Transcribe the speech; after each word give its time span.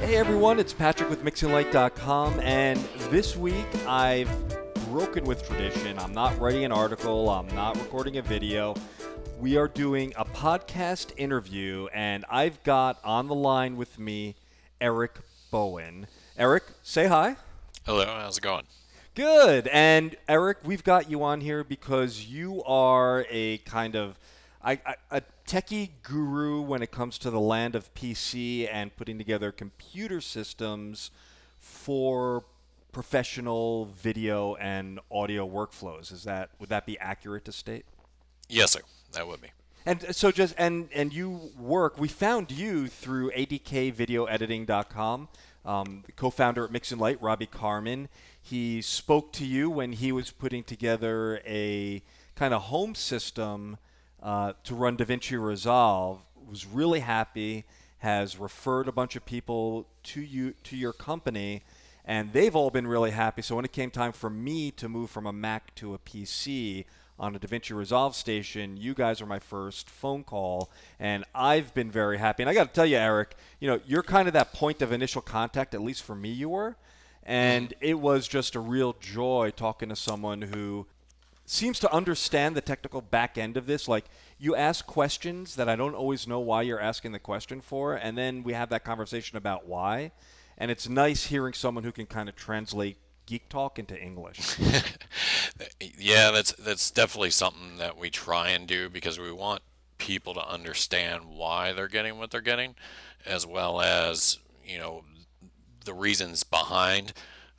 Hey 0.00 0.16
everyone, 0.16 0.60
it's 0.60 0.74
Patrick 0.74 1.08
with 1.08 1.24
MixingLight.com, 1.24 2.38
and 2.40 2.78
this 3.10 3.34
week 3.34 3.66
I've 3.88 4.30
broken 4.90 5.24
with 5.24 5.46
tradition. 5.48 5.98
I'm 5.98 6.12
not 6.12 6.38
writing 6.38 6.66
an 6.66 6.70
article, 6.70 7.30
I'm 7.30 7.48
not 7.54 7.76
recording 7.78 8.18
a 8.18 8.22
video. 8.22 8.74
We 9.40 9.56
are 9.56 9.68
doing 9.68 10.12
a 10.16 10.24
podcast 10.26 11.12
interview, 11.16 11.88
and 11.94 12.26
I've 12.30 12.62
got 12.62 12.98
on 13.04 13.26
the 13.26 13.34
line 13.34 13.78
with 13.78 13.98
me 13.98 14.36
Eric 14.82 15.12
Bowen. 15.50 16.06
Eric, 16.36 16.64
say 16.82 17.06
hi. 17.06 17.36
Hello, 17.86 18.04
how's 18.04 18.36
it 18.36 18.42
going? 18.42 18.64
Good. 19.14 19.66
And 19.68 20.14
Eric, 20.28 20.58
we've 20.62 20.84
got 20.84 21.10
you 21.10 21.22
on 21.22 21.40
here 21.40 21.64
because 21.64 22.26
you 22.26 22.62
are 22.64 23.24
a 23.30 23.58
kind 23.58 23.96
of 23.96 24.18
I, 24.66 24.80
I, 24.84 24.94
a 25.12 25.22
techie 25.46 25.90
guru 26.02 26.60
when 26.60 26.82
it 26.82 26.90
comes 26.90 27.18
to 27.18 27.30
the 27.30 27.38
land 27.38 27.76
of 27.76 27.94
PC 27.94 28.68
and 28.70 28.94
putting 28.96 29.16
together 29.16 29.52
computer 29.52 30.20
systems 30.20 31.12
for 31.60 32.44
professional 32.90 33.84
video 33.84 34.56
and 34.56 34.98
audio 35.08 35.48
workflows. 35.48 36.12
Is 36.12 36.24
that 36.24 36.50
would 36.58 36.68
that 36.70 36.84
be 36.84 36.98
accurate 36.98 37.44
to 37.44 37.52
state? 37.52 37.84
Yes, 38.48 38.72
sir. 38.72 38.80
That 39.12 39.28
would 39.28 39.40
be. 39.40 39.48
And 39.84 40.04
so 40.16 40.32
just 40.32 40.56
and 40.58 40.88
and 40.92 41.12
you 41.12 41.52
work. 41.56 42.00
We 42.00 42.08
found 42.08 42.50
you 42.50 42.88
through 42.88 43.30
adkvideoediting.com. 43.32 45.28
Um, 45.64 46.04
co-founder 46.14 46.64
at 46.64 46.70
Mixing 46.72 46.98
Light, 46.98 47.20
Robbie 47.22 47.46
Carman. 47.46 48.08
He 48.40 48.82
spoke 48.82 49.32
to 49.34 49.44
you 49.44 49.68
when 49.70 49.92
he 49.92 50.10
was 50.12 50.30
putting 50.30 50.64
together 50.64 51.40
a 51.44 52.02
kind 52.34 52.54
of 52.54 52.62
home 52.62 52.94
system 52.94 53.76
uh, 54.26 54.52
to 54.64 54.74
run 54.74 54.96
DaVinci 54.96 55.40
Resolve. 55.40 56.20
Was 56.48 56.66
really 56.66 57.00
happy. 57.00 57.64
Has 57.98 58.38
referred 58.38 58.88
a 58.88 58.92
bunch 58.92 59.14
of 59.16 59.24
people 59.24 59.86
to 60.02 60.20
you 60.20 60.54
to 60.64 60.76
your 60.76 60.92
company, 60.92 61.62
and 62.04 62.32
they've 62.32 62.54
all 62.54 62.70
been 62.70 62.86
really 62.86 63.12
happy. 63.12 63.40
So 63.40 63.54
when 63.56 63.64
it 63.64 63.72
came 63.72 63.90
time 63.90 64.12
for 64.12 64.28
me 64.28 64.72
to 64.72 64.88
move 64.88 65.10
from 65.10 65.26
a 65.26 65.32
Mac 65.32 65.74
to 65.76 65.94
a 65.94 65.98
PC 65.98 66.84
on 67.18 67.34
a 67.34 67.38
DaVinci 67.38 67.74
Resolve 67.74 68.14
station, 68.14 68.76
you 68.76 68.94
guys 68.94 69.22
are 69.22 69.26
my 69.26 69.38
first 69.38 69.88
phone 69.88 70.24
call, 70.24 70.70
and 70.98 71.24
I've 71.34 71.72
been 71.72 71.90
very 71.90 72.18
happy. 72.18 72.42
And 72.42 72.50
I 72.50 72.54
got 72.54 72.68
to 72.68 72.72
tell 72.72 72.86
you, 72.86 72.98
Eric, 72.98 73.36
you 73.60 73.68
know, 73.68 73.80
you're 73.86 74.02
kind 74.02 74.26
of 74.26 74.34
that 74.34 74.52
point 74.52 74.82
of 74.82 74.92
initial 74.92 75.22
contact. 75.22 75.72
At 75.72 75.82
least 75.82 76.02
for 76.02 76.16
me, 76.16 76.30
you 76.30 76.48
were 76.48 76.76
and 77.26 77.74
it 77.80 77.98
was 77.98 78.28
just 78.28 78.54
a 78.54 78.60
real 78.60 78.94
joy 79.00 79.52
talking 79.54 79.88
to 79.88 79.96
someone 79.96 80.42
who 80.42 80.86
seems 81.46 81.78
to 81.78 81.92
understand 81.92 82.56
the 82.56 82.60
technical 82.60 83.00
back 83.00 83.38
end 83.38 83.56
of 83.56 83.66
this. 83.66 83.88
Like 83.88 84.06
you 84.38 84.54
ask 84.54 84.86
questions 84.86 85.56
that 85.56 85.68
I 85.68 85.76
don't 85.76 85.94
always 85.94 86.26
know 86.26 86.40
why 86.40 86.62
you're 86.62 86.80
asking 86.80 87.12
the 87.12 87.18
question 87.18 87.60
for, 87.60 87.94
and 87.94 88.18
then 88.18 88.42
we 88.42 88.52
have 88.52 88.68
that 88.70 88.84
conversation 88.84 89.38
about 89.38 89.66
why. 89.66 90.12
And 90.58 90.70
it's 90.70 90.88
nice 90.88 91.26
hearing 91.26 91.52
someone 91.52 91.84
who 91.84 91.92
can 91.92 92.06
kind 92.06 92.28
of 92.28 92.36
translate 92.36 92.98
geek 93.26 93.48
talk 93.48 93.78
into 93.78 93.98
English. 93.98 94.58
yeah, 95.98 96.30
that's 96.30 96.52
that's 96.52 96.90
definitely 96.90 97.30
something 97.30 97.76
that 97.78 97.96
we 97.96 98.10
try 98.10 98.50
and 98.50 98.66
do 98.66 98.88
because 98.88 99.18
we 99.18 99.32
want 99.32 99.62
people 99.98 100.34
to 100.34 100.46
understand 100.46 101.24
why 101.26 101.72
they're 101.72 101.88
getting 101.88 102.18
what 102.18 102.30
they're 102.30 102.40
getting, 102.40 102.74
as 103.24 103.46
well 103.46 103.80
as 103.80 104.38
you 104.64 104.78
know 104.78 105.04
the 105.84 105.94
reasons 105.94 106.42
behind 106.42 107.12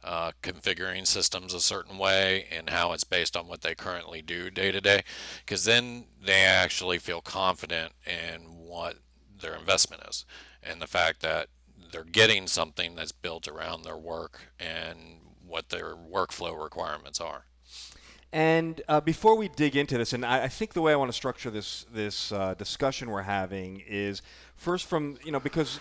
uh, 0.08 0.31
configuring 0.41 1.05
systems 1.05 1.53
a 1.53 1.59
certain 1.59 1.97
way 1.97 2.45
and 2.50 2.69
how 2.69 2.94
it's 2.94 3.03
based 3.03 3.36
on 3.36 3.45
what 3.45 3.61
they 3.61 3.75
currently 3.75 4.22
do 4.22 4.49
day 4.49 4.72
to 4.72 4.80
day, 4.80 5.03
because 5.45 5.66
then 5.66 6.05
they 6.23 6.44
actually 6.45 6.97
feel 6.97 7.19
confident 7.19 7.91
in 8.05 8.41
what 8.44 8.95
their 9.41 9.53
investment 9.53 10.02
is 10.08 10.25
and 10.64 10.81
the 10.81 10.88
fact 10.88 11.22
that 11.22 11.49
they're 11.91 12.05
getting 12.05 12.47
something 12.47 12.95
that's 12.95 13.11
built 13.11 13.49
around 13.49 13.83
their 13.83 13.97
work 13.97 14.39
and 14.59 14.97
what 15.45 15.69
their 15.69 15.94
workflow 15.95 16.61
requirements 16.61 17.19
are. 17.19 17.44
And 18.32 18.82
uh, 18.87 19.02
before 19.02 19.36
we 19.36 19.49
dig 19.49 19.76
into 19.76 19.98
this, 19.98 20.14
and 20.14 20.26
I, 20.26 20.43
I, 20.43 20.48
think 20.48 20.73
the 20.73 20.82
way 20.82 20.93
I 20.93 20.95
want 20.95 21.09
to 21.09 21.15
structure 21.15 21.49
this 21.49 21.86
this 21.92 22.32
uh, 22.32 22.53
discussion 22.55 23.09
we're 23.09 23.21
having 23.21 23.82
is 23.87 24.21
first 24.55 24.86
from 24.86 25.17
you 25.23 25.32
know 25.32 25.39
because 25.39 25.80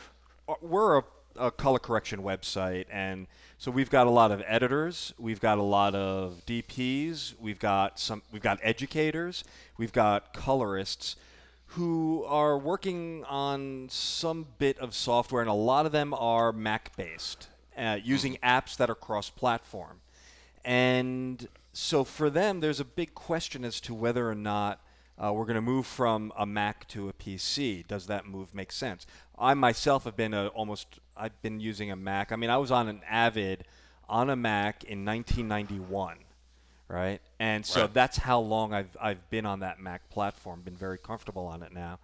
uh, 0.48 0.54
we're 0.60 0.98
a 0.98 1.04
a 1.38 1.50
color 1.50 1.78
correction 1.78 2.22
website, 2.22 2.86
and 2.90 3.26
so 3.58 3.70
we've 3.70 3.90
got 3.90 4.06
a 4.06 4.10
lot 4.10 4.30
of 4.30 4.42
editors, 4.46 5.14
we've 5.18 5.40
got 5.40 5.58
a 5.58 5.62
lot 5.62 5.94
of 5.94 6.42
DPs, 6.46 7.34
we've 7.40 7.58
got 7.58 7.98
some, 7.98 8.22
we've 8.30 8.42
got 8.42 8.58
educators, 8.62 9.44
we've 9.78 9.92
got 9.92 10.34
colorists 10.34 11.16
who 11.70 12.22
are 12.24 12.58
working 12.58 13.24
on 13.24 13.88
some 13.90 14.46
bit 14.58 14.78
of 14.78 14.94
software, 14.94 15.40
and 15.40 15.50
a 15.50 15.54
lot 15.54 15.86
of 15.86 15.92
them 15.92 16.12
are 16.14 16.52
Mac-based, 16.52 17.48
uh, 17.76 17.98
using 18.02 18.34
mm-hmm. 18.34 18.44
apps 18.44 18.76
that 18.76 18.90
are 18.90 18.94
cross-platform, 18.94 20.00
and 20.64 21.48
so 21.72 22.04
for 22.04 22.30
them, 22.30 22.60
there's 22.60 22.80
a 22.80 22.84
big 22.84 23.14
question 23.14 23.64
as 23.64 23.80
to 23.82 23.94
whether 23.94 24.30
or 24.30 24.34
not 24.34 24.80
uh, 25.22 25.32
we're 25.32 25.44
going 25.44 25.56
to 25.56 25.62
move 25.62 25.86
from 25.86 26.32
a 26.36 26.44
Mac 26.44 26.86
to 26.88 27.08
a 27.08 27.12
PC. 27.12 27.86
Does 27.86 28.06
that 28.06 28.26
move 28.26 28.54
make 28.54 28.70
sense? 28.70 29.06
I 29.38 29.54
myself 29.54 30.04
have 30.04 30.16
been 30.16 30.34
a, 30.34 30.48
almost 30.48 31.00
I've 31.16 31.40
been 31.42 31.60
using 31.60 31.90
a 31.90 31.96
Mac. 31.96 32.32
I 32.32 32.36
mean, 32.36 32.50
I 32.50 32.58
was 32.58 32.70
on 32.70 32.88
an 32.88 33.00
Avid 33.08 33.64
on 34.08 34.30
a 34.30 34.36
Mac 34.36 34.84
in 34.84 35.04
1991, 35.04 36.18
right? 36.88 37.20
And 37.40 37.64
so 37.64 37.82
right. 37.82 37.94
that's 37.94 38.18
how 38.18 38.40
long 38.40 38.74
I've 38.74 38.96
I've 39.00 39.28
been 39.30 39.46
on 39.46 39.60
that 39.60 39.80
Mac 39.80 40.08
platform. 40.10 40.60
Been 40.62 40.76
very 40.76 40.98
comfortable 40.98 41.46
on 41.46 41.62
it 41.62 41.72
now. 41.72 41.98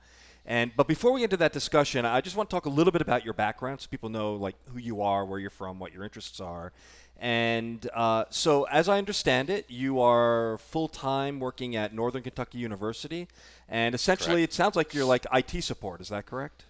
And 0.45 0.73
but 0.77 0.89
before 0.89 1.13
we 1.13 1.21
get 1.21 1.25
into 1.25 1.37
that 1.39 1.53
discussion, 1.53 2.05
I 2.05 2.21
just 2.21 2.37
want 2.37 2.51
to 2.51 2.57
talk 2.57 2.67
a 2.67 2.71
little 2.71 2.93
bit 2.93 3.03
about 3.03 3.25
your 3.25 3.35
background, 3.35 3.81
so 3.81 3.89
people 3.89 4.09
know 4.09 4.35
like 4.35 4.57
who 4.73 4.79
you 4.79 5.01
are, 5.03 5.25
where 5.25 5.39
you're 5.39 5.51
from, 5.51 5.79
what 5.79 5.93
your 5.93 6.03
interests 6.03 6.41
are. 6.41 6.73
And 7.19 7.89
uh, 7.95 8.25
so, 8.31 8.65
as 8.65 8.89
I 8.89 8.99
understand 8.99 9.49
it, 9.49 9.71
you 9.71 10.01
are 10.01 10.59
full 10.59 10.89
time 10.89 11.39
working 11.39 11.77
at 11.77 11.95
Northern 11.95 12.23
Kentucky 12.23 12.59
University, 12.59 13.29
and 13.69 13.95
essentially, 13.95 14.37
correct. 14.37 14.53
it 14.53 14.57
sounds 14.57 14.75
like 14.75 14.93
you're 14.93 15.05
like 15.05 15.27
IT 15.33 15.63
support. 15.63 16.01
Is 16.01 16.09
that 16.09 16.27
correct? 16.27 16.65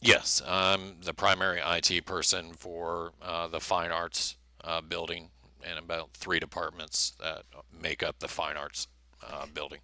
Yes, 0.00 0.40
I'm 0.46 1.00
the 1.02 1.14
primary 1.14 1.60
IT 1.64 2.06
person 2.06 2.52
for 2.52 3.12
uh, 3.20 3.48
the 3.48 3.58
fine 3.58 3.90
arts 3.90 4.36
uh, 4.62 4.80
building 4.80 5.30
and 5.68 5.78
about 5.78 6.10
three 6.12 6.38
departments 6.38 7.14
that 7.20 7.42
make 7.72 8.02
up 8.02 8.20
the 8.20 8.28
fine 8.28 8.56
arts 8.56 8.86
uh, 9.26 9.46
building. 9.52 9.80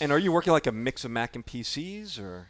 And 0.00 0.12
are 0.12 0.18
you 0.18 0.32
working 0.32 0.52
like 0.52 0.66
a 0.66 0.72
mix 0.72 1.04
of 1.04 1.10
Mac 1.10 1.34
and 1.34 1.46
PCs 1.46 2.20
or? 2.20 2.48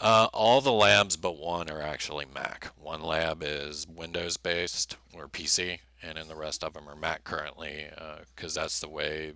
Uh, 0.00 0.26
all 0.32 0.60
the 0.60 0.72
labs 0.72 1.16
but 1.16 1.38
one 1.38 1.70
are 1.70 1.80
actually 1.80 2.26
Mac. 2.34 2.70
One 2.76 3.02
lab 3.02 3.42
is 3.42 3.86
Windows 3.86 4.36
based 4.36 4.96
or 5.14 5.28
PC, 5.28 5.78
and 6.02 6.16
then 6.16 6.26
the 6.26 6.34
rest 6.34 6.64
of 6.64 6.74
them 6.74 6.88
are 6.88 6.96
Mac 6.96 7.22
currently 7.22 7.86
because 8.34 8.56
uh, 8.56 8.62
that's 8.62 8.80
the 8.80 8.88
way, 8.88 9.32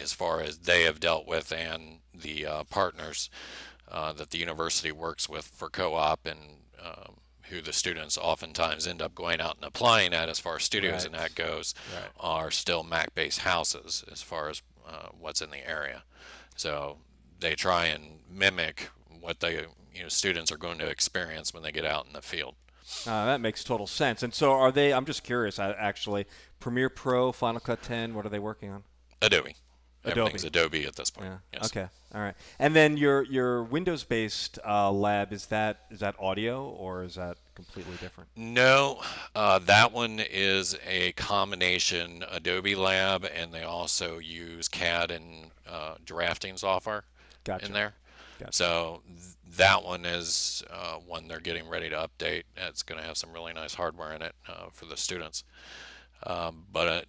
as 0.00 0.12
far 0.12 0.40
as 0.40 0.58
they 0.58 0.82
have 0.82 0.98
dealt 0.98 1.28
with 1.28 1.52
and 1.52 2.00
the 2.12 2.44
uh, 2.44 2.64
partners 2.64 3.30
uh, 3.88 4.12
that 4.12 4.30
the 4.30 4.38
university 4.38 4.90
works 4.90 5.28
with 5.28 5.44
for 5.46 5.70
co-op 5.70 6.26
and 6.26 6.40
um, 6.84 7.18
who 7.50 7.60
the 7.60 7.72
students 7.72 8.18
oftentimes 8.18 8.86
end 8.88 9.00
up 9.00 9.14
going 9.14 9.40
out 9.40 9.56
and 9.56 9.64
applying 9.64 10.12
at 10.12 10.28
as 10.28 10.40
far 10.40 10.56
as 10.56 10.64
studios 10.64 10.92
right. 10.92 11.06
and 11.06 11.14
that 11.14 11.34
goes 11.36 11.74
right. 11.94 12.10
are 12.18 12.50
still 12.50 12.82
Mac-based 12.82 13.40
houses 13.40 14.04
as 14.10 14.20
far 14.20 14.48
as 14.48 14.62
uh, 14.88 15.08
what's 15.18 15.40
in 15.40 15.50
the 15.50 15.68
area. 15.68 16.02
So 16.56 16.98
they 17.40 17.54
try 17.54 17.86
and 17.86 18.20
mimic 18.30 18.90
what 19.20 19.40
they 19.40 19.66
you 19.94 20.02
know 20.02 20.08
students 20.08 20.52
are 20.52 20.56
going 20.56 20.78
to 20.78 20.86
experience 20.86 21.54
when 21.54 21.62
they 21.62 21.72
get 21.72 21.84
out 21.84 22.06
in 22.06 22.12
the 22.12 22.22
field. 22.22 22.54
Uh, 23.06 23.26
that 23.26 23.40
makes 23.40 23.64
total 23.64 23.86
sense. 23.86 24.22
And 24.22 24.32
so, 24.32 24.52
are 24.52 24.70
they? 24.70 24.92
I'm 24.92 25.06
just 25.06 25.24
curious. 25.24 25.58
Actually, 25.58 26.26
Premiere 26.60 26.88
Pro, 26.88 27.32
Final 27.32 27.60
Cut 27.60 27.82
10. 27.82 28.14
What 28.14 28.24
are 28.24 28.28
they 28.28 28.38
working 28.38 28.70
on? 28.70 28.84
Adobe. 29.20 29.56
Everything's 30.04 30.44
Adobe. 30.44 30.78
Adobe 30.78 30.86
at 30.86 30.94
this 30.94 31.10
point. 31.10 31.28
Yeah. 31.28 31.38
Yes. 31.54 31.66
Okay. 31.66 31.88
All 32.14 32.20
right. 32.20 32.34
And 32.60 32.76
then 32.76 32.96
your 32.96 33.24
your 33.24 33.64
Windows-based 33.64 34.60
uh, 34.64 34.92
lab 34.92 35.32
is 35.32 35.46
that 35.46 35.80
is 35.90 35.98
that 35.98 36.14
audio 36.20 36.68
or 36.68 37.02
is 37.02 37.16
that 37.16 37.38
completely 37.56 37.96
different? 38.00 38.30
No, 38.36 39.02
uh, 39.34 39.58
that 39.60 39.92
one 39.92 40.20
is 40.20 40.78
a 40.86 41.10
combination 41.12 42.24
Adobe 42.30 42.76
Lab, 42.76 43.24
and 43.24 43.52
they 43.52 43.64
also 43.64 44.18
use 44.18 44.68
CAD 44.68 45.10
and 45.10 45.50
uh, 45.68 45.96
drafting 46.04 46.56
software 46.56 47.02
gotcha. 47.46 47.66
in 47.66 47.72
there. 47.72 47.94
Gotcha. 48.38 48.52
So 48.52 49.02
th- 49.06 49.56
that 49.56 49.84
one 49.84 50.04
is 50.04 50.62
uh, 50.70 50.96
one 50.96 51.28
they're 51.28 51.40
getting 51.40 51.68
ready 51.68 51.88
to 51.88 51.96
update. 51.96 52.42
It's 52.56 52.82
going 52.82 53.00
to 53.00 53.06
have 53.06 53.16
some 53.16 53.32
really 53.32 53.52
nice 53.52 53.74
hardware 53.74 54.12
in 54.12 54.22
it 54.22 54.34
uh, 54.48 54.66
for 54.72 54.84
the 54.84 54.96
students. 54.96 55.44
Um, 56.24 56.64
but 56.70 56.88
uh, 56.88 57.02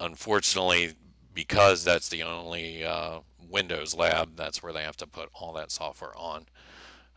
unfortunately, 0.00 0.94
because 1.32 1.84
that's 1.84 2.08
the 2.08 2.22
only 2.22 2.84
uh, 2.84 3.20
Windows 3.48 3.94
lab, 3.94 4.36
that's 4.36 4.62
where 4.62 4.72
they 4.72 4.82
have 4.82 4.96
to 4.98 5.06
put 5.06 5.30
all 5.32 5.52
that 5.54 5.70
software 5.70 6.16
on. 6.16 6.46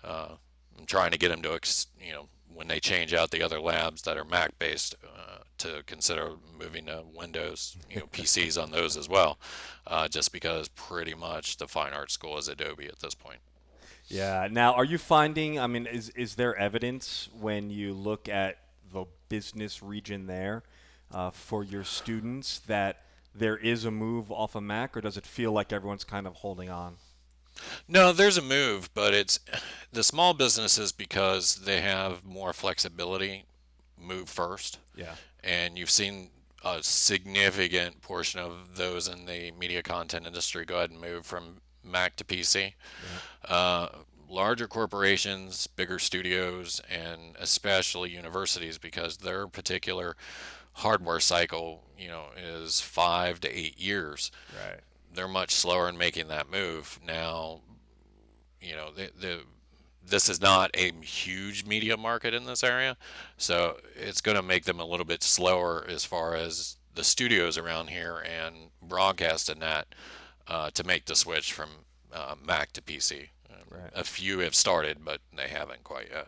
Uh, 0.04 0.36
I'm 0.78 0.86
trying 0.86 1.12
to 1.12 1.18
get 1.18 1.30
them 1.30 1.42
to, 1.42 1.60
you 2.00 2.14
know, 2.14 2.28
when 2.54 2.68
they 2.68 2.80
change 2.80 3.14
out 3.14 3.32
the 3.32 3.42
other 3.42 3.60
labs 3.60 4.04
that 4.04 4.18
are 4.18 4.26
Mac 4.26 4.58
based, 4.60 4.96
uh, 5.04 5.31
to 5.62 5.84
consider 5.86 6.32
moving 6.60 6.86
to 6.88 7.04
Windows, 7.14 7.78
you 7.90 7.98
know, 7.98 8.06
PCs 8.12 8.62
on 8.62 8.72
those 8.72 8.98
as 8.98 9.08
well, 9.08 9.40
uh, 9.88 10.08
just 10.08 10.32
because 10.32 10.68
pretty 10.70 11.14
much 11.14 11.58
the 11.58 11.68
fine 11.68 11.94
art 11.94 12.12
school 12.12 12.38
is 12.38 12.48
Adobe 12.48 12.88
at 12.88 13.00
this 13.00 13.16
point. 13.16 13.40
Yeah. 14.08 14.48
Now, 14.52 14.74
are 14.74 14.84
you 14.84 14.98
finding? 14.98 15.60
I 15.60 15.68
mean, 15.68 15.86
is 15.86 16.10
is 16.10 16.36
there 16.36 16.56
evidence 16.56 17.30
when 17.40 17.70
you 17.70 17.94
look 17.94 18.28
at 18.28 18.58
the 18.92 19.06
business 19.30 19.82
region 19.82 20.28
there 20.28 20.64
uh, 21.14 21.32
for 21.32 21.64
your 21.64 21.86
students 21.86 22.60
that 22.68 23.04
there 23.34 23.56
is 23.56 23.86
a 23.86 23.92
move 23.92 24.32
off 24.32 24.56
of 24.56 24.64
Mac, 24.64 24.98
or 24.98 25.02
does 25.02 25.16
it 25.16 25.26
feel 25.26 25.54
like 25.54 25.72
everyone's 25.72 26.04
kind 26.04 26.28
of 26.28 26.36
holding 26.36 26.70
on? 26.70 26.98
No, 27.88 28.12
there's 28.12 28.38
a 28.38 28.42
move, 28.42 28.90
but 28.94 29.14
it's 29.14 29.40
the 29.94 30.04
small 30.04 30.34
businesses 30.34 30.92
because 30.92 31.56
they 31.56 31.82
have 31.82 32.26
more 32.26 32.54
flexibility 32.54 33.46
move 34.02 34.30
first. 34.30 34.80
Yeah. 34.96 35.16
And 35.44 35.78
you've 35.78 35.90
seen 35.90 36.30
a 36.64 36.84
significant 36.84 38.02
portion 38.02 38.40
of 38.40 38.76
those 38.76 39.08
in 39.08 39.26
the 39.26 39.52
media 39.52 39.82
content 39.82 40.28
industry 40.28 40.64
go 40.66 40.78
ahead 40.78 40.92
and 40.92 41.02
move 41.02 41.26
from 41.26 41.58
Mac 41.84 42.16
to 42.18 42.24
PC. 42.24 42.74
Yeah. 43.50 43.56
Uh, 43.56 43.90
larger 44.30 44.68
corporations, 44.68 45.68
bigger 45.68 46.00
studios, 46.00 46.80
and 46.90 47.36
especially 47.40 48.12
universities 48.12 48.78
because 48.78 49.18
their 49.18 49.48
particular 49.48 50.16
hardware 50.74 51.20
cycle, 51.20 51.84
you 51.98 52.08
know, 52.08 52.26
is 52.38 52.80
five 52.80 53.40
to 53.42 53.50
eight 53.58 53.80
years. 53.80 54.32
Right. 54.68 54.80
They're 55.14 55.28
much 55.28 55.52
slower 55.54 55.90
in 55.90 55.98
making 55.98 56.30
that 56.30 56.50
move. 56.50 57.00
Now, 57.06 57.60
you 58.62 58.76
know, 58.76 58.92
the, 58.92 59.12
the 59.20 59.40
this 60.06 60.30
is 60.30 60.42
not 60.42 60.72
a 60.74 60.92
huge 61.02 61.66
media 61.66 61.98
market 61.98 62.34
in 62.34 62.46
this 62.46 62.64
area, 62.64 62.98
so 63.38 63.78
it's 63.96 64.22
going 64.22 64.38
to 64.38 64.44
make 64.44 64.66
them 64.66 64.80
a 64.80 64.86
little 64.86 65.06
bit 65.06 65.24
slower 65.24 65.86
as 65.88 66.06
far 66.06 66.36
as 66.36 66.78
the 66.94 67.04
studios 67.04 67.58
around 67.58 67.90
here 67.90 68.18
and 68.18 68.56
broadcasting 68.82 69.60
that 69.60 69.88
uh, 70.48 70.70
to 70.72 70.84
make 70.84 71.06
the 71.06 71.16
switch 71.16 71.54
from 71.54 71.70
uh, 72.14 72.36
Mac 72.46 72.74
to 72.74 72.82
PC. 72.82 73.30
Right. 73.72 73.90
A 73.96 74.04
few 74.04 74.40
have 74.40 74.54
started, 74.54 74.98
but 75.06 75.22
they 75.36 75.48
haven't 75.48 75.84
quite 75.86 76.10
yet. 76.12 76.28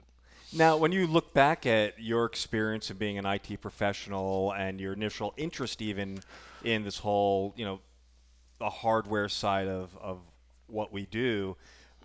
Now, 0.53 0.77
when 0.77 0.91
you 0.91 1.07
look 1.07 1.33
back 1.33 1.65
at 1.65 1.99
your 1.99 2.25
experience 2.25 2.89
of 2.89 2.97
being 2.97 3.17
an 3.17 3.25
IT 3.25 3.59
professional 3.59 4.53
and 4.53 4.79
your 4.79 4.93
initial 4.93 5.33
interest, 5.35 5.81
even 5.81 6.19
in 6.63 6.83
this 6.83 6.99
whole, 6.99 7.53
you 7.57 7.65
know, 7.65 7.81
the 8.59 8.69
hardware 8.69 9.27
side 9.27 9.67
of, 9.67 9.97
of 9.99 10.19
what 10.67 10.93
we 10.93 11.05
do, 11.05 11.57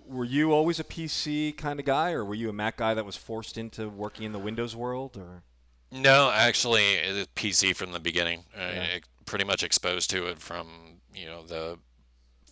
were 0.09 0.25
you 0.25 0.53
always 0.53 0.81
a 0.81 0.85
PC 0.85 1.57
kind 1.57 1.79
of 1.79 1.87
guy, 1.87 2.13
or 2.13 2.25
were 2.25 2.35
you 2.35 2.49
a 2.49 2.53
Mac 2.53 2.79
guy 2.79 2.95
that 2.95 3.05
was 3.05 3.17
forced 3.17 3.59
into 3.59 3.89
working 3.89 4.25
in 4.25 4.33
the 4.33 4.39
Windows 4.39 4.75
world, 4.75 5.17
or? 5.17 5.43
No, 5.91 6.31
actually, 6.31 6.97
PC 7.37 7.75
from 7.75 7.93
the 7.93 8.01
beginning. 8.01 8.45
Yeah. 8.57 8.87
I, 8.97 9.01
pretty 9.29 9.45
much 9.45 9.63
exposed 9.63 10.09
to 10.09 10.27
it 10.27 10.39
from 10.39 10.67
you 11.15 11.27
know 11.27 11.43
the 11.45 11.79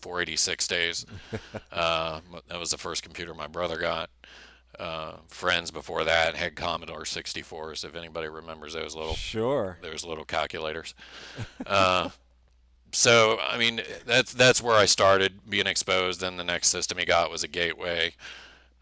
486 0.01 0.69
days. 0.69 1.07
uh, 1.73 2.21
that 2.49 2.59
was 2.59 2.71
the 2.71 2.79
first 2.79 3.03
computer 3.03 3.35
my 3.35 3.47
brother 3.47 3.79
got. 3.79 4.11
Uh, 4.79 5.17
friends 5.29 5.71
before 5.71 6.05
that 6.05 6.35
had 6.35 6.55
Commodore 6.55 7.05
64s. 7.05 7.83
If 7.83 7.95
anybody 7.95 8.29
remembers 8.29 8.75
those 8.75 8.95
little 8.95 9.15
sure 9.15 9.79
those 9.81 10.05
little 10.05 10.27
calculators. 10.27 10.95
uh, 11.67 12.11
so 12.93 13.39
I 13.41 13.59
mean 13.59 13.83
that's 14.05 14.33
that's 14.33 14.63
where 14.63 14.77
I 14.77 14.87
started 14.87 15.49
being 15.49 15.67
exposed. 15.67 16.21
Then 16.21 16.37
the 16.37 16.45
next 16.45 16.69
system 16.69 16.99
he 16.99 17.05
got 17.05 17.31
was 17.31 17.45
a 17.45 17.49
Gateway. 17.49 18.15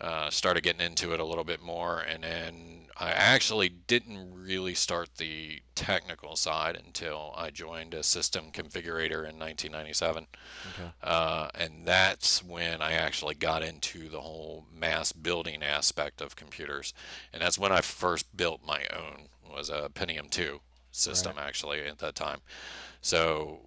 Uh, 0.00 0.28
started 0.28 0.62
getting 0.62 0.84
into 0.84 1.14
it 1.14 1.20
a 1.20 1.24
little 1.24 1.44
bit 1.44 1.62
more, 1.62 2.00
and 2.00 2.24
then 2.24 2.74
I 2.96 3.10
actually 3.10 3.68
didn't 3.68 4.32
really 4.34 4.74
start 4.74 5.16
the 5.16 5.62
technical 5.74 6.36
side 6.36 6.76
until 6.76 7.34
I 7.36 7.50
joined 7.50 7.92
a 7.92 8.02
system 8.02 8.52
configurator 8.52 9.28
in 9.28 9.38
1997. 9.38 10.26
Okay. 10.68 10.90
Uh, 11.02 11.48
and 11.54 11.84
that's 11.84 12.42
when 12.44 12.80
I 12.80 12.92
actually 12.92 13.34
got 13.34 13.64
into 13.64 14.08
the 14.08 14.20
whole 14.20 14.66
mass 14.72 15.10
building 15.10 15.62
aspect 15.62 16.20
of 16.20 16.36
computers. 16.36 16.94
And 17.32 17.42
that's 17.42 17.58
when 17.58 17.72
I 17.72 17.80
first 17.80 18.36
built 18.36 18.60
my 18.64 18.84
own, 18.94 19.28
was 19.52 19.70
a 19.70 19.90
Pentium 19.92 20.30
2 20.30 20.60
system 20.92 21.36
right. 21.36 21.46
actually 21.46 21.80
at 21.80 21.98
that 21.98 22.14
time. 22.14 22.40
So 23.00 23.60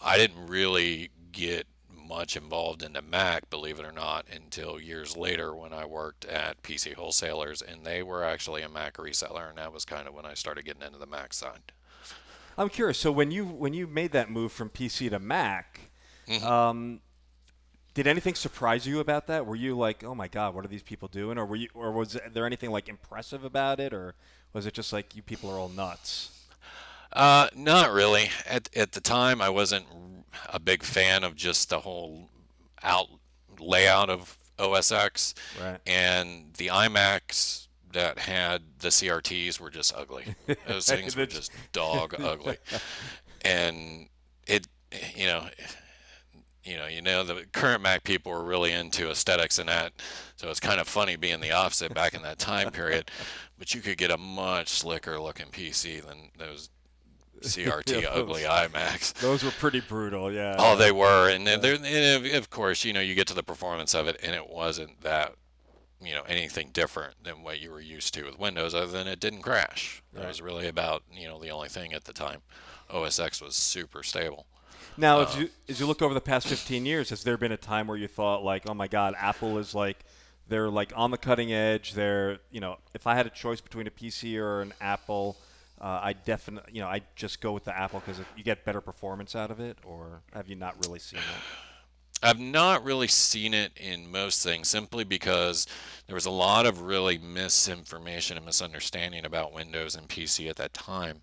I 0.00 0.16
didn't 0.16 0.46
really 0.46 1.10
get 1.32 1.66
much 2.06 2.36
involved 2.36 2.82
in 2.82 2.92
the 2.92 3.02
Mac, 3.02 3.50
believe 3.50 3.78
it 3.78 3.84
or 3.84 3.92
not, 3.92 4.26
until 4.32 4.80
years 4.80 5.16
later 5.16 5.54
when 5.54 5.72
I 5.72 5.84
worked 5.84 6.24
at 6.24 6.62
PC 6.62 6.94
Wholesalers, 6.94 7.62
and 7.62 7.84
they 7.84 8.02
were 8.02 8.24
actually 8.24 8.62
a 8.62 8.68
Mac 8.68 8.94
reseller, 8.94 9.48
and 9.48 9.58
that 9.58 9.72
was 9.72 9.84
kind 9.84 10.06
of 10.06 10.14
when 10.14 10.24
I 10.24 10.34
started 10.34 10.64
getting 10.64 10.82
into 10.82 10.98
the 10.98 11.06
Mac 11.06 11.32
side. 11.32 11.72
I'm 12.58 12.68
curious. 12.68 12.98
So 12.98 13.12
when 13.12 13.30
you 13.30 13.44
when 13.44 13.74
you 13.74 13.86
made 13.86 14.12
that 14.12 14.30
move 14.30 14.52
from 14.52 14.70
PC 14.70 15.10
to 15.10 15.18
Mac, 15.18 15.90
mm-hmm. 16.26 16.46
um, 16.46 17.00
did 17.92 18.06
anything 18.06 18.34
surprise 18.34 18.86
you 18.86 19.00
about 19.00 19.26
that? 19.26 19.46
Were 19.46 19.56
you 19.56 19.76
like, 19.76 20.04
oh 20.04 20.14
my 20.14 20.28
god, 20.28 20.54
what 20.54 20.64
are 20.64 20.68
these 20.68 20.82
people 20.82 21.08
doing, 21.08 21.38
or 21.38 21.44
were 21.44 21.56
you, 21.56 21.68
or 21.74 21.92
was 21.92 22.18
there 22.32 22.46
anything 22.46 22.70
like 22.70 22.88
impressive 22.88 23.44
about 23.44 23.78
it, 23.80 23.92
or 23.92 24.14
was 24.52 24.64
it 24.64 24.74
just 24.74 24.92
like 24.92 25.14
you 25.14 25.22
people 25.22 25.50
are 25.50 25.58
all 25.58 25.68
nuts? 25.68 26.35
Uh, 27.16 27.48
not 27.56 27.92
really. 27.92 28.28
At 28.46 28.68
at 28.76 28.92
the 28.92 29.00
time, 29.00 29.40
I 29.40 29.48
wasn't 29.48 29.86
a 30.50 30.60
big 30.60 30.82
fan 30.82 31.24
of 31.24 31.34
just 31.34 31.70
the 31.70 31.80
whole 31.80 32.28
out 32.82 33.08
layout 33.58 34.10
of 34.10 34.36
OS 34.58 34.92
X, 34.92 35.34
right. 35.60 35.78
and 35.86 36.52
the 36.58 36.66
iMacs 36.68 37.68
that 37.92 38.18
had 38.18 38.62
the 38.80 38.88
CRTs 38.88 39.58
were 39.58 39.70
just 39.70 39.96
ugly. 39.96 40.24
Those 40.68 40.86
things 40.86 41.16
were 41.16 41.24
just 41.24 41.50
dog 41.72 42.14
ugly, 42.20 42.58
and 43.42 44.08
it, 44.46 44.68
you 45.14 45.26
know. 45.26 45.48
You 46.68 46.76
know, 46.78 46.88
you 46.88 47.00
know, 47.00 47.22
the 47.22 47.46
current 47.52 47.80
Mac 47.80 48.02
people 48.02 48.32
were 48.32 48.42
really 48.42 48.72
into 48.72 49.08
aesthetics 49.08 49.60
and 49.60 49.68
that, 49.68 49.92
so 50.34 50.50
it's 50.50 50.58
kind 50.58 50.80
of 50.80 50.88
funny 50.88 51.14
being 51.14 51.40
the 51.40 51.52
opposite 51.52 51.94
back 51.94 52.12
in 52.12 52.22
that 52.22 52.40
time 52.40 52.72
period. 52.72 53.08
But 53.58 53.72
you 53.72 53.80
could 53.80 53.96
get 53.96 54.10
a 54.10 54.18
much 54.18 54.68
slicker 54.68 55.18
looking 55.18 55.46
PC 55.46 56.04
than 56.04 56.30
those 56.36 56.68
CRT 57.42 58.02
yeah, 58.02 58.08
ugly 58.08 58.42
iMacs. 58.42 59.14
Those 59.14 59.44
were 59.44 59.50
pretty 59.52 59.80
brutal, 59.80 60.32
yeah. 60.32 60.56
Oh, 60.58 60.76
they 60.76 60.92
were, 60.92 61.28
and 61.28 61.44
yeah. 61.46 61.56
they're, 61.56 62.36
of 62.36 62.50
course, 62.50 62.84
you 62.84 62.92
know, 62.92 63.00
you 63.00 63.14
get 63.14 63.26
to 63.28 63.34
the 63.34 63.42
performance 63.42 63.94
of 63.94 64.06
it, 64.08 64.18
and 64.22 64.34
it 64.34 64.48
wasn't 64.48 65.00
that, 65.02 65.34
you 66.00 66.14
know, 66.14 66.22
anything 66.28 66.70
different 66.72 67.14
than 67.24 67.42
what 67.42 67.60
you 67.60 67.70
were 67.70 67.80
used 67.80 68.14
to 68.14 68.24
with 68.24 68.38
Windows, 68.38 68.74
other 68.74 68.86
than 68.86 69.06
it 69.06 69.20
didn't 69.20 69.42
crash. 69.42 70.02
That 70.12 70.28
was 70.28 70.40
really 70.40 70.68
about, 70.68 71.02
you 71.12 71.26
know, 71.26 71.40
the 71.40 71.50
only 71.50 71.68
thing 71.68 71.92
at 71.92 72.04
the 72.04 72.12
time. 72.12 72.42
OS 72.90 73.18
X 73.18 73.40
was 73.40 73.56
super 73.56 74.02
stable. 74.02 74.46
Now, 74.96 75.20
uh, 75.20 75.34
you, 75.38 75.48
as 75.68 75.80
you 75.80 75.86
look 75.86 76.00
over 76.00 76.14
the 76.14 76.20
past 76.20 76.46
15 76.46 76.86
years, 76.86 77.10
has 77.10 77.22
there 77.22 77.36
been 77.36 77.52
a 77.52 77.56
time 77.56 77.86
where 77.86 77.98
you 77.98 78.08
thought, 78.08 78.42
like, 78.42 78.68
oh 78.68 78.74
my 78.74 78.88
God, 78.88 79.14
Apple 79.18 79.58
is 79.58 79.74
like, 79.74 79.98
they're 80.48 80.70
like 80.70 80.92
on 80.96 81.10
the 81.10 81.18
cutting 81.18 81.52
edge. 81.52 81.94
They're, 81.94 82.38
you 82.50 82.60
know, 82.60 82.78
if 82.94 83.06
I 83.06 83.14
had 83.14 83.26
a 83.26 83.30
choice 83.30 83.60
between 83.60 83.86
a 83.86 83.90
PC 83.90 84.38
or 84.38 84.62
an 84.62 84.72
Apple 84.80 85.36
uh, 85.80 86.00
I 86.02 86.12
definitely, 86.14 86.74
you 86.74 86.80
know, 86.80 86.88
I 86.88 87.02
just 87.14 87.40
go 87.40 87.52
with 87.52 87.64
the 87.64 87.76
Apple 87.76 88.00
because 88.04 88.20
you 88.36 88.42
get 88.42 88.64
better 88.64 88.80
performance 88.80 89.36
out 89.36 89.50
of 89.50 89.60
it, 89.60 89.78
or 89.84 90.22
have 90.32 90.48
you 90.48 90.56
not 90.56 90.74
really 90.86 90.98
seen 90.98 91.18
it? 91.18 92.22
I've 92.22 92.40
not 92.40 92.82
really 92.82 93.08
seen 93.08 93.52
it 93.52 93.72
in 93.76 94.10
most 94.10 94.42
things 94.42 94.68
simply 94.68 95.04
because 95.04 95.66
there 96.06 96.14
was 96.14 96.24
a 96.24 96.30
lot 96.30 96.64
of 96.64 96.82
really 96.82 97.18
misinformation 97.18 98.38
and 98.38 98.46
misunderstanding 98.46 99.26
about 99.26 99.52
Windows 99.52 99.94
and 99.94 100.08
PC 100.08 100.48
at 100.48 100.56
that 100.56 100.72
time. 100.72 101.22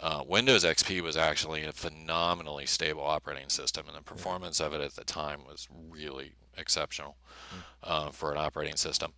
Uh, 0.00 0.24
Windows 0.26 0.64
XP 0.64 1.02
was 1.02 1.16
actually 1.16 1.64
a 1.64 1.72
phenomenally 1.72 2.64
stable 2.64 3.02
operating 3.02 3.50
system, 3.50 3.86
and 3.86 3.96
the 3.96 4.02
performance 4.02 4.58
of 4.58 4.72
it 4.72 4.80
at 4.80 4.96
the 4.96 5.04
time 5.04 5.40
was 5.46 5.68
really 5.90 6.32
exceptional 6.56 7.16
hmm. 7.50 7.58
uh, 7.84 8.10
for 8.10 8.32
an 8.32 8.38
operating 8.38 8.76
system. 8.76 9.12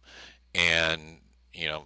And 0.54 1.20
you 1.54 1.68
know, 1.68 1.84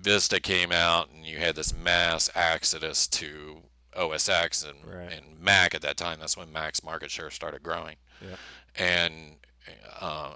Vista 0.00 0.40
came 0.40 0.72
out 0.72 1.08
and 1.10 1.24
you 1.24 1.38
had 1.38 1.56
this 1.56 1.74
mass 1.74 2.30
exodus 2.34 3.06
to 3.08 3.62
OS 3.96 4.28
X 4.28 4.64
and, 4.64 4.78
right. 4.84 5.12
and 5.12 5.40
Mac 5.40 5.74
at 5.74 5.82
that 5.82 5.96
time. 5.96 6.18
That's 6.20 6.36
when 6.36 6.52
Mac's 6.52 6.82
market 6.82 7.10
share 7.10 7.30
started 7.30 7.62
growing. 7.62 7.96
Yeah. 8.20 8.36
And 8.76 9.36
uh, 10.00 10.34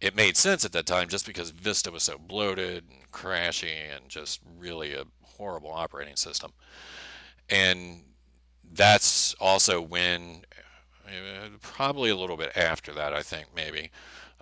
it 0.00 0.16
made 0.16 0.36
sense 0.36 0.64
at 0.64 0.72
that 0.72 0.86
time 0.86 1.08
just 1.08 1.26
because 1.26 1.50
Vista 1.50 1.90
was 1.90 2.02
so 2.04 2.18
bloated 2.18 2.84
and 2.90 3.10
crashy 3.12 3.74
and 3.94 4.08
just 4.08 4.40
really 4.58 4.94
a 4.94 5.04
horrible 5.22 5.70
operating 5.70 6.16
system. 6.16 6.52
And 7.48 8.02
that's 8.72 9.34
also 9.34 9.80
when, 9.80 10.42
uh, 11.06 11.48
probably 11.60 12.10
a 12.10 12.16
little 12.16 12.36
bit 12.36 12.56
after 12.56 12.92
that, 12.94 13.12
I 13.12 13.22
think 13.22 13.48
maybe, 13.54 13.90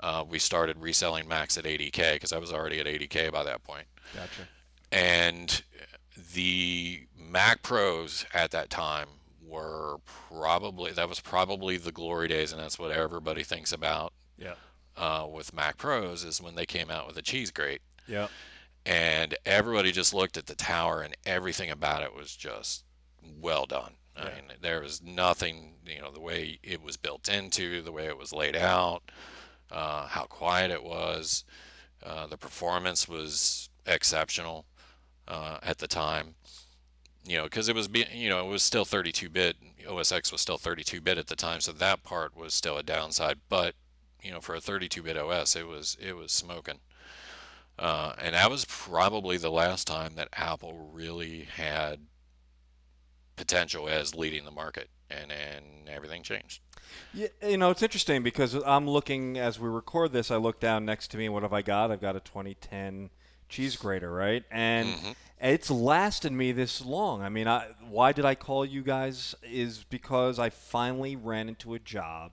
uh, 0.02 0.24
we 0.28 0.38
started 0.38 0.78
reselling 0.80 1.28
Macs 1.28 1.56
at 1.58 1.64
ADK 1.64 2.14
because 2.14 2.32
I 2.32 2.38
was 2.38 2.52
already 2.52 2.80
at 2.80 2.86
ADK 2.86 3.32
by 3.32 3.44
that 3.44 3.62
point. 3.64 3.86
Gotcha 4.14 4.48
and 4.92 5.62
the 6.34 7.06
Mac 7.16 7.62
Pros 7.62 8.26
at 8.34 8.50
that 8.50 8.70
time 8.70 9.08
were 9.46 9.96
probably 10.04 10.92
that 10.92 11.08
was 11.08 11.20
probably 11.20 11.76
the 11.76 11.92
glory 11.92 12.28
days, 12.28 12.52
and 12.52 12.60
that's 12.60 12.78
what 12.78 12.90
everybody 12.90 13.42
thinks 13.42 13.72
about. 13.72 14.12
Yeah. 14.38 14.54
Uh, 14.96 15.26
with 15.30 15.54
Mac 15.54 15.78
Pros 15.78 16.24
is 16.24 16.42
when 16.42 16.56
they 16.56 16.66
came 16.66 16.90
out 16.90 17.06
with 17.06 17.16
the 17.16 17.22
cheese 17.22 17.50
grate. 17.50 17.80
Yeah. 18.06 18.28
And 18.84 19.36
everybody 19.46 19.92
just 19.92 20.12
looked 20.12 20.36
at 20.36 20.46
the 20.46 20.54
tower, 20.54 21.02
and 21.02 21.16
everything 21.24 21.70
about 21.70 22.02
it 22.02 22.14
was 22.14 22.34
just 22.34 22.84
well 23.40 23.66
done. 23.66 23.94
I 24.16 24.24
yeah. 24.24 24.34
mean, 24.34 24.44
there 24.60 24.80
was 24.80 25.02
nothing, 25.02 25.74
you 25.86 26.00
know, 26.00 26.10
the 26.10 26.20
way 26.20 26.58
it 26.62 26.82
was 26.82 26.96
built 26.96 27.28
into, 27.28 27.82
the 27.82 27.92
way 27.92 28.06
it 28.06 28.18
was 28.18 28.32
laid 28.32 28.56
out, 28.56 29.10
uh, 29.70 30.06
how 30.06 30.24
quiet 30.24 30.70
it 30.70 30.82
was. 30.82 31.44
Uh, 32.02 32.26
the 32.26 32.36
performance 32.36 33.08
was 33.08 33.68
exceptional 33.86 34.66
uh, 35.28 35.58
at 35.62 35.78
the 35.78 35.88
time. 35.88 36.34
You 37.26 37.36
know, 37.36 37.44
because 37.44 37.68
it 37.68 37.74
was, 37.74 37.88
you 38.12 38.30
know, 38.30 38.40
it 38.46 38.48
was 38.50 38.62
still 38.62 38.84
32-bit. 38.84 39.56
OS 39.88 40.10
X 40.10 40.32
was 40.32 40.40
still 40.40 40.58
32-bit 40.58 41.18
at 41.18 41.26
the 41.26 41.36
time, 41.36 41.60
so 41.60 41.72
that 41.72 42.02
part 42.02 42.36
was 42.36 42.54
still 42.54 42.78
a 42.78 42.82
downside. 42.82 43.38
But 43.48 43.74
you 44.22 44.30
know, 44.30 44.40
for 44.40 44.54
a 44.54 44.60
32-bit 44.60 45.16
OS, 45.16 45.56
it 45.56 45.66
was 45.66 45.96
it 46.00 46.16
was 46.16 46.32
smoking. 46.32 46.80
Uh, 47.78 48.14
and 48.20 48.34
that 48.34 48.50
was 48.50 48.64
probably 48.66 49.36
the 49.36 49.50
last 49.50 49.86
time 49.86 50.14
that 50.14 50.28
Apple 50.34 50.90
really 50.92 51.48
had 51.56 52.00
potential 53.36 53.88
as 53.88 54.14
leading 54.14 54.44
the 54.44 54.50
market, 54.50 54.88
and 55.10 55.32
and 55.32 55.88
everything 55.88 56.22
changed. 56.22 56.60
Yeah, 57.12 57.28
you 57.46 57.56
know, 57.56 57.70
it's 57.70 57.82
interesting 57.82 58.22
because 58.22 58.54
I'm 58.54 58.88
looking 58.88 59.38
as 59.38 59.58
we 59.58 59.68
record 59.68 60.12
this. 60.12 60.30
I 60.30 60.36
look 60.36 60.60
down 60.60 60.84
next 60.84 61.08
to 61.08 61.16
me. 61.16 61.28
What 61.28 61.42
have 61.42 61.52
I 61.52 61.62
got? 61.62 61.90
I've 61.90 62.00
got 62.00 62.16
a 62.16 62.20
2010 62.20 63.10
cheese 63.48 63.76
grater, 63.76 64.10
right? 64.12 64.44
And 64.50 64.88
mm-hmm. 64.88 65.10
it's 65.40 65.70
lasted 65.70 66.32
me 66.32 66.52
this 66.52 66.84
long. 66.84 67.22
I 67.22 67.28
mean, 67.28 67.48
I, 67.48 67.66
why 67.88 68.12
did 68.12 68.24
I 68.24 68.34
call 68.34 68.64
you 68.64 68.82
guys? 68.82 69.34
Is 69.42 69.84
because 69.84 70.38
I 70.38 70.50
finally 70.50 71.16
ran 71.16 71.48
into 71.48 71.74
a 71.74 71.78
job 71.78 72.32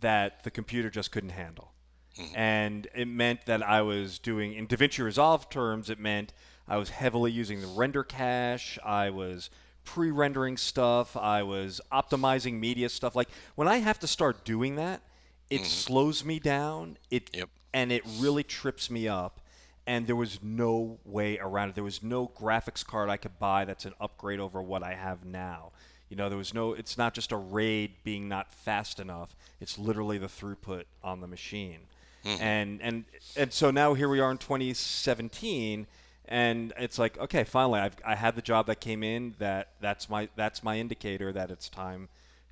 that 0.00 0.44
the 0.44 0.50
computer 0.50 0.90
just 0.90 1.10
couldn't 1.10 1.30
handle. 1.30 1.72
Mm-hmm. 2.18 2.36
And 2.36 2.88
it 2.94 3.08
meant 3.08 3.46
that 3.46 3.62
I 3.62 3.82
was 3.82 4.18
doing, 4.18 4.54
in 4.54 4.66
DaVinci 4.66 5.04
Resolve 5.04 5.48
terms, 5.48 5.90
it 5.90 5.98
meant 5.98 6.32
I 6.68 6.76
was 6.76 6.90
heavily 6.90 7.30
using 7.30 7.60
the 7.60 7.66
render 7.66 8.02
cache. 8.02 8.78
I 8.84 9.10
was 9.10 9.50
pre-rendering 9.86 10.58
stuff. 10.58 11.16
I 11.16 11.42
was 11.42 11.80
optimizing 11.90 12.60
media 12.60 12.90
stuff. 12.90 13.16
Like 13.16 13.30
when 13.54 13.68
I 13.68 13.78
have 13.78 13.98
to 14.00 14.06
start 14.06 14.44
doing 14.44 14.76
that, 14.76 15.00
it 15.48 15.60
mm-hmm. 15.60 15.64
slows 15.64 16.24
me 16.24 16.38
down. 16.38 16.98
It 17.10 17.30
yep. 17.32 17.48
and 17.72 17.90
it 17.90 18.02
really 18.18 18.42
trips 18.42 18.90
me 18.90 19.08
up. 19.08 19.40
And 19.86 20.06
there 20.06 20.16
was 20.16 20.40
no 20.42 20.98
way 21.04 21.38
around 21.38 21.70
it. 21.70 21.76
There 21.76 21.84
was 21.84 22.02
no 22.02 22.26
graphics 22.26 22.84
card 22.84 23.08
I 23.08 23.16
could 23.16 23.38
buy 23.38 23.64
that's 23.64 23.84
an 23.84 23.94
upgrade 24.00 24.40
over 24.40 24.60
what 24.60 24.82
I 24.82 24.94
have 24.94 25.24
now. 25.24 25.70
You 26.08 26.16
know, 26.16 26.28
there 26.28 26.38
was 26.38 26.52
no. 26.52 26.72
It's 26.72 26.98
not 26.98 27.14
just 27.14 27.32
a 27.32 27.36
RAID 27.36 27.92
being 28.04 28.28
not 28.28 28.52
fast 28.52 29.00
enough. 29.00 29.34
It's 29.60 29.78
literally 29.78 30.18
the 30.18 30.26
throughput 30.26 30.84
on 31.02 31.20
the 31.20 31.26
machine. 31.26 31.80
Mm-hmm. 32.24 32.42
And 32.42 32.82
and 32.82 33.04
and 33.36 33.52
so 33.52 33.70
now 33.70 33.94
here 33.94 34.08
we 34.08 34.20
are 34.20 34.30
in 34.30 34.38
2017 34.38 35.86
and 36.28 36.72
it's 36.78 36.98
like 36.98 37.18
okay 37.18 37.44
finally 37.44 37.80
I've, 37.80 37.96
i 38.04 38.14
had 38.14 38.36
the 38.36 38.42
job 38.42 38.66
that 38.66 38.80
came 38.80 39.02
in 39.02 39.34
that 39.38 39.68
that's 39.80 40.08
my 40.08 40.28
that's 40.36 40.62
my 40.62 40.78
indicator 40.78 41.32
that 41.32 41.50
it's 41.50 41.68
time 41.68 42.08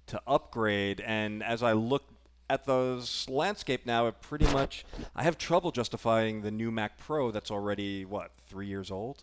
to 0.06 0.20
upgrade. 0.26 1.00
And 1.00 1.42
as 1.42 1.62
i 1.62 1.72
look 1.72 2.04
at 2.50 2.66
those 2.66 3.26
landscape 3.28 3.86
now 3.86 4.06
it 4.06 4.20
pretty 4.20 4.46
much 4.52 4.84
i 5.16 5.22
have 5.22 5.38
trouble 5.38 5.70
justifying 5.70 6.42
the 6.42 6.50
new 6.50 6.70
mac 6.70 6.98
pro 6.98 7.30
that's 7.30 7.50
already 7.50 8.04
what 8.04 8.32
three 8.46 8.66
years 8.66 8.90
old 8.90 9.22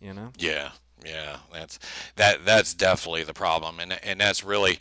you 0.00 0.14
know? 0.14 0.32
Yeah 0.38 0.70
yeah 1.04 1.38
that's 1.52 1.78
that 2.16 2.44
that's 2.44 2.74
definitely 2.74 3.24
the 3.24 3.34
problem. 3.34 3.80
And 3.80 3.98
and 4.02 4.20
that's 4.20 4.44
really 4.44 4.78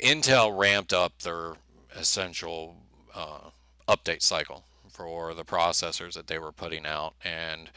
intel 0.00 0.56
ramped 0.56 0.92
up 0.92 1.22
their 1.22 1.54
essential 1.94 2.76
uh, 3.14 3.50
update 3.88 4.22
cycle 4.22 4.64
for 4.88 5.34
the 5.34 5.44
processors 5.44 6.14
that 6.14 6.26
they 6.26 6.38
were 6.38 6.52
putting 6.52 6.86
out. 6.86 7.14
And 7.24 7.70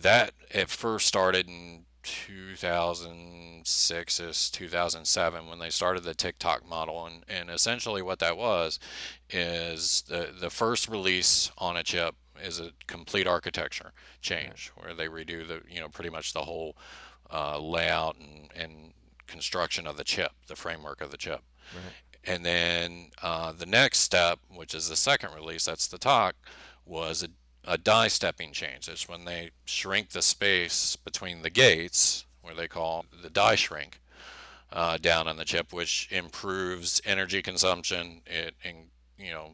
that 0.00 0.32
it 0.50 0.70
first 0.70 1.06
started 1.06 1.46
in 1.48 1.84
2006 2.02 4.20
is 4.20 4.50
2007 4.50 5.48
when 5.48 5.58
they 5.58 5.68
started 5.68 6.04
the 6.04 6.14
tick-tock 6.14 6.66
model 6.66 7.04
and, 7.06 7.22
and 7.28 7.50
essentially 7.50 8.00
what 8.00 8.20
that 8.20 8.36
was 8.36 8.78
is 9.30 10.04
the 10.08 10.28
the 10.40 10.48
first 10.48 10.88
release 10.88 11.50
on 11.58 11.76
a 11.76 11.82
chip 11.82 12.14
is 12.42 12.60
a 12.60 12.70
complete 12.86 13.26
architecture 13.26 13.92
change 14.22 14.70
where 14.76 14.94
they 14.94 15.08
redo 15.08 15.46
the 15.46 15.60
you 15.68 15.80
know 15.80 15.88
pretty 15.88 16.10
much 16.10 16.32
the 16.32 16.42
whole 16.42 16.76
uh, 17.30 17.58
layout 17.58 18.16
and, 18.16 18.48
and 18.54 18.94
construction 19.26 19.86
of 19.86 19.98
the 19.98 20.04
chip 20.04 20.32
the 20.46 20.56
framework 20.56 21.02
of 21.02 21.10
the 21.10 21.18
chip 21.18 21.42
right. 21.74 21.92
and 22.24 22.46
then 22.46 23.10
uh, 23.22 23.52
the 23.52 23.66
next 23.66 23.98
step 23.98 24.38
which 24.54 24.74
is 24.74 24.88
the 24.88 24.96
second 24.96 25.34
release 25.34 25.66
that's 25.66 25.88
the 25.88 25.98
tock 25.98 26.34
was 26.86 27.22
a 27.22 27.28
a 27.68 27.76
die 27.76 28.08
stepping 28.08 28.50
change. 28.52 28.88
It's 28.88 29.08
when 29.08 29.26
they 29.26 29.50
shrink 29.66 30.10
the 30.10 30.22
space 30.22 30.96
between 30.96 31.42
the 31.42 31.50
gates, 31.50 32.24
where 32.40 32.54
they 32.54 32.66
call 32.66 33.04
the 33.22 33.28
die 33.28 33.56
shrink, 33.56 34.00
uh, 34.72 34.96
down 34.96 35.28
on 35.28 35.36
the 35.36 35.44
chip, 35.44 35.72
which 35.72 36.08
improves 36.10 37.02
energy 37.04 37.42
consumption. 37.42 38.22
It, 38.26 38.54
in, 38.64 38.86
you 39.18 39.32
know, 39.32 39.50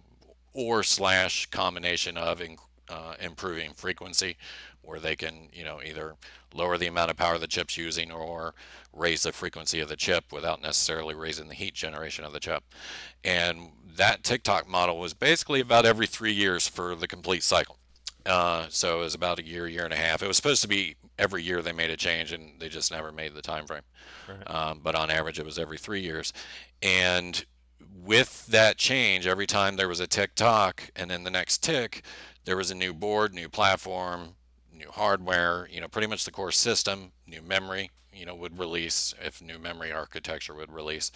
or 0.53 0.85
slash 0.85 1.47
combination 1.47 2.17
of 2.17 2.41
in, 2.41 2.57
uh, 2.89 3.15
improving 3.21 3.73
frequency, 3.73 4.37
where 4.83 5.01
they 5.01 5.17
can, 5.17 5.49
you 5.53 5.65
know, 5.65 5.81
either 5.85 6.15
lower 6.55 6.79
the 6.79 6.87
amount 6.87 7.11
of 7.11 7.17
power 7.17 7.37
the 7.37 7.49
chip's 7.49 7.77
using 7.77 8.13
or 8.13 8.55
raise 8.93 9.25
the 9.25 9.33
frequency 9.33 9.81
of 9.81 9.89
the 9.89 9.97
chip 9.97 10.33
without 10.33 10.63
necessarily 10.63 11.17
raising 11.17 11.49
the 11.49 11.55
heat 11.55 11.75
generation 11.75 12.25
of 12.25 12.33
the 12.33 12.39
chip. 12.39 12.63
And 13.25 13.71
that 13.97 14.23
tick-tock 14.23 14.69
model 14.69 15.01
was 15.01 15.15
basically 15.15 15.61
about 15.61 15.85
every 15.85 16.07
three 16.07 16.33
years 16.33 16.69
for 16.69 16.95
the 16.95 17.09
complete 17.09 17.43
cycle. 17.43 17.79
Uh, 18.27 18.67
so 18.71 18.99
it 18.99 19.01
was 19.01 19.15
about 19.15 19.39
a 19.39 19.45
year, 19.45 19.67
year 19.67 19.85
and 19.85 19.93
a 19.93 19.97
half. 19.97 20.23
It 20.23 20.29
was 20.29 20.37
supposed 20.37 20.63
to 20.63 20.69
be 20.69 20.97
every 21.19 21.43
year 21.43 21.63
they 21.63 21.73
made 21.73 21.91
a 21.91 21.97
change, 21.97 22.33
and 22.33 22.59
they 22.59 22.69
just 22.69 22.91
never 22.91 23.13
made 23.13 23.35
the 23.35 23.43
time 23.43 23.67
frame. 23.67 23.83
Right. 24.29 24.51
Um, 24.51 24.81
but 24.83 24.95
on 24.95 25.11
average, 25.11 25.39
it 25.39 25.45
was 25.45 25.59
every 25.59 25.79
three 25.79 26.01
years. 26.01 26.33
And 26.83 27.45
with 28.03 28.47
that 28.47 28.77
change, 28.77 29.27
every 29.27 29.47
time 29.47 29.77
there 29.77 29.89
was 29.89 30.01
a 30.01 30.07
tick 30.07 30.35
tock, 30.35 30.91
and 30.97 31.11
then 31.11 31.25
the 31.25 31.31
next 31.31 31.63
tick, 31.63 32.03
there 32.45 32.57
was 32.57 32.71
a 32.71 32.75
new 32.75 32.93
board, 32.93 33.35
new 33.35 33.49
platform, 33.49 34.37
new 34.73 34.91
hardware. 34.91 35.69
You 35.71 35.81
know, 35.81 35.89
pretty 35.89 36.09
much 36.09 36.25
the 36.25 36.31
core 36.31 36.53
system, 36.53 37.13
new 37.27 37.43
memory. 37.43 37.91
You 38.13 38.27
know, 38.27 38.35
would 38.35 38.59
release 38.59 39.13
if 39.21 39.43
new 39.43 39.59
memory 39.59 39.93
architecture 39.93 40.55
would 40.55 40.73
release, 40.73 41.11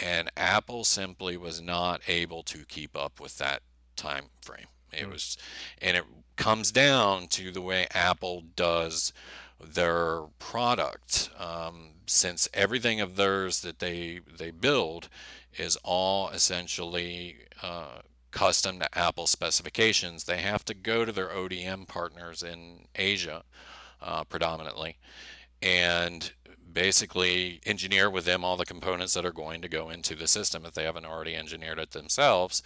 and 0.00 0.30
Apple 0.36 0.82
simply 0.82 1.36
was 1.36 1.62
not 1.62 2.00
able 2.08 2.42
to 2.44 2.64
keep 2.66 2.96
up 2.96 3.20
with 3.20 3.38
that 3.38 3.62
time 3.94 4.24
frame. 4.40 4.66
It 4.92 5.06
mm. 5.06 5.12
was, 5.12 5.36
and 5.80 5.96
it 5.96 6.04
comes 6.36 6.70
down 6.70 7.28
to 7.28 7.50
the 7.50 7.60
way 7.60 7.86
Apple 7.92 8.42
does 8.54 9.12
their 9.62 10.22
product. 10.38 11.30
Um, 11.38 11.90
since 12.06 12.48
everything 12.54 13.00
of 13.00 13.16
theirs 13.16 13.60
that 13.62 13.78
they 13.78 14.20
they 14.38 14.50
build 14.50 15.08
is 15.58 15.76
all 15.82 16.28
essentially 16.28 17.38
uh, 17.62 18.00
custom 18.30 18.78
to 18.78 18.98
Apple 18.98 19.26
specifications, 19.26 20.24
they 20.24 20.38
have 20.38 20.64
to 20.66 20.74
go 20.74 21.04
to 21.04 21.12
their 21.12 21.28
ODM 21.28 21.88
partners 21.88 22.42
in 22.42 22.86
Asia 22.94 23.42
uh, 24.00 24.24
predominantly, 24.24 24.98
and 25.62 26.32
basically 26.76 27.58
engineer 27.64 28.10
with 28.10 28.26
them 28.26 28.44
all 28.44 28.58
the 28.58 28.66
components 28.66 29.14
that 29.14 29.24
are 29.24 29.32
going 29.32 29.62
to 29.62 29.68
go 29.68 29.88
into 29.88 30.14
the 30.14 30.28
system 30.28 30.66
if 30.66 30.74
they 30.74 30.84
haven't 30.84 31.06
already 31.06 31.34
engineered 31.34 31.78
it 31.78 31.92
themselves. 31.92 32.62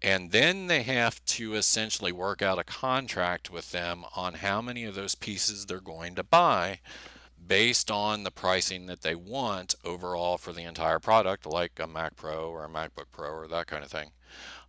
And 0.00 0.30
then 0.30 0.68
they 0.68 0.84
have 0.84 1.24
to 1.24 1.54
essentially 1.54 2.12
work 2.12 2.40
out 2.40 2.60
a 2.60 2.64
contract 2.64 3.50
with 3.50 3.72
them 3.72 4.04
on 4.14 4.34
how 4.34 4.62
many 4.62 4.84
of 4.84 4.94
those 4.94 5.16
pieces 5.16 5.66
they're 5.66 5.80
going 5.80 6.14
to 6.14 6.22
buy 6.22 6.78
based 7.44 7.90
on 7.90 8.22
the 8.22 8.30
pricing 8.30 8.86
that 8.86 9.00
they 9.00 9.16
want 9.16 9.74
overall 9.84 10.38
for 10.38 10.52
the 10.52 10.62
entire 10.62 11.00
product, 11.00 11.44
like 11.44 11.80
a 11.80 11.88
Mac 11.88 12.14
Pro 12.14 12.48
or 12.48 12.64
a 12.64 12.68
MacBook 12.68 13.06
Pro 13.10 13.30
or 13.30 13.48
that 13.48 13.66
kind 13.66 13.82
of 13.82 13.90
thing. 13.90 14.10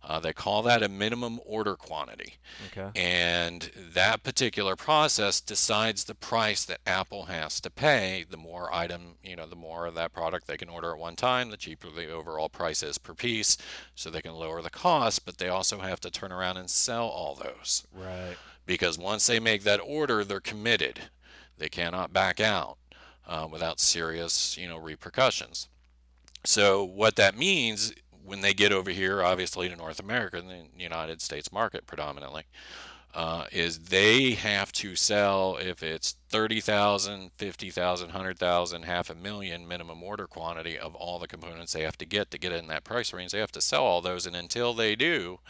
Uh, 0.02 0.18
they 0.18 0.32
call 0.32 0.62
that 0.62 0.82
a 0.82 0.88
minimum 0.88 1.38
order 1.44 1.76
quantity. 1.76 2.36
Okay. 2.66 2.90
And 2.98 3.70
that 3.76 4.22
particular 4.22 4.74
process 4.74 5.40
decides 5.40 6.04
the 6.04 6.14
price 6.14 6.64
that 6.64 6.80
Apple 6.86 7.26
has 7.26 7.60
to 7.60 7.70
pay. 7.70 8.24
The 8.28 8.36
more 8.36 8.72
item, 8.72 9.16
you 9.22 9.36
know, 9.36 9.46
the 9.46 9.56
more 9.56 9.86
of 9.86 9.94
that 9.96 10.12
product 10.12 10.46
they 10.46 10.56
can 10.56 10.70
order 10.70 10.92
at 10.92 10.98
one 10.98 11.16
time, 11.16 11.50
the 11.50 11.56
cheaper 11.56 11.88
the 11.90 12.10
overall 12.10 12.48
price 12.48 12.82
is 12.82 12.96
per 12.96 13.14
piece. 13.14 13.58
So 13.94 14.08
they 14.08 14.22
can 14.22 14.32
lower 14.32 14.62
the 14.62 14.70
cost, 14.70 15.26
but 15.26 15.38
they 15.38 15.48
also 15.48 15.80
have 15.80 16.00
to 16.00 16.10
turn 16.10 16.32
around 16.32 16.56
and 16.56 16.70
sell 16.70 17.06
all 17.06 17.34
those. 17.34 17.86
Right. 17.92 18.36
Because 18.64 18.98
once 18.98 19.26
they 19.26 19.40
make 19.40 19.64
that 19.64 19.80
order, 19.84 20.24
they're 20.24 20.40
committed. 20.40 21.00
They 21.58 21.68
cannot 21.68 22.12
back 22.12 22.40
out 22.40 22.78
uh, 23.26 23.46
without 23.50 23.80
serious, 23.80 24.56
you 24.56 24.66
know, 24.66 24.78
repercussions. 24.78 25.68
So 26.44 26.82
what 26.84 27.16
that 27.16 27.36
means 27.36 27.92
when 28.30 28.42
they 28.42 28.54
get 28.54 28.70
over 28.70 28.92
here, 28.92 29.24
obviously 29.24 29.68
to 29.68 29.74
North 29.74 29.98
America 29.98 30.40
the 30.40 30.68
United 30.80 31.20
States 31.20 31.50
market 31.50 31.84
predominantly, 31.84 32.44
uh, 33.12 33.46
is 33.50 33.80
they 33.80 34.30
have 34.34 34.70
to 34.70 34.94
sell 34.94 35.56
if 35.56 35.82
it's 35.82 36.14
30,000, 36.28 37.32
50,000, 37.36 38.06
100,000, 38.06 38.82
half 38.84 39.10
a 39.10 39.16
million 39.16 39.66
minimum 39.66 40.00
order 40.04 40.28
quantity 40.28 40.78
of 40.78 40.94
all 40.94 41.18
the 41.18 41.26
components 41.26 41.72
they 41.72 41.82
have 41.82 41.98
to 41.98 42.06
get 42.06 42.30
to 42.30 42.38
get 42.38 42.52
in 42.52 42.68
that 42.68 42.84
price 42.84 43.12
range. 43.12 43.32
They 43.32 43.40
have 43.40 43.50
to 43.50 43.60
sell 43.60 43.82
all 43.82 44.00
those, 44.00 44.26
and 44.26 44.36
until 44.36 44.74
they 44.74 44.94
do, 44.94 45.40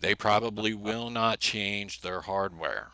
they 0.00 0.14
probably 0.14 0.72
will 0.72 1.10
not 1.10 1.40
change 1.40 2.00
their 2.00 2.22
hardware, 2.22 2.88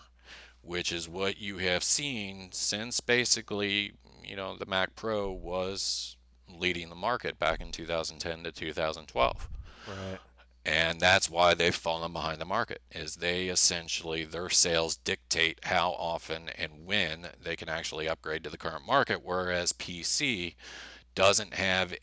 which 0.60 0.90
is 0.90 1.08
what 1.08 1.38
you 1.38 1.58
have 1.58 1.84
seen 1.84 2.48
since 2.50 2.98
basically, 2.98 3.92
you 4.24 4.34
know, 4.34 4.56
the 4.56 4.66
Mac 4.66 4.96
Pro 4.96 5.30
was 5.30 6.16
leading 6.58 6.88
the 6.88 6.94
market 6.94 7.38
back 7.38 7.60
in 7.60 7.72
2010 7.72 8.44
to 8.44 8.52
2012. 8.52 9.48
Right. 9.88 10.18
and 10.64 11.00
that's 11.00 11.30
why 11.30 11.54
they've 11.54 11.74
fallen 11.74 12.12
behind 12.12 12.38
the 12.38 12.44
market 12.44 12.82
is 12.92 13.16
they 13.16 13.48
essentially 13.48 14.24
their 14.24 14.50
sales 14.50 14.96
dictate 14.96 15.58
how 15.64 15.92
often 15.92 16.50
and 16.50 16.84
when 16.84 17.28
they 17.42 17.56
can 17.56 17.70
actually 17.70 18.06
upgrade 18.06 18.44
to 18.44 18.50
the 18.50 18.58
current 18.58 18.86
market 18.86 19.24
whereas 19.24 19.72
pc 19.72 20.54
doesn't 21.14 21.54
have 21.54 21.94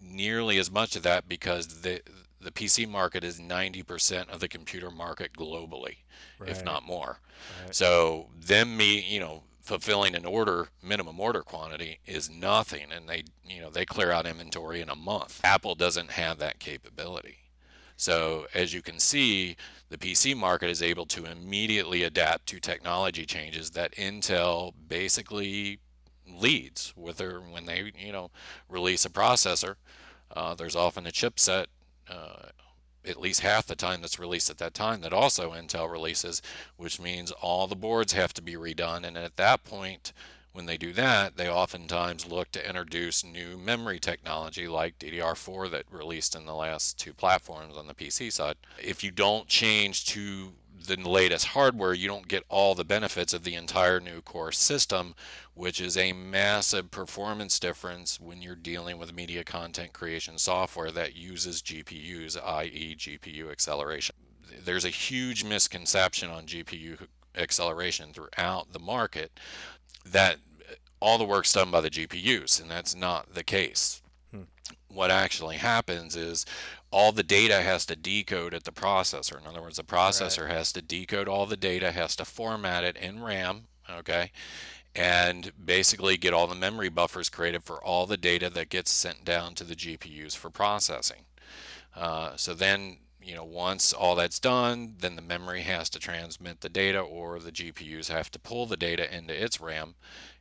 nearly 0.00 0.56
as 0.56 0.70
much 0.70 0.96
of 0.96 1.02
that 1.02 1.28
because 1.28 1.82
the 1.82 2.00
the 2.40 2.52
PC 2.52 2.88
market 2.88 3.24
is 3.24 3.40
90% 3.40 4.28
of 4.28 4.38
the 4.40 4.46
computer 4.46 4.90
market 4.90 5.32
globally, 5.32 5.96
right. 6.38 6.48
if 6.48 6.64
not 6.64 6.86
more. 6.86 7.18
Right. 7.64 7.74
So 7.74 8.28
them 8.38 8.76
me, 8.76 9.00
you 9.00 9.18
know, 9.18 9.42
fulfilling 9.66 10.14
an 10.14 10.24
order 10.24 10.68
minimum 10.80 11.18
order 11.18 11.42
quantity 11.42 11.98
is 12.06 12.30
nothing 12.30 12.92
and 12.94 13.08
they, 13.08 13.24
you 13.44 13.60
know, 13.60 13.68
they 13.68 13.84
clear 13.84 14.12
out 14.12 14.24
inventory 14.24 14.80
in 14.80 14.88
a 14.88 14.94
month. 14.94 15.40
Apple 15.42 15.74
doesn't 15.74 16.12
have 16.12 16.38
that 16.38 16.60
capability. 16.60 17.38
So 17.96 18.46
as 18.54 18.72
you 18.72 18.80
can 18.80 19.00
see, 19.00 19.56
the 19.88 19.98
PC 19.98 20.36
market 20.36 20.70
is 20.70 20.82
able 20.82 21.04
to 21.06 21.24
immediately 21.24 22.04
adapt 22.04 22.46
to 22.46 22.60
technology 22.60 23.26
changes 23.26 23.70
that 23.70 23.92
Intel 23.96 24.72
basically 24.86 25.80
leads 26.28 26.92
with 26.96 27.16
their 27.16 27.40
when 27.40 27.66
they 27.66 27.90
you 27.98 28.12
know 28.12 28.30
release 28.68 29.04
a 29.04 29.10
processor. 29.10 29.74
Uh, 30.30 30.54
there's 30.54 30.76
often 30.76 31.06
a 31.08 31.10
chipset 31.10 31.66
uh, 32.08 32.50
at 33.06 33.20
least 33.20 33.40
half 33.40 33.66
the 33.66 33.76
time 33.76 34.00
that's 34.00 34.18
released 34.18 34.50
at 34.50 34.58
that 34.58 34.74
time 34.74 35.00
that 35.00 35.12
also 35.12 35.52
Intel 35.52 35.90
releases, 35.90 36.42
which 36.76 37.00
means 37.00 37.30
all 37.30 37.66
the 37.66 37.76
boards 37.76 38.12
have 38.12 38.32
to 38.34 38.42
be 38.42 38.54
redone. 38.54 39.04
And 39.04 39.16
at 39.16 39.36
that 39.36 39.64
point, 39.64 40.12
when 40.52 40.66
they 40.66 40.78
do 40.78 40.92
that, 40.94 41.36
they 41.36 41.48
oftentimes 41.48 42.26
look 42.26 42.50
to 42.52 42.66
introduce 42.66 43.22
new 43.22 43.58
memory 43.58 43.98
technology 43.98 44.66
like 44.66 44.98
DDR4 44.98 45.70
that 45.70 45.84
released 45.90 46.34
in 46.34 46.46
the 46.46 46.54
last 46.54 46.98
two 46.98 47.12
platforms 47.12 47.76
on 47.76 47.86
the 47.86 47.94
PC 47.94 48.32
side. 48.32 48.56
If 48.82 49.04
you 49.04 49.10
don't 49.10 49.48
change 49.48 50.06
to 50.06 50.54
the 50.86 50.96
latest 50.96 51.48
hardware, 51.48 51.92
you 51.92 52.08
don't 52.08 52.28
get 52.28 52.44
all 52.48 52.74
the 52.74 52.84
benefits 52.84 53.32
of 53.32 53.44
the 53.44 53.54
entire 53.54 54.00
new 54.00 54.20
core 54.20 54.52
system, 54.52 55.14
which 55.54 55.80
is 55.80 55.96
a 55.96 56.12
massive 56.12 56.90
performance 56.90 57.58
difference 57.58 58.20
when 58.20 58.42
you're 58.42 58.54
dealing 58.54 58.98
with 58.98 59.14
media 59.14 59.44
content 59.44 59.92
creation 59.92 60.38
software 60.38 60.90
that 60.90 61.16
uses 61.16 61.62
GPUs, 61.62 62.36
i.e., 62.42 62.96
GPU 62.96 63.50
acceleration. 63.50 64.14
There's 64.64 64.84
a 64.84 64.90
huge 64.90 65.44
misconception 65.44 66.30
on 66.30 66.46
GPU 66.46 67.06
acceleration 67.36 68.12
throughout 68.12 68.72
the 68.72 68.78
market 68.78 69.38
that 70.04 70.38
all 71.00 71.18
the 71.18 71.24
work's 71.24 71.52
done 71.52 71.70
by 71.70 71.80
the 71.80 71.90
GPUs, 71.90 72.60
and 72.60 72.70
that's 72.70 72.94
not 72.94 73.34
the 73.34 73.44
case. 73.44 74.02
Hmm. 74.30 74.42
What 74.88 75.10
actually 75.10 75.56
happens 75.56 76.16
is 76.16 76.46
all 76.90 77.12
the 77.12 77.22
data 77.22 77.62
has 77.62 77.84
to 77.86 77.96
decode 77.96 78.54
at 78.54 78.64
the 78.64 78.72
processor. 78.72 79.40
In 79.40 79.46
other 79.46 79.60
words, 79.60 79.76
the 79.76 79.84
processor 79.84 80.44
right. 80.44 80.52
has 80.52 80.72
to 80.72 80.82
decode 80.82 81.28
all 81.28 81.46
the 81.46 81.56
data, 81.56 81.92
has 81.92 82.16
to 82.16 82.24
format 82.24 82.84
it 82.84 82.96
in 82.96 83.22
RAM, 83.22 83.64
okay, 83.90 84.30
and 84.94 85.52
basically 85.62 86.16
get 86.16 86.32
all 86.32 86.46
the 86.46 86.54
memory 86.54 86.88
buffers 86.88 87.28
created 87.28 87.62
for 87.64 87.82
all 87.84 88.06
the 88.06 88.16
data 88.16 88.48
that 88.50 88.68
gets 88.68 88.90
sent 88.90 89.24
down 89.24 89.54
to 89.54 89.64
the 89.64 89.76
GPUs 89.76 90.36
for 90.36 90.48
processing. 90.48 91.24
Uh, 91.94 92.36
so 92.36 92.54
then, 92.54 92.98
you 93.22 93.34
know, 93.34 93.44
once 93.44 93.92
all 93.92 94.14
that's 94.14 94.38
done, 94.38 94.94
then 95.00 95.16
the 95.16 95.22
memory 95.22 95.62
has 95.62 95.90
to 95.90 95.98
transmit 95.98 96.60
the 96.60 96.68
data, 96.68 97.00
or 97.00 97.38
the 97.40 97.52
GPUs 97.52 98.08
have 98.08 98.30
to 98.30 98.38
pull 98.38 98.66
the 98.66 98.76
data 98.76 99.14
into 99.14 99.34
its 99.34 99.60
RAM 99.60 99.96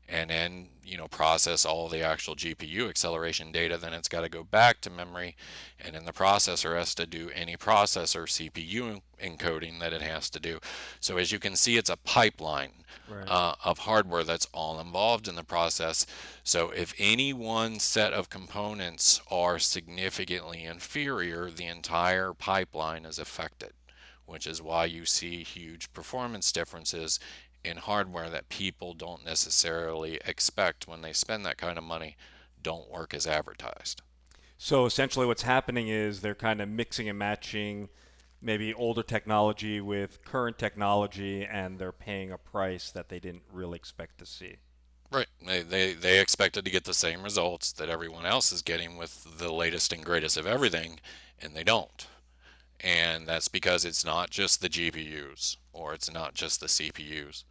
and 0.07 0.29
then 0.29 0.67
you 0.83 0.97
know 0.97 1.07
process 1.07 1.65
all 1.65 1.89
the 1.89 2.01
actual 2.01 2.35
GPU 2.35 2.87
acceleration 2.89 3.51
data 3.51 3.77
then 3.77 3.93
it's 3.93 4.07
got 4.07 4.21
to 4.21 4.29
go 4.29 4.43
back 4.43 4.81
to 4.81 4.89
memory 4.89 5.35
and 5.79 5.95
then 5.95 6.05
the 6.05 6.13
processor 6.13 6.77
has 6.77 6.93
to 6.95 7.05
do 7.05 7.29
any 7.33 7.57
processor 7.57 8.25
CPU 8.25 9.01
encoding 9.21 9.79
that 9.79 9.93
it 9.93 10.01
has 10.01 10.29
to 10.29 10.39
do 10.39 10.59
so 10.99 11.17
as 11.17 11.31
you 11.31 11.39
can 11.39 11.55
see 11.55 11.77
it's 11.77 11.89
a 11.89 11.97
pipeline 11.97 12.71
right. 13.09 13.27
uh, 13.27 13.55
of 13.63 13.79
hardware 13.79 14.23
that's 14.23 14.47
all 14.53 14.79
involved 14.79 15.27
in 15.27 15.35
the 15.35 15.43
process 15.43 16.05
so 16.43 16.69
if 16.69 16.93
any 16.99 17.33
one 17.33 17.79
set 17.79 18.13
of 18.13 18.29
components 18.29 19.21
are 19.31 19.57
significantly 19.57 20.63
inferior 20.63 21.49
the 21.49 21.65
entire 21.65 22.33
pipeline 22.33 23.05
is 23.05 23.17
affected 23.17 23.71
which 24.25 24.47
is 24.47 24.61
why 24.61 24.85
you 24.85 25.05
see 25.05 25.43
huge 25.43 25.91
performance 25.93 26.51
differences 26.51 27.19
in 27.65 27.77
hardware 27.77 28.29
that 28.29 28.49
people 28.49 28.93
don't 28.93 29.25
necessarily 29.25 30.19
expect 30.25 30.87
when 30.87 31.01
they 31.01 31.13
spend 31.13 31.45
that 31.45 31.57
kind 31.57 31.77
of 31.77 31.83
money 31.83 32.15
don't 32.61 32.89
work 32.89 33.13
as 33.13 33.27
advertised. 33.27 34.01
So 34.57 34.85
essentially, 34.85 35.25
what's 35.25 35.43
happening 35.43 35.89
is 35.89 36.21
they're 36.21 36.35
kind 36.35 36.61
of 36.61 36.69
mixing 36.69 37.09
and 37.09 37.19
matching 37.19 37.89
maybe 38.41 38.73
older 38.73 39.03
technology 39.03 39.81
with 39.81 40.23
current 40.23 40.57
technology, 40.57 41.45
and 41.45 41.79
they're 41.79 41.91
paying 41.91 42.31
a 42.31 42.37
price 42.37 42.91
that 42.91 43.09
they 43.09 43.19
didn't 43.19 43.43
really 43.51 43.75
expect 43.75 44.19
to 44.19 44.25
see. 44.25 44.57
Right. 45.11 45.27
They, 45.45 45.61
they, 45.61 45.93
they 45.93 46.19
expected 46.19 46.65
to 46.65 46.71
get 46.71 46.83
the 46.83 46.93
same 46.93 47.23
results 47.23 47.71
that 47.73 47.89
everyone 47.89 48.25
else 48.25 48.51
is 48.51 48.61
getting 48.61 48.97
with 48.97 49.37
the 49.37 49.51
latest 49.51 49.93
and 49.93 50.03
greatest 50.03 50.37
of 50.37 50.47
everything, 50.47 50.99
and 51.41 51.55
they 51.55 51.63
don't. 51.63 52.07
And 52.79 53.27
that's 53.27 53.47
because 53.47 53.85
it's 53.85 54.05
not 54.05 54.29
just 54.29 54.61
the 54.61 54.69
GPUs 54.69 55.57
or 55.73 55.93
it's 55.93 56.11
not 56.11 56.33
just 56.33 56.59
the 56.59 56.67
CPUs. 56.67 57.43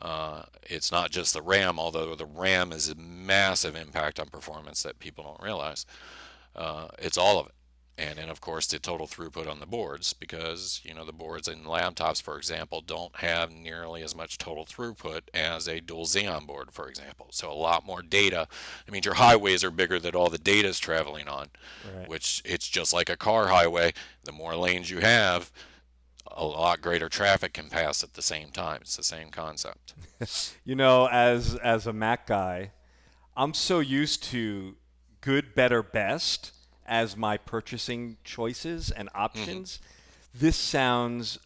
Uh, 0.00 0.44
it's 0.62 0.90
not 0.90 1.10
just 1.10 1.34
the 1.34 1.42
RAM, 1.42 1.78
although 1.78 2.14
the 2.14 2.26
RAM 2.26 2.72
is 2.72 2.88
a 2.88 2.94
massive 2.94 3.76
impact 3.76 4.18
on 4.18 4.28
performance 4.28 4.82
that 4.82 4.98
people 4.98 5.24
don't 5.24 5.42
realize. 5.42 5.84
Uh, 6.56 6.88
it's 6.98 7.18
all 7.18 7.38
of 7.38 7.46
it. 7.46 7.52
And 7.98 8.18
then, 8.18 8.30
of 8.30 8.40
course, 8.40 8.66
the 8.66 8.78
total 8.78 9.06
throughput 9.06 9.46
on 9.46 9.60
the 9.60 9.66
boards, 9.66 10.14
because 10.14 10.80
you 10.84 10.94
know 10.94 11.04
the 11.04 11.12
boards 11.12 11.48
in 11.48 11.64
laptops, 11.64 12.22
for 12.22 12.38
example, 12.38 12.80
don't 12.80 13.14
have 13.16 13.52
nearly 13.52 14.02
as 14.02 14.16
much 14.16 14.38
total 14.38 14.64
throughput 14.64 15.20
as 15.34 15.68
a 15.68 15.80
dual 15.80 16.06
Xeon 16.06 16.46
board, 16.46 16.72
for 16.72 16.88
example. 16.88 17.26
So 17.30 17.52
a 17.52 17.52
lot 17.52 17.84
more 17.84 18.00
data. 18.00 18.48
I 18.88 18.90
mean, 18.90 19.02
your 19.04 19.14
highways 19.14 19.62
are 19.62 19.70
bigger 19.70 19.98
that 19.98 20.14
all 20.14 20.30
the 20.30 20.38
data 20.38 20.68
is 20.68 20.78
traveling 20.78 21.28
on, 21.28 21.48
right. 21.94 22.08
which 22.08 22.40
it's 22.46 22.68
just 22.68 22.94
like 22.94 23.10
a 23.10 23.18
car 23.18 23.48
highway. 23.48 23.92
The 24.24 24.32
more 24.32 24.56
lanes 24.56 24.88
you 24.88 25.00
have, 25.00 25.52
a 26.40 26.44
lot 26.44 26.80
greater 26.80 27.10
traffic 27.10 27.52
can 27.52 27.68
pass 27.68 28.02
at 28.02 28.14
the 28.14 28.22
same 28.22 28.50
time. 28.50 28.78
It's 28.80 28.96
the 28.96 29.04
same 29.04 29.28
concept. 29.28 29.94
you 30.64 30.74
know, 30.74 31.06
as 31.06 31.54
as 31.56 31.86
a 31.86 31.92
Mac 31.92 32.26
guy, 32.26 32.72
I'm 33.36 33.52
so 33.52 33.78
used 33.80 34.24
to 34.24 34.76
good, 35.20 35.54
better, 35.54 35.82
best 35.82 36.52
as 36.86 37.16
my 37.16 37.36
purchasing 37.36 38.16
choices 38.24 38.90
and 38.90 39.10
options. 39.14 39.76
Mm-hmm. 39.76 40.46
This 40.46 40.56
sounds 40.56 41.38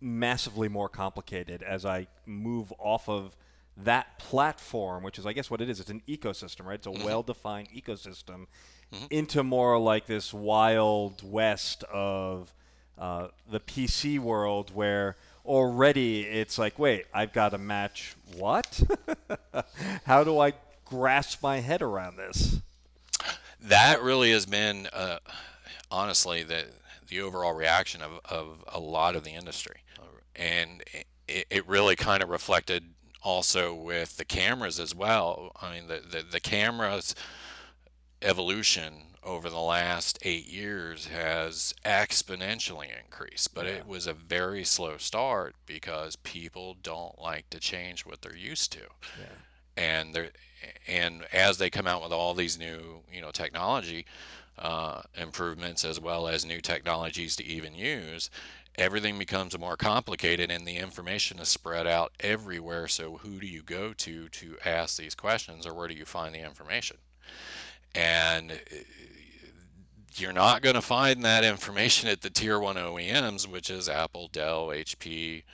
massively 0.00 0.68
more 0.68 0.88
complicated 0.88 1.62
as 1.62 1.86
I 1.86 2.08
move 2.26 2.72
off 2.78 3.08
of 3.08 3.34
that 3.76 4.18
platform, 4.18 5.02
which 5.02 5.18
is, 5.18 5.24
I 5.24 5.32
guess, 5.32 5.50
what 5.50 5.62
it 5.62 5.70
is. 5.70 5.80
It's 5.80 5.88
an 5.88 6.02
ecosystem, 6.06 6.66
right? 6.66 6.74
It's 6.74 6.86
a 6.86 6.90
mm-hmm. 6.90 7.04
well-defined 7.04 7.68
ecosystem, 7.70 8.46
mm-hmm. 8.92 9.06
into 9.10 9.42
more 9.42 9.78
like 9.78 10.06
this 10.06 10.34
wild 10.34 11.22
west 11.24 11.84
of 11.84 12.52
uh, 12.98 13.28
the 13.50 13.60
PC 13.60 14.18
world 14.18 14.74
where 14.74 15.16
already 15.44 16.22
it's 16.22 16.58
like, 16.58 16.78
wait, 16.78 17.06
I've 17.12 17.32
got 17.32 17.50
to 17.50 17.58
match 17.58 18.14
what? 18.36 18.82
How 20.04 20.24
do 20.24 20.38
I 20.38 20.52
grasp 20.84 21.42
my 21.42 21.60
head 21.60 21.82
around 21.82 22.16
this? 22.16 22.60
That 23.60 24.02
really 24.02 24.32
has 24.32 24.46
been, 24.46 24.88
uh, 24.92 25.18
honestly, 25.90 26.42
the 26.42 26.66
the 27.08 27.20
overall 27.20 27.52
reaction 27.52 28.00
of, 28.00 28.20
of 28.24 28.64
a 28.68 28.80
lot 28.80 29.16
of 29.16 29.22
the 29.22 29.32
industry, 29.32 29.82
and 30.34 30.82
it, 31.28 31.46
it 31.50 31.68
really 31.68 31.94
kind 31.94 32.22
of 32.22 32.30
reflected 32.30 32.84
also 33.22 33.74
with 33.74 34.16
the 34.16 34.24
cameras 34.24 34.80
as 34.80 34.94
well. 34.94 35.52
I 35.60 35.74
mean, 35.74 35.88
the 35.88 36.00
the, 36.00 36.24
the 36.28 36.40
cameras 36.40 37.14
evolution 38.20 39.11
over 39.24 39.48
the 39.48 39.60
last 39.60 40.18
eight 40.22 40.46
years 40.46 41.06
has 41.06 41.74
exponentially 41.84 42.88
increased, 43.04 43.54
but 43.54 43.66
yeah. 43.66 43.72
it 43.72 43.86
was 43.86 44.06
a 44.06 44.12
very 44.12 44.64
slow 44.64 44.96
start 44.96 45.54
because 45.64 46.16
people 46.16 46.76
don't 46.82 47.20
like 47.20 47.48
to 47.50 47.60
change 47.60 48.04
what 48.04 48.20
they're 48.20 48.36
used 48.36 48.72
to. 48.72 48.80
Yeah. 48.80 49.84
And 49.84 50.14
they 50.14 50.30
and 50.86 51.24
as 51.32 51.58
they 51.58 51.70
come 51.70 51.86
out 51.86 52.02
with 52.02 52.12
all 52.12 52.34
these 52.34 52.58
new, 52.58 53.00
you 53.12 53.20
know, 53.20 53.30
technology 53.30 54.06
uh, 54.58 55.02
improvements 55.16 55.84
as 55.84 55.98
well 56.00 56.28
as 56.28 56.44
new 56.44 56.60
technologies 56.60 57.36
to 57.36 57.44
even 57.44 57.74
use, 57.74 58.30
everything 58.76 59.18
becomes 59.18 59.58
more 59.58 59.76
complicated 59.76 60.50
and 60.50 60.66
the 60.66 60.76
information 60.76 61.38
is 61.38 61.48
spread 61.48 61.86
out 61.86 62.12
everywhere. 62.20 62.88
So 62.88 63.18
who 63.18 63.40
do 63.40 63.46
you 63.46 63.62
go 63.62 63.92
to 63.92 64.28
to 64.28 64.56
ask 64.64 64.96
these 64.96 65.14
questions, 65.14 65.66
or 65.66 65.74
where 65.74 65.88
do 65.88 65.94
you 65.94 66.04
find 66.04 66.34
the 66.34 66.44
information? 66.44 66.98
And 67.94 68.60
you're 70.20 70.32
not 70.32 70.62
going 70.62 70.74
to 70.74 70.82
find 70.82 71.24
that 71.24 71.44
information 71.44 72.08
at 72.08 72.22
the 72.22 72.30
tier 72.30 72.58
one 72.58 72.76
OEMs, 72.76 73.46
which 73.46 73.70
is 73.70 73.88
Apple, 73.88 74.28
Dell, 74.32 74.68
HP, 74.68 75.44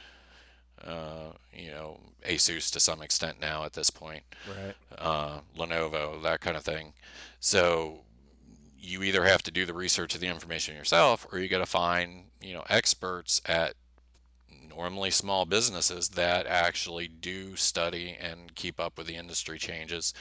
uh, 0.85 1.33
you 1.53 1.71
know, 1.71 2.01
Asus 2.29 2.71
to 2.73 2.81
some 2.81 3.03
extent 3.03 3.41
now 3.41 3.65
at 3.65 3.73
this 3.73 3.91
point, 3.91 4.23
right? 4.49 4.75
Uh, 4.97 5.41
Lenovo, 5.57 6.23
that 6.23 6.41
kind 6.41 6.57
of 6.57 6.65
thing. 6.65 6.93
So 7.41 8.01
you 8.79 9.03
either 9.03 9.25
have 9.25 9.43
to 9.43 9.51
do 9.51 9.67
the 9.67 9.75
research 9.75 10.15
of 10.15 10.21
the 10.21 10.29
information 10.29 10.75
yourself 10.75 11.27
or 11.33 11.39
you 11.39 11.49
got 11.49 11.59
to 11.59 11.67
find 11.67 12.25
you 12.41 12.55
know 12.55 12.65
experts 12.69 13.41
at 13.47 13.75
normally 14.69 15.11
small 15.11 15.45
businesses 15.45 16.11
that 16.11 16.47
actually 16.47 17.09
do 17.09 17.57
study 17.57 18.17
and 18.21 18.55
keep 18.55 18.79
up 18.79 18.97
with 18.97 19.07
the 19.07 19.17
industry 19.17 19.59
changes 19.59 20.15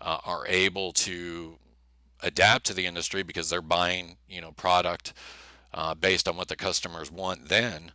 uh, 0.00 0.18
are 0.24 0.46
able 0.48 0.92
to 0.92 1.56
adapt 2.22 2.66
to 2.66 2.74
the 2.74 2.86
industry 2.86 3.22
because 3.22 3.50
they're 3.50 3.62
buying 3.62 4.16
you 4.28 4.40
know 4.40 4.52
product 4.52 5.12
uh, 5.72 5.94
based 5.94 6.28
on 6.28 6.36
what 6.36 6.48
the 6.48 6.56
customers 6.56 7.10
want 7.10 7.48
then 7.48 7.92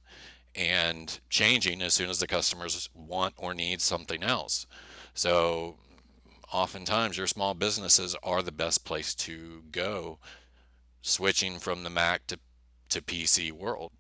and 0.56 1.20
changing 1.30 1.82
as 1.82 1.94
soon 1.94 2.10
as 2.10 2.20
the 2.20 2.28
customers 2.28 2.90
want 2.94 3.34
or 3.38 3.54
need 3.54 3.82
something 3.82 4.24
else 4.24 4.66
so 5.14 5.76
oftentimes 6.52 7.18
your 7.18 7.28
small 7.28 7.54
businesses 7.54 8.16
are 8.24 8.42
the 8.42 8.52
best 8.52 8.86
place 8.86 9.14
to 9.14 9.64
go 9.72 10.20
switching 11.02 11.60
from 11.60 11.84
the 11.84 11.90
Mac 11.90 12.26
to, 12.28 12.40
to 12.90 13.02
PC 13.02 13.52
world. 13.52 13.92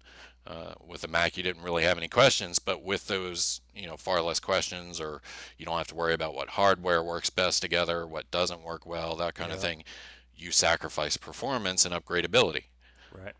Uh, 0.47 0.73
with 0.85 1.01
the 1.01 1.07
Mac, 1.07 1.37
you 1.37 1.43
didn't 1.43 1.63
really 1.63 1.83
have 1.83 1.97
any 1.97 2.07
questions, 2.07 2.59
but 2.59 2.83
with 2.83 3.07
those, 3.07 3.61
you 3.73 3.87
know, 3.87 3.97
far 3.97 4.21
less 4.21 4.39
questions, 4.39 5.01
or 5.01 5.21
you 5.57 5.65
don't 5.65 5.77
have 5.77 5.87
to 5.87 5.95
worry 5.95 6.13
about 6.13 6.35
what 6.35 6.49
hardware 6.49 7.01
works 7.01 7.31
best 7.31 7.63
together, 7.63 8.05
what 8.05 8.29
doesn't 8.29 8.63
work 8.63 8.85
well, 8.85 9.15
that 9.15 9.33
kind 9.33 9.49
yeah. 9.49 9.55
of 9.55 9.61
thing. 9.61 9.83
You 10.35 10.51
sacrifice 10.51 11.17
performance 11.17 11.85
and 11.85 11.93
upgradability. 11.93 12.65
Right. 13.11 13.33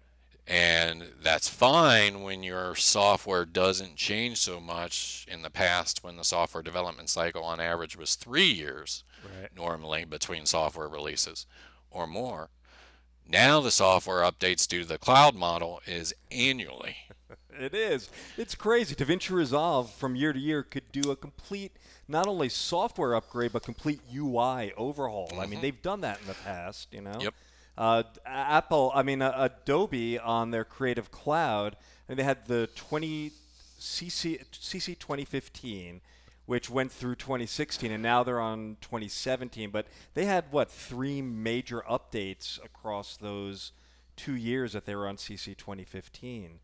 And 0.48 1.06
that's 1.22 1.50
fine 1.50 2.22
when 2.22 2.44
your 2.44 2.76
software 2.76 3.46
doesn't 3.46 3.96
change 3.96 4.38
so 4.38 4.60
much. 4.60 5.26
In 5.30 5.42
the 5.42 5.50
past, 5.50 6.04
when 6.04 6.18
the 6.18 6.24
software 6.24 6.62
development 6.62 7.10
cycle 7.10 7.44
on 7.44 7.60
average 7.60 7.98
was 7.98 8.16
three 8.16 8.52
years, 8.52 9.04
right. 9.24 9.50
normally 9.56 10.06
between 10.06 10.46
software 10.46 10.88
releases 10.88 11.48
or 11.90 12.06
more. 12.06 12.50
Now 13.28 13.60
the 13.60 13.72
software 13.72 14.22
updates 14.22 14.68
due 14.68 14.82
to 14.82 14.88
the 14.88 15.00
cloud 15.00 15.34
model 15.34 15.82
is 15.88 16.14
annually. 16.32 16.98
it 17.60 17.74
is. 17.74 18.10
It's 18.38 18.54
crazy. 18.54 18.94
DaVinci 18.94 19.32
Resolve 19.32 19.92
from 19.92 20.16
year 20.16 20.32
to 20.32 20.40
year 20.40 20.62
could 20.62 20.92
do 20.92 21.10
a 21.10 21.16
complete 21.16 21.76
not 22.08 22.28
only 22.28 22.50
software 22.50 23.16
upgrade 23.16 23.52
but 23.52 23.64
complete 23.64 24.00
UI 24.14 24.74
overhaul. 24.78 25.28
Mm-hmm. 25.28 25.40
I 25.40 25.44
mean, 25.44 25.54
mm-hmm. 25.54 25.62
they've 25.62 25.82
done 25.82 26.02
that 26.02 26.20
in 26.22 26.28
the 26.28 26.34
past, 26.34 26.88
you 26.92 27.02
know. 27.02 27.18
Yep. 27.20 27.34
Uh, 27.78 28.04
Apple, 28.26 28.92
I 28.96 29.04
mean, 29.04 29.22
uh, 29.22 29.34
Adobe 29.36 30.18
on 30.18 30.52
their 30.52 30.64
Creative 30.64 31.12
Cloud, 31.12 31.76
I 32.08 32.12
mean, 32.12 32.18
they 32.18 32.24
had 32.24 32.46
the 32.46 32.70
20 32.76 33.32
CC 33.80 34.44
CC 34.54 34.98
2015, 34.98 36.02
which 36.46 36.70
went 36.70 36.92
through 36.92 37.16
2016, 37.16 37.92
and 37.92 38.02
now 38.02 38.24
they're 38.24 38.40
on 38.40 38.78
2017. 38.82 39.70
But 39.72 39.88
they 40.14 40.26
had 40.26 40.46
what 40.52 40.72
three 40.72 41.22
major 41.22 41.84
updates 41.90 42.64
across 42.64 43.18
those 43.18 43.74
two 44.16 44.36
years 44.36 44.74
that 44.74 44.86
they 44.86 44.96
were 44.96 45.08
on 45.08 45.18
CC 45.18 45.58
2015 45.58 46.60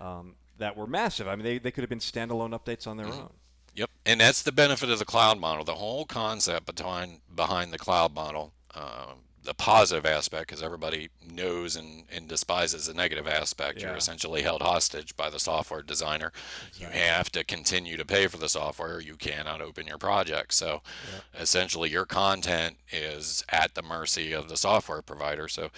um, 0.00 0.34
that 0.58 0.76
were 0.76 0.86
massive. 0.86 1.28
I 1.28 1.36
mean, 1.36 1.44
they, 1.44 1.58
they 1.58 1.70
could 1.70 1.82
have 1.82 1.90
been 1.90 1.98
standalone 1.98 2.58
updates 2.58 2.86
on 2.86 2.96
their 2.96 3.06
mm-hmm. 3.06 3.22
own. 3.22 3.32
Yep, 3.74 3.90
and 4.06 4.20
that's 4.20 4.42
the 4.42 4.52
benefit 4.52 4.90
of 4.90 4.98
the 4.98 5.04
cloud 5.04 5.38
model. 5.38 5.64
The 5.64 5.74
whole 5.74 6.04
concept 6.04 6.74
behind 6.74 7.20
behind 7.34 7.72
the 7.72 7.78
cloud 7.78 8.14
model, 8.14 8.52
uh, 8.74 9.14
the 9.44 9.54
positive 9.54 10.06
aspect 10.06 10.48
because 10.48 10.62
everybody 10.62 11.10
knows 11.22 11.76
and, 11.76 12.04
and 12.10 12.26
despises 12.26 12.86
the 12.86 12.94
negative 12.94 13.28
aspect. 13.28 13.78
Yeah. 13.78 13.88
You're 13.88 13.96
essentially 13.96 14.42
held 14.42 14.62
hostage 14.62 15.16
by 15.16 15.28
the 15.28 15.38
software 15.38 15.82
designer. 15.82 16.32
You 16.78 16.86
have 16.86 17.30
to 17.32 17.44
continue 17.44 17.96
to 17.98 18.06
pay 18.06 18.26
for 18.26 18.38
the 18.38 18.48
software. 18.48 19.00
You 19.00 19.16
cannot 19.16 19.60
open 19.60 19.86
your 19.86 19.98
project. 19.98 20.54
So 20.54 20.80
yeah. 21.12 21.42
essentially, 21.42 21.90
your 21.90 22.06
content 22.06 22.76
is 22.90 23.44
at 23.50 23.74
the 23.74 23.82
mercy 23.82 24.32
of 24.32 24.48
the 24.48 24.56
software 24.56 25.02
provider. 25.02 25.46
So 25.48 25.68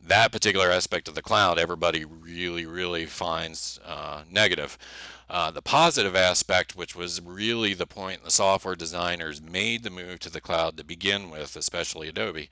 that 0.00 0.30
particular 0.30 0.70
aspect 0.70 1.08
of 1.08 1.14
the 1.14 1.22
cloud, 1.22 1.58
everybody 1.58 2.04
really, 2.04 2.66
really 2.66 3.06
finds 3.06 3.80
uh, 3.84 4.22
negative. 4.30 4.76
Uh, 5.28 5.50
the 5.50 5.62
positive 5.62 6.14
aspect, 6.14 6.76
which 6.76 6.94
was 6.94 7.20
really 7.20 7.74
the 7.74 7.86
point 7.86 8.22
the 8.22 8.30
software 8.30 8.76
designers 8.76 9.42
made 9.42 9.82
the 9.82 9.90
move 9.90 10.20
to 10.20 10.30
the 10.30 10.40
cloud 10.40 10.76
to 10.76 10.84
begin 10.84 11.30
with, 11.30 11.56
especially 11.56 12.08
Adobe, 12.08 12.48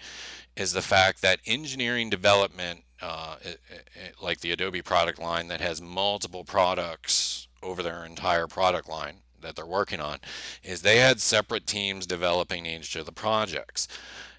is 0.56 0.72
the 0.72 0.82
fact 0.82 1.22
that 1.22 1.38
engineering 1.46 2.10
development, 2.10 2.82
uh, 3.00 3.36
it, 3.42 3.60
it, 3.70 4.14
like 4.20 4.40
the 4.40 4.50
Adobe 4.50 4.82
product 4.82 5.20
line 5.20 5.46
that 5.48 5.60
has 5.60 5.80
multiple 5.80 6.44
products 6.44 7.46
over 7.62 7.82
their 7.82 8.04
entire 8.04 8.48
product 8.48 8.88
line 8.88 9.18
that 9.40 9.54
they're 9.54 9.66
working 9.66 10.00
on, 10.00 10.18
is 10.64 10.82
they 10.82 10.98
had 10.98 11.20
separate 11.20 11.66
teams 11.66 12.06
developing 12.06 12.66
each 12.66 12.96
of 12.96 13.06
the 13.06 13.12
projects 13.12 13.86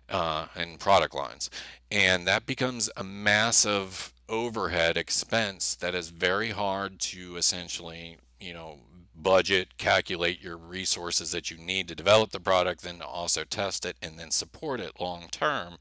uh, 0.10 0.48
and 0.56 0.80
product 0.80 1.16
lines. 1.16 1.50
And 1.90 2.28
that 2.28 2.46
becomes 2.46 2.90
a 2.98 3.04
massive 3.04 4.12
overhead 4.28 4.98
expense 4.98 5.76
that 5.76 5.96
is 5.96 6.10
very 6.10 6.50
hard 6.50 7.00
to 7.00 7.38
essentially 7.38 8.18
you 8.40 8.54
know 8.54 8.80
budget 9.16 9.78
calculate 9.78 10.42
your 10.42 10.58
resources 10.58 11.32
that 11.32 11.50
you 11.50 11.58
need 11.58 11.88
to 11.88 11.96
develop 11.96 12.32
the 12.32 12.40
product 12.40 12.82
then 12.82 13.02
also 13.02 13.44
test 13.44 13.86
it 13.86 13.96
and 14.02 14.20
then 14.20 14.30
support 14.30 14.80
it 14.80 15.00
long 15.00 15.28
term 15.32 15.78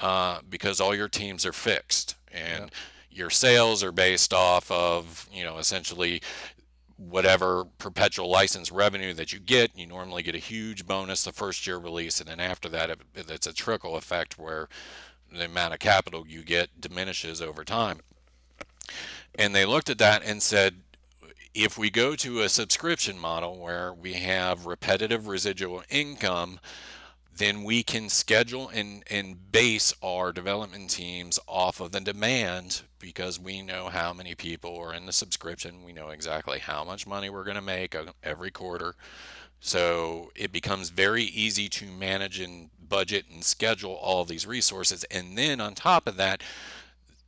uh, 0.00 0.40
because 0.48 0.80
all 0.80 0.94
your 0.94 1.08
teams 1.08 1.46
are 1.46 1.52
fixed 1.52 2.16
and 2.32 2.70
your 3.10 3.30
sales 3.30 3.82
are 3.82 3.92
based 3.92 4.32
off 4.32 4.70
of 4.70 5.28
you 5.32 5.44
know 5.44 5.58
essentially 5.58 6.20
whatever 6.96 7.64
perpetual 7.78 8.28
license 8.28 8.72
revenue 8.72 9.14
that 9.14 9.32
you 9.32 9.38
get. 9.38 9.70
You 9.76 9.86
normally 9.86 10.22
get 10.22 10.34
a 10.34 10.38
huge 10.38 10.84
bonus 10.84 11.22
the 11.22 11.32
first 11.32 11.66
year 11.66 11.78
release 11.78 12.20
and 12.20 12.28
then 12.28 12.40
after 12.40 12.68
that 12.70 12.90
it, 12.90 13.00
it's 13.14 13.46
a 13.46 13.52
trickle 13.52 13.96
effect 13.96 14.38
where 14.38 14.68
the 15.32 15.44
amount 15.44 15.74
of 15.74 15.78
capital 15.80 16.24
you 16.26 16.42
get 16.42 16.80
diminishes 16.80 17.40
over 17.40 17.64
time. 17.64 18.00
And 19.34 19.54
they 19.54 19.64
looked 19.64 19.90
at 19.90 19.98
that 19.98 20.22
and 20.24 20.42
said 20.42 20.80
if 21.58 21.76
we 21.76 21.90
go 21.90 22.14
to 22.14 22.40
a 22.40 22.48
subscription 22.48 23.18
model 23.18 23.58
where 23.58 23.92
we 23.92 24.12
have 24.12 24.64
repetitive 24.64 25.26
residual 25.26 25.82
income, 25.90 26.60
then 27.36 27.64
we 27.64 27.82
can 27.82 28.08
schedule 28.08 28.68
and, 28.68 29.02
and 29.10 29.50
base 29.50 29.92
our 30.00 30.32
development 30.32 30.88
teams 30.88 31.36
off 31.48 31.80
of 31.80 31.90
the 31.90 32.00
demand 32.00 32.82
because 33.00 33.40
we 33.40 33.60
know 33.60 33.88
how 33.88 34.12
many 34.12 34.36
people 34.36 34.78
are 34.78 34.94
in 34.94 35.06
the 35.06 35.12
subscription. 35.12 35.82
We 35.84 35.92
know 35.92 36.10
exactly 36.10 36.60
how 36.60 36.84
much 36.84 37.08
money 37.08 37.28
we're 37.28 37.44
going 37.44 37.56
to 37.56 37.60
make 37.60 37.92
uh, 37.92 38.04
every 38.22 38.52
quarter. 38.52 38.94
So 39.58 40.30
it 40.36 40.52
becomes 40.52 40.90
very 40.90 41.24
easy 41.24 41.68
to 41.70 41.86
manage 41.86 42.38
and 42.38 42.70
budget 42.88 43.26
and 43.32 43.42
schedule 43.42 43.94
all 43.94 44.24
these 44.24 44.46
resources. 44.46 45.02
And 45.10 45.36
then 45.36 45.60
on 45.60 45.74
top 45.74 46.06
of 46.06 46.16
that, 46.18 46.40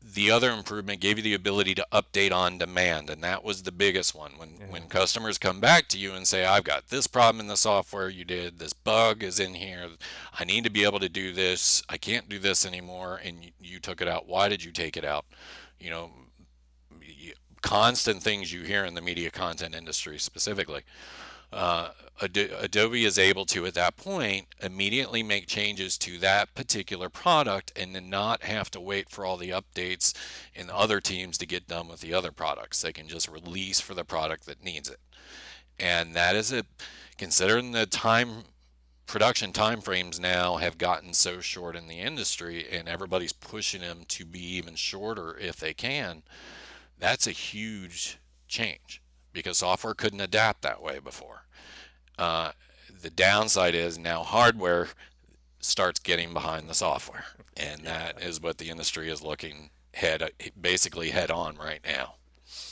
the 0.02 0.30
other 0.30 0.50
improvement 0.50 1.00
gave 1.00 1.18
you 1.18 1.22
the 1.22 1.34
ability 1.34 1.74
to 1.74 1.86
update 1.92 2.32
on 2.32 2.58
demand 2.58 3.10
and 3.10 3.22
that 3.22 3.44
was 3.44 3.62
the 3.62 3.72
biggest 3.72 4.14
one. 4.14 4.32
When 4.36 4.50
yeah. 4.58 4.66
when 4.68 4.88
customers 4.88 5.38
come 5.38 5.60
back 5.60 5.88
to 5.88 5.98
you 5.98 6.12
and 6.12 6.26
say 6.26 6.44
i've 6.44 6.64
got 6.64 6.88
this 6.88 7.06
problem 7.06 7.40
in 7.40 7.46
the 7.46 7.56
software 7.56 8.08
you 8.08 8.24
did 8.24 8.58
this 8.58 8.72
bug 8.72 9.22
is 9.22 9.40
in 9.40 9.54
here 9.54 9.88
i 10.38 10.44
need 10.44 10.64
to 10.64 10.70
be 10.70 10.84
able 10.84 10.98
to 11.00 11.08
do 11.08 11.32
this 11.32 11.82
i 11.88 11.96
can't 11.96 12.28
do 12.28 12.38
this 12.38 12.66
anymore 12.66 13.20
and 13.24 13.44
you, 13.44 13.50
you 13.60 13.78
took 13.78 14.00
it 14.00 14.08
out 14.08 14.28
why 14.28 14.48
did 14.48 14.64
you 14.64 14.72
take 14.72 14.96
it 14.96 15.04
out? 15.04 15.24
You 15.78 15.90
know 15.90 16.10
constant 17.62 18.22
things 18.22 18.52
you 18.52 18.62
hear 18.62 18.84
in 18.84 18.94
the 18.94 19.02
media 19.02 19.30
content 19.30 19.74
industry 19.74 20.18
specifically 20.18 20.82
uh, 21.52 21.90
Adobe 22.22 23.04
is 23.04 23.18
able 23.18 23.46
to, 23.46 23.64
at 23.66 23.74
that 23.74 23.96
point, 23.96 24.46
immediately 24.62 25.22
make 25.22 25.46
changes 25.46 25.96
to 25.98 26.18
that 26.18 26.54
particular 26.54 27.08
product 27.08 27.72
and 27.74 27.94
then 27.94 28.10
not 28.10 28.42
have 28.42 28.70
to 28.72 28.80
wait 28.80 29.08
for 29.08 29.24
all 29.24 29.36
the 29.36 29.50
updates 29.50 30.14
in 30.54 30.68
other 30.68 31.00
teams 31.00 31.38
to 31.38 31.46
get 31.46 31.66
done 31.66 31.88
with 31.88 32.00
the 32.00 32.12
other 32.12 32.30
products. 32.30 32.82
They 32.82 32.92
can 32.92 33.08
just 33.08 33.28
release 33.28 33.80
for 33.80 33.94
the 33.94 34.04
product 34.04 34.44
that 34.46 34.62
needs 34.62 34.88
it. 34.88 35.00
And 35.78 36.14
that 36.14 36.36
is 36.36 36.52
it. 36.52 36.66
Considering 37.16 37.72
the 37.72 37.86
time 37.86 38.44
production 39.06 39.52
time 39.52 39.80
frames 39.80 40.20
now 40.20 40.58
have 40.58 40.78
gotten 40.78 41.12
so 41.12 41.40
short 41.40 41.74
in 41.74 41.88
the 41.88 41.98
industry 41.98 42.64
and 42.70 42.88
everybody's 42.88 43.32
pushing 43.32 43.80
them 43.80 44.04
to 44.06 44.24
be 44.24 44.40
even 44.56 44.76
shorter 44.76 45.36
if 45.38 45.56
they 45.56 45.74
can, 45.74 46.22
that's 46.98 47.26
a 47.26 47.32
huge 47.32 48.18
change 48.46 48.99
because 49.32 49.58
software 49.58 49.94
couldn't 49.94 50.20
adapt 50.20 50.62
that 50.62 50.82
way 50.82 50.98
before. 50.98 51.44
Uh, 52.18 52.52
the 53.02 53.10
downside 53.10 53.74
is 53.74 53.98
now 53.98 54.22
hardware 54.22 54.88
starts 55.60 56.00
getting 56.00 56.32
behind 56.32 56.68
the 56.68 56.74
software, 56.74 57.24
and 57.56 57.82
that 57.84 58.20
is 58.22 58.40
what 58.40 58.58
the 58.58 58.70
industry 58.70 59.10
is 59.10 59.22
looking 59.22 59.70
head 59.94 60.30
basically 60.60 61.10
head 61.10 61.30
on 61.30 61.56
right 61.56 61.80
now. 61.84 62.14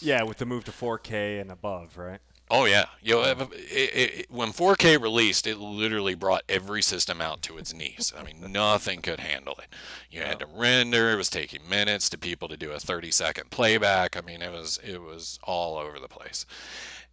Yeah, 0.00 0.22
with 0.22 0.38
the 0.38 0.46
move 0.46 0.64
to 0.64 0.72
4K 0.72 1.40
and 1.40 1.50
above, 1.50 1.96
right? 1.96 2.20
Oh 2.50 2.64
yeah, 2.64 2.86
you 3.02 3.14
know, 3.14 3.22
it, 3.22 3.50
it, 3.50 4.30
when 4.30 4.52
4K 4.52 4.96
released, 4.96 5.46
it 5.46 5.58
literally 5.58 6.14
brought 6.14 6.44
every 6.48 6.80
system 6.80 7.20
out 7.20 7.42
to 7.42 7.58
its 7.58 7.74
knees. 7.74 8.10
I 8.16 8.22
mean, 8.22 8.40
nothing 8.50 9.02
could 9.02 9.20
handle 9.20 9.54
it. 9.58 9.66
You 10.10 10.22
had 10.22 10.38
to 10.38 10.46
render; 10.46 11.10
it 11.12 11.16
was 11.16 11.28
taking 11.28 11.68
minutes 11.68 12.08
to 12.10 12.18
people 12.18 12.48
to 12.48 12.56
do 12.56 12.70
a 12.72 12.78
30-second 12.78 13.50
playback. 13.50 14.16
I 14.16 14.22
mean, 14.22 14.40
it 14.40 14.50
was 14.50 14.78
it 14.82 15.02
was 15.02 15.38
all 15.42 15.76
over 15.76 15.98
the 15.98 16.08
place. 16.08 16.46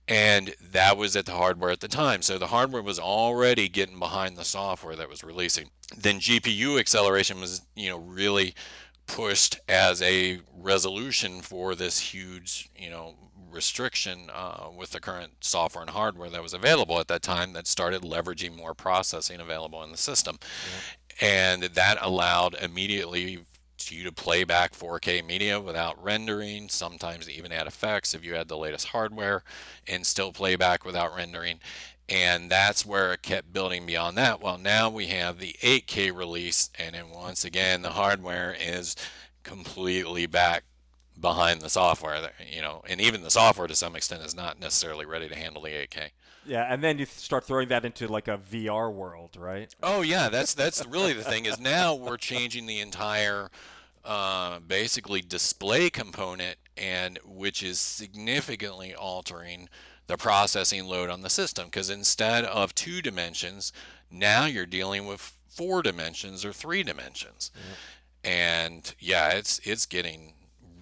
and 0.08 0.56
that 0.62 0.98
was 0.98 1.15
at 1.15 1.26
the 1.26 1.34
hardware 1.34 1.71
at 1.71 1.80
the 1.82 1.88
time. 1.88 2.21
So 2.21 2.38
the 2.38 2.48
hardware 2.48 2.82
was 2.82 3.00
already 3.00 3.69
getting 3.69 4.00
behind 4.00 4.38
the 4.38 4.45
software 4.45 4.95
that 4.95 5.10
was 5.10 5.24
releasing. 5.24 5.69
Then 5.98 6.19
GPU 6.19 6.80
acceleration 6.80 7.41
was, 7.41 7.65
you 7.76 7.89
know, 7.89 7.98
really 7.98 8.54
pushed 9.08 9.60
as 9.69 10.02
a 10.02 10.39
resolution 10.56 11.41
for 11.41 11.76
this 11.76 12.00
huge, 12.00 12.69
you 12.76 12.89
know, 12.89 13.15
restriction 13.56 14.30
uh, 14.32 14.68
with 14.76 14.91
the 14.91 15.00
current 15.00 15.34
software 15.39 15.82
and 15.82 15.89
hardware 15.89 16.30
that 16.30 16.44
was 16.44 16.54
available 16.54 17.00
at 17.00 17.08
that 17.08 17.22
time 17.22 17.54
that 17.54 17.65
started 17.65 18.02
leveraging 18.02 18.56
more 18.56 18.74
processing 18.74 19.39
available 19.39 19.82
in 19.84 19.91
the 19.91 19.98
system. 19.98 20.38
Yeah. 21.22 21.28
And 21.28 21.63
that 21.63 21.98
allowed 22.02 22.56
immediately 22.56 23.46
you 23.91 24.04
to 24.04 24.12
play 24.12 24.44
back 24.44 24.74
4K 24.74 25.26
media 25.26 25.60
without 25.60 26.02
rendering. 26.04 26.70
Sometimes 26.70 27.30
even 27.30 27.52
add 27.52 27.68
effects 27.68 28.13
if 28.13 28.24
you 28.24 28.36
had 28.36 28.48
the 28.48 28.58
latest 28.58 28.88
hardware 28.88 29.44
and 29.88 30.06
still 30.06 30.32
play 30.32 30.56
back 30.56 30.86
without 30.86 31.15
rendering. 31.15 31.60
And 32.08 32.50
that's 32.50 32.86
where 32.86 33.13
it 33.13 33.22
kept 33.22 33.54
building 33.54 33.86
beyond 33.86 34.18
that. 34.18 34.41
Well, 34.41 34.58
now 34.58 34.89
we 34.89 35.08
have 35.08 35.39
the 35.39 35.56
8K 35.62 36.15
release, 36.15 36.70
and 36.78 36.94
then 36.94 37.10
once 37.10 37.44
again, 37.44 37.82
the 37.82 37.91
hardware 37.91 38.56
is 38.60 38.96
completely 39.44 40.28
back 40.28 40.63
behind 41.19 41.62
the 41.62 41.69
software. 41.69 42.32
You 42.51 42.62
know, 42.62 42.84
and 42.88 43.01
even 43.01 43.21
the 43.21 43.32
software 43.32 43.67
to 43.67 43.75
some 43.75 43.95
extent 43.95 44.23
is 44.23 44.36
not 44.36 44.60
necessarily 44.60 45.06
ready 45.06 45.28
to 45.30 45.36
handle 45.36 45.62
the 45.62 45.69
8K. 45.69 46.10
Yeah, 46.47 46.71
and 46.71 46.84
then 46.84 46.99
you 46.99 47.06
start 47.06 47.43
throwing 47.43 47.69
that 47.69 47.86
into 47.86 48.08
like 48.08 48.28
a 48.28 48.38
VR 48.38 48.93
world, 48.93 49.36
right? 49.36 49.73
Oh 49.82 50.01
yeah, 50.01 50.30
that's 50.30 50.54
that's 50.54 50.86
really 50.86 51.13
the 51.13 51.23
thing 51.23 51.45
is 51.45 51.60
now 51.60 51.95
we're 51.95 52.17
changing 52.17 52.67
the 52.67 52.80
entire 52.80 53.49
uh, 54.06 54.60
basically 54.60 55.21
display 55.21 55.89
component 55.89 56.58
and 56.78 57.17
which 57.25 57.63
is 57.63 57.80
significantly 57.80 58.93
altering 58.93 59.67
the 60.08 60.17
processing 60.17 60.86
load 60.86 61.10
on 61.10 61.21
the 61.21 61.30
system 61.30 61.65
because 61.65 61.89
instead 61.89 62.45
of 62.45 62.75
two 62.75 63.01
dimensions 63.01 63.73
now 64.12 64.45
you're 64.45 64.67
dealing 64.67 65.08
with 65.08 65.34
four 65.47 65.82
dimensions 65.82 66.45
or 66.45 66.54
three 66.54 66.84
dimensions 66.84 67.49
and 68.23 68.93
yeah 68.99 69.30
it's 69.30 69.60
it's 69.63 69.88
getting 69.88 70.34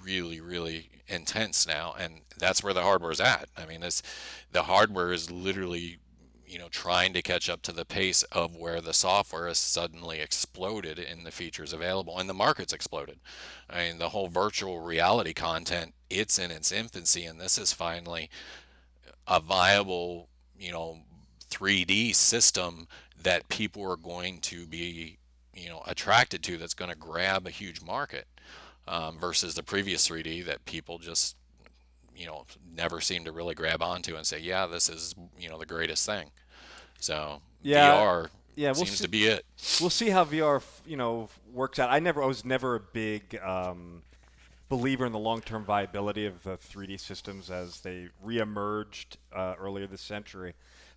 really 0.04 0.42
really 0.42 0.90
intense 1.08 1.68
now 1.68 1.94
and 2.00 2.22
that's 2.38 2.64
where 2.64 2.74
the 2.74 2.82
hardware 2.82 3.12
is 3.12 3.22
at. 3.22 3.50
I 3.58 3.66
mean 3.66 3.84
it's 3.84 4.02
the 4.52 4.64
hardware 4.64 5.12
is 5.12 5.32
literally 5.32 6.00
you 6.46 6.60
know 6.60 6.70
trying 6.70 7.14
to 7.14 7.22
catch 7.22 7.50
up 7.50 7.62
to 7.64 7.72
the 7.72 7.86
pace 7.86 8.24
of 8.24 8.56
where 8.56 8.82
the 8.82 8.94
software 8.94 9.48
has 9.48 9.58
suddenly 9.58 10.20
exploded 10.20 11.00
in 11.00 11.24
the 11.24 11.32
features 11.32 11.74
available 11.74 12.18
and 12.18 12.30
the 12.30 12.34
market's 12.34 12.74
exploded. 12.74 13.20
I 13.70 13.88
mean 13.88 13.98
the 13.98 14.10
whole 14.10 14.28
virtual 14.28 14.80
reality 14.80 15.34
content 15.34 15.94
it's 16.10 16.38
in 16.38 16.52
its 16.52 16.72
infancy 16.72 17.26
and 17.26 17.40
this 17.40 17.58
is 17.58 17.74
finally 17.74 18.30
a 19.28 19.40
viable 19.40 20.30
you 20.58 20.72
know 20.72 21.00
3d 21.50 22.16
system 22.16 22.88
that 23.22 23.48
people 23.48 23.90
are 23.90 23.98
going 23.98 24.40
to 24.40 24.66
be 24.66 25.18
you 25.56 25.70
know 25.70 25.82
attracted 25.88 26.44
to 26.44 26.58
that's 26.58 26.74
going 26.74 26.92
to 26.92 26.98
grab 26.98 27.48
a 27.48 27.52
huge 27.52 27.82
market 27.82 28.28
um, 28.88 29.18
versus 29.20 29.56
the 29.56 29.64
previous 29.64 30.08
3d 30.08 30.46
that 30.46 30.66
people 30.66 30.98
just 30.98 31.36
you 32.16 32.26
know 32.26 32.46
never 32.76 33.02
seem 33.02 33.26
to 33.26 33.32
really 33.32 33.56
grab 33.56 33.82
onto 33.82 34.16
and 34.16 34.26
say 34.26 34.40
yeah 34.40 34.66
this 34.66 34.90
is 34.90 35.16
you 35.40 35.50
know 35.50 35.58
the 35.58 35.66
greatest 35.66 36.06
thing 36.06 36.30
so 37.00 37.42
yeah, 37.62 37.96
VR 37.96 38.30
yeah, 38.56 38.70
we'll 38.70 38.76
seems 38.76 38.98
see, 38.98 39.06
to 39.06 39.10
be 39.10 39.26
it. 39.26 39.46
We'll 39.82 39.90
see 39.90 40.10
how 40.10 40.26
VR 40.26 40.64
you 40.86 40.98
know 40.98 41.30
works 41.52 41.80
out. 41.80 41.90
I 41.90 42.00
never 42.00 42.22
I 42.22 42.26
was 42.26 42.46
never 42.46 42.76
a 42.76 42.80
big 42.80 43.40
um, 43.44 44.04
believer 44.70 45.06
in 45.06 45.12
the 45.12 45.20
long-term 45.20 45.66
viability 45.66 46.26
of 46.26 46.44
the 46.44 46.58
3D 46.58 47.00
systems 47.00 47.50
as 47.50 47.82
they 47.82 48.10
reemerged 48.26 49.18
uh, 49.34 49.56
earlier 49.60 49.88
this 49.88 50.02
century. 50.02 50.54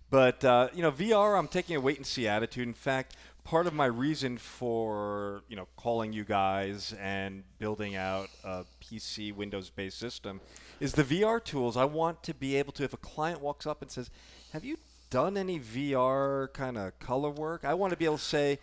But 0.09 0.45
uh, 0.45 0.69
you 0.73 0.81
know, 0.81 0.91
VR, 0.91 1.37
I'm 1.37 1.47
taking 1.47 1.75
a 1.75 1.81
wait 1.81 1.97
and 1.97 2.05
see 2.05 2.27
attitude. 2.27 2.67
In 2.67 2.73
fact, 2.73 3.15
part 3.47 3.65
of 3.65 3.73
my 3.73 3.85
reason 3.85 4.37
for 4.37 5.41
you 5.47 5.55
know 5.55 5.67
calling 5.77 6.11
you 6.11 6.25
guys 6.25 6.93
and 7.01 7.45
building 7.59 7.95
out 7.95 8.27
a 8.43 8.65
PC 8.81 9.33
Windows-based 9.33 9.97
system 9.97 10.41
is 10.81 10.91
the 10.91 11.03
VR 11.03 11.41
tools. 11.41 11.77
I 11.77 11.85
want 11.85 12.23
to 12.23 12.33
be 12.33 12.57
able 12.57 12.73
to, 12.73 12.83
if 12.83 12.93
a 12.93 12.97
client 12.97 13.39
walks 13.39 13.65
up 13.65 13.81
and 13.81 13.89
says, 13.89 14.09
"Have 14.51 14.65
you 14.65 14.77
done 15.09 15.37
any 15.37 15.61
VR 15.61 16.51
kind 16.51 16.77
of 16.77 16.99
color 16.99 17.29
work? 17.29 17.63
I 17.63 17.73
want 17.73 17.91
to 17.91 17.97
be 17.97 18.03
able 18.03 18.17
to 18.17 18.23
say 18.23 18.59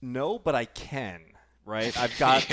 no, 0.00 0.38
but 0.38 0.54
I 0.54 0.64
can. 0.64 1.20
Right? 1.66 1.94
I've 1.98 2.18
got 2.18 2.46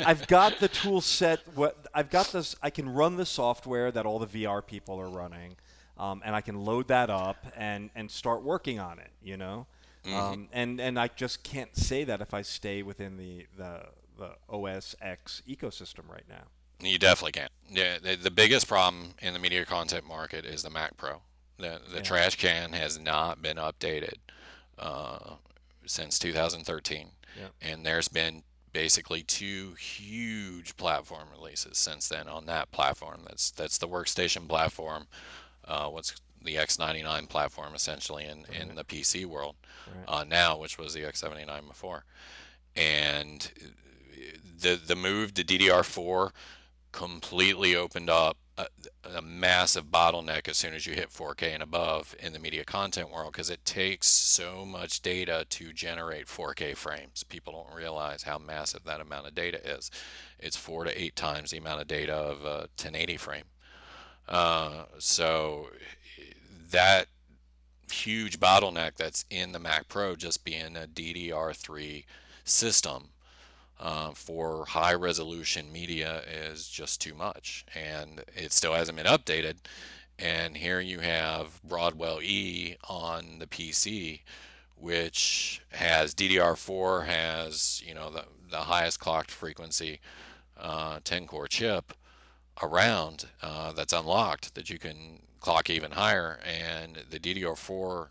I've 0.00 0.26
got 0.26 0.58
the 0.58 0.66
tool 0.66 1.00
set. 1.00 1.46
What 1.54 1.86
I've 1.94 2.10
got 2.10 2.32
this. 2.32 2.56
I 2.60 2.70
can 2.70 2.88
run 2.88 3.14
the 3.16 3.26
software 3.26 3.92
that 3.92 4.04
all 4.04 4.18
the 4.18 4.26
VR 4.26 4.66
people 4.66 5.00
are 5.00 5.08
running, 5.08 5.54
um, 5.96 6.22
and 6.24 6.34
I 6.34 6.40
can 6.40 6.56
load 6.64 6.88
that 6.88 7.08
up 7.08 7.46
and 7.56 7.90
and 7.94 8.10
start 8.10 8.42
working 8.42 8.80
on 8.80 8.98
it. 8.98 9.12
You 9.22 9.36
know. 9.36 9.68
Mm-hmm. 10.06 10.14
Um, 10.14 10.48
and 10.52 10.80
and 10.80 10.98
I 10.98 11.08
just 11.08 11.42
can't 11.42 11.76
say 11.76 12.04
that 12.04 12.20
if 12.20 12.32
I 12.32 12.42
stay 12.42 12.82
within 12.82 13.16
the 13.16 13.46
the, 13.56 13.86
the 14.18 14.36
OS 14.48 14.94
X 15.00 15.42
ecosystem 15.48 16.08
right 16.08 16.24
now. 16.28 16.44
You 16.80 16.98
definitely 16.98 17.32
can't. 17.32 17.52
Yeah, 17.70 17.98
the, 18.02 18.16
the 18.16 18.30
biggest 18.30 18.68
problem 18.68 19.14
in 19.22 19.32
the 19.32 19.38
media 19.38 19.64
content 19.64 20.06
market 20.06 20.44
is 20.44 20.62
the 20.62 20.70
Mac 20.70 20.96
Pro. 20.96 21.22
The, 21.58 21.80
the 21.90 21.96
yeah. 21.96 22.02
trash 22.02 22.36
can 22.36 22.72
has 22.72 22.98
not 22.98 23.40
been 23.40 23.56
updated 23.56 24.16
uh, 24.78 25.36
since 25.86 26.18
2013. 26.18 27.08
Yeah. 27.38 27.44
And 27.62 27.84
there's 27.84 28.08
been 28.08 28.42
basically 28.72 29.22
two 29.22 29.72
huge 29.72 30.76
platform 30.76 31.28
releases 31.34 31.78
since 31.78 32.08
then 32.08 32.28
on 32.28 32.44
that 32.44 32.70
platform. 32.72 33.22
That's 33.26 33.50
that's 33.50 33.78
the 33.78 33.88
workstation 33.88 34.46
platform. 34.46 35.06
Uh, 35.64 35.88
what's 35.88 36.14
the 36.46 36.54
X99 36.54 37.28
platform 37.28 37.74
essentially 37.74 38.24
in, 38.24 38.44
right. 38.48 38.62
in 38.62 38.74
the 38.74 38.84
PC 38.84 39.26
world 39.26 39.56
right. 39.86 40.20
uh, 40.20 40.24
now, 40.24 40.58
which 40.58 40.78
was 40.78 40.94
the 40.94 41.00
X79 41.00 41.68
before. 41.68 42.04
And 42.74 43.50
the 44.60 44.76
the 44.76 44.96
move 44.96 45.34
to 45.34 45.44
DDR4 45.44 46.30
completely 46.92 47.76
opened 47.76 48.08
up 48.08 48.38
a, 48.56 48.66
a, 49.16 49.20
massive 49.20 49.86
bottleneck 49.86 50.48
as 50.48 50.56
soon 50.56 50.72
as 50.72 50.86
you 50.86 50.94
hit 50.94 51.10
4K 51.10 51.52
and 51.52 51.62
above 51.62 52.16
in 52.18 52.32
the 52.32 52.38
media 52.38 52.64
content 52.64 53.12
world 53.12 53.32
because 53.32 53.50
it 53.50 53.62
takes 53.66 54.08
so 54.08 54.64
much 54.64 55.02
data 55.02 55.44
to 55.50 55.74
generate 55.74 56.26
4K 56.26 56.74
frames. 56.74 57.22
People 57.24 57.52
don't 57.52 57.76
realize 57.76 58.22
how 58.22 58.38
massive 58.38 58.84
that 58.84 59.02
amount 59.02 59.26
of 59.26 59.34
data 59.34 59.60
is. 59.68 59.90
It's 60.38 60.56
four 60.56 60.84
to 60.84 61.02
eight 61.02 61.16
times 61.16 61.50
the 61.50 61.58
amount 61.58 61.82
of 61.82 61.88
data 61.88 62.14
of 62.14 62.44
a 62.44 62.60
1080 62.78 63.16
frame. 63.18 63.44
Uh, 64.26 64.84
so 64.98 65.68
that 66.76 67.06
huge 67.90 68.38
bottleneck 68.38 68.96
that's 68.96 69.24
in 69.30 69.52
the 69.52 69.58
Mac 69.58 69.88
Pro 69.88 70.14
just 70.14 70.44
being 70.44 70.76
a 70.76 70.86
DDR3 70.86 72.04
system 72.44 73.08
uh, 73.80 74.10
for 74.10 74.66
high 74.66 74.92
resolution 74.92 75.72
media 75.72 76.20
is 76.30 76.68
just 76.68 77.00
too 77.00 77.14
much. 77.14 77.64
And 77.74 78.24
it 78.34 78.52
still 78.52 78.74
hasn't 78.74 78.98
been 78.98 79.06
updated. 79.06 79.56
And 80.18 80.58
here 80.58 80.80
you 80.80 81.00
have 81.00 81.62
Broadwell 81.64 82.20
E 82.20 82.76
on 82.88 83.38
the 83.38 83.46
PC 83.46 84.20
which 84.78 85.62
has 85.70 86.14
DDR4 86.14 87.06
has 87.06 87.82
you 87.82 87.94
know 87.94 88.10
the, 88.10 88.24
the 88.50 88.58
highest 88.58 89.00
clocked 89.00 89.30
frequency 89.30 90.00
uh, 90.60 91.00
10 91.02 91.26
core 91.26 91.48
chip 91.48 91.94
around 92.62 93.24
uh, 93.42 93.72
that's 93.72 93.94
unlocked 93.94 94.54
that 94.54 94.68
you 94.68 94.78
can 94.78 95.20
clock 95.46 95.70
even 95.70 95.92
higher 95.92 96.40
and 96.44 97.04
the 97.08 97.20
DDR4 97.20 98.08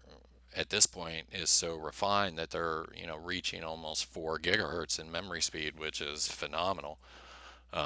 at 0.55 0.69
this 0.69 0.85
point 0.85 1.25
is 1.33 1.49
so 1.49 1.75
refined 1.75 2.37
that 2.37 2.51
they're 2.51 2.85
you 2.95 3.05
know 3.05 3.17
reaching 3.17 3.61
almost 3.61 4.05
four 4.05 4.39
gigahertz 4.39 4.97
in 4.97 5.11
memory 5.11 5.41
speed, 5.41 5.77
which 5.77 5.99
is 5.99 6.29
phenomenal 6.29 6.97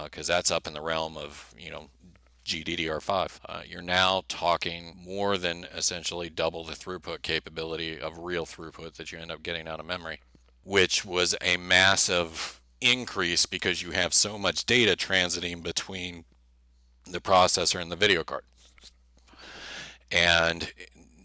because 0.04 0.30
uh, 0.30 0.36
that's 0.36 0.52
up 0.52 0.68
in 0.68 0.74
the 0.74 0.82
realm 0.82 1.18
of 1.18 1.56
you 1.58 1.72
know 1.72 1.88
GDDR5. 2.46 3.40
Uh, 3.44 3.62
you're 3.68 3.82
now 3.82 4.22
talking 4.28 4.96
more 5.04 5.36
than 5.36 5.66
essentially 5.76 6.30
double 6.30 6.64
the 6.64 6.74
throughput 6.74 7.24
capability 7.24 8.00
of 8.00 8.20
real 8.20 8.46
throughput 8.46 8.98
that 8.98 9.12
you 9.12 9.18
end 9.18 9.32
up 9.32 9.42
getting 9.42 9.68
out 9.68 9.80
of 9.80 9.88
memory, 9.88 10.20
which 10.64 11.04
was 11.04 11.36
a 11.42 11.58
massive 11.58 12.62
increase 12.82 13.48
because 13.48 13.82
you 13.82 13.92
have 13.92 14.14
so 14.14 14.38
much 14.38 14.68
data 14.68 14.96
transiting 14.96 15.64
between 15.64 16.26
the 17.10 17.20
processor 17.20 17.82
and 17.82 17.92
the 17.92 17.96
video 17.96 18.24
card. 18.24 18.44
And 20.12 20.72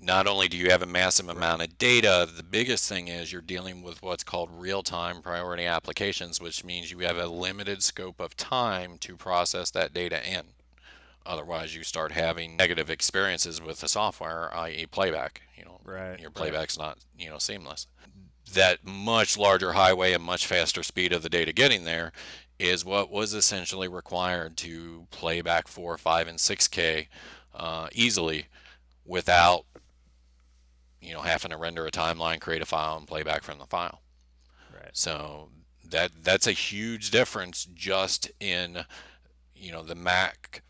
not 0.05 0.27
only 0.27 0.49
do 0.49 0.57
you 0.57 0.71
have 0.71 0.83
a 0.83 0.87
massive 0.87 1.29
amount 1.29 1.63
of 1.63 1.79
data, 1.79 2.29
the 2.31 2.43
biggest 2.43 2.89
thing 2.89 3.09
is 3.09 3.33
you're 3.33 3.41
dealing 3.41 3.83
with 3.83 4.03
what's 4.03 4.25
called 4.25 4.51
real 4.53 4.83
time 4.83 5.23
priority 5.23 5.65
applications, 5.65 6.41
which 6.41 6.65
means 6.65 6.91
you 6.91 6.99
have 6.99 7.17
a 7.17 7.27
limited 7.27 7.83
scope 7.83 8.21
of 8.21 8.37
time 8.37 8.99
to 8.99 9.17
process 9.17 9.71
that 9.71 9.95
data 9.95 10.21
in. 10.29 10.43
Otherwise, 11.27 11.75
you 11.75 11.83
start 11.83 12.13
having 12.13 12.55
negative 12.55 12.91
experiences 12.91 13.63
with 13.63 13.81
the 13.81 13.89
software, 13.89 14.55
i.e., 14.55 14.85
playback. 14.85 15.41
You 15.57 15.65
know, 15.65 15.81
right, 15.83 16.21
your 16.21 16.31
playback's 16.31 16.77
right. 16.77 16.87
not 16.87 16.99
you 17.19 17.31
know 17.31 17.39
seamless. 17.39 17.87
That 18.53 18.85
much 18.85 19.39
larger 19.39 19.73
highway 19.73 20.13
and 20.13 20.23
much 20.23 20.47
faster 20.47 20.83
speed 20.83 21.15
of 21.15 21.23
the 21.23 21.31
data 21.31 21.53
getting 21.55 21.85
there 21.85 22.13
is 22.59 22.85
what 22.85 23.11
was 23.11 23.33
essentially 23.33 23.89
required 23.89 24.57
to 24.59 25.07
play 25.11 25.41
back 25.41 25.67
4, 25.67 25.97
5, 25.97 26.29
and 26.29 26.39
6K 26.39 27.09
uh, 27.55 27.89
easily 27.93 28.47
without 29.05 29.65
you 31.01 31.13
know 31.13 31.21
having 31.21 31.51
to 31.51 31.57
render 31.57 31.87
a 31.87 31.91
timeline, 31.91 32.41
create 32.41 32.63
a 32.63 32.67
file, 32.67 32.97
and 32.97 33.07
play 33.07 33.23
back 33.23 33.43
from 33.43 33.59
the 33.59 33.67
file. 33.67 34.03
Right. 34.73 34.91
So 34.93 35.51
that 35.85 36.11
that's 36.23 36.47
a 36.47 36.53
huge 36.53 37.11
difference 37.11 37.67
just 37.75 38.31
in 38.41 38.85
you 39.55 39.73
know 39.73 39.83
the 39.83 39.95
Mac 39.95 40.63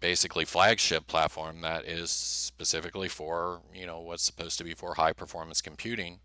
basically 0.00 0.44
flagship 0.44 1.06
platform 1.06 1.62
that 1.62 1.86
is 1.86 2.10
specifically 2.10 3.08
for 3.08 3.62
you 3.72 3.86
know 3.86 4.00
what's 4.00 4.22
supposed 4.22 4.58
to 4.58 4.64
be 4.64 4.74
for 4.74 4.94
high 4.94 5.12
performance 5.12 5.60
computing, 5.60 6.20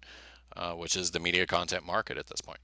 uh, 0.57 0.73
which 0.73 0.95
is 0.95 1.11
the 1.11 1.19
media 1.19 1.45
content 1.45 1.85
market 1.85 2.17
at 2.17 2.27
this 2.27 2.41
point. 2.41 2.59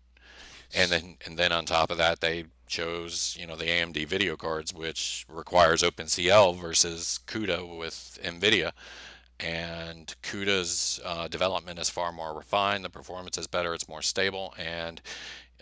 And 0.73 0.91
then 0.91 1.17
and 1.25 1.37
then 1.37 1.51
on 1.51 1.65
top 1.65 1.91
of 1.91 1.97
that, 1.97 2.21
they 2.21 2.45
chose 2.67 3.37
you 3.39 3.45
know 3.45 3.55
the 3.55 3.65
AMD 3.65 4.07
video 4.07 4.35
cards, 4.35 4.73
which 4.73 5.25
requires 5.29 5.83
OpenCL 5.83 6.57
versus 6.57 7.19
CUDA 7.27 7.77
with 7.77 8.19
NVIDIA. 8.23 8.71
And 9.39 10.15
CUDA's 10.23 11.01
uh, 11.03 11.27
development 11.27 11.77
is 11.77 11.89
far 11.89 12.11
more 12.11 12.33
refined. 12.33 12.85
The 12.85 12.89
performance 12.89 13.37
is 13.37 13.47
better. 13.47 13.73
It's 13.73 13.89
more 13.89 14.01
stable, 14.01 14.53
and 14.57 15.01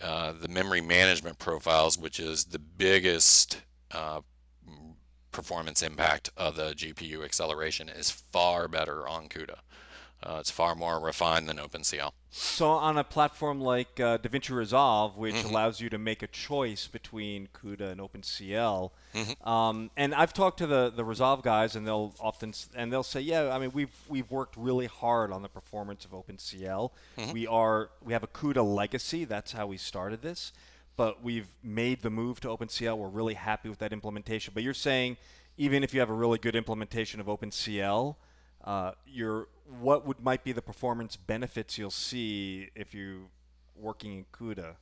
uh, 0.02 0.32
the 0.40 0.48
memory 0.48 0.80
management 0.80 1.38
profiles, 1.38 1.98
which 1.98 2.20
is 2.20 2.44
the 2.44 2.58
biggest 2.58 3.62
uh, 3.90 4.20
performance 5.32 5.82
impact 5.82 6.30
of 6.36 6.54
the 6.54 6.72
GPU 6.72 7.24
acceleration, 7.24 7.88
is 7.88 8.10
far 8.10 8.68
better 8.68 9.08
on 9.08 9.28
CUDA. 9.28 9.58
Uh, 10.24 10.38
it's 10.40 10.50
far 10.50 10.74
more 10.74 10.98
refined 10.98 11.46
than 11.48 11.58
OpenCL. 11.58 12.12
So 12.30 12.70
on 12.70 12.96
a 12.96 13.04
platform 13.04 13.60
like 13.60 14.00
uh, 14.00 14.16
DaVinci 14.18 14.56
Resolve, 14.56 15.18
which 15.18 15.34
mm-hmm. 15.34 15.50
allows 15.50 15.80
you 15.80 15.90
to 15.90 15.98
make 15.98 16.22
a 16.22 16.26
choice 16.26 16.86
between 16.86 17.48
CUDA 17.52 17.92
and 17.92 18.00
OpenCL, 18.00 18.90
mm-hmm. 19.14 19.48
um, 19.48 19.90
and 19.98 20.14
I've 20.14 20.32
talked 20.32 20.58
to 20.58 20.66
the, 20.66 20.90
the 20.90 21.04
Resolve 21.04 21.42
guys, 21.42 21.76
and 21.76 21.86
they'll 21.86 22.14
often 22.18 22.54
and 22.74 22.90
they'll 22.90 23.02
say, 23.02 23.20
yeah, 23.20 23.54
I 23.54 23.58
mean 23.58 23.70
we've 23.74 23.94
we've 24.08 24.30
worked 24.30 24.56
really 24.56 24.86
hard 24.86 25.30
on 25.30 25.42
the 25.42 25.48
performance 25.48 26.06
of 26.06 26.12
OpenCL. 26.12 26.90
Mm-hmm. 27.18 27.32
We 27.32 27.46
are 27.46 27.90
we 28.02 28.14
have 28.14 28.22
a 28.22 28.28
CUDA 28.28 28.64
legacy. 28.64 29.26
That's 29.26 29.52
how 29.52 29.66
we 29.66 29.76
started 29.76 30.22
this, 30.22 30.52
but 30.96 31.22
we've 31.22 31.48
made 31.62 32.00
the 32.00 32.10
move 32.10 32.40
to 32.40 32.48
OpenCL. 32.48 32.96
We're 32.96 33.08
really 33.08 33.34
happy 33.34 33.68
with 33.68 33.78
that 33.80 33.92
implementation. 33.92 34.54
But 34.54 34.62
you're 34.62 34.72
saying 34.72 35.18
even 35.58 35.84
if 35.84 35.92
you 35.92 36.00
have 36.00 36.10
a 36.10 36.14
really 36.14 36.38
good 36.38 36.56
implementation 36.56 37.20
of 37.20 37.26
OpenCL 37.26 38.16
uh, 38.64 38.92
your 39.06 39.48
what 39.80 40.06
would 40.06 40.20
might 40.20 40.44
be 40.44 40.52
the 40.52 40.62
performance 40.62 41.16
benefits 41.16 41.78
you'll 41.78 41.90
see 41.90 42.68
if 42.74 42.94
you 42.94 43.28
working 43.76 44.12
in 44.12 44.24
CUDA? 44.32 44.76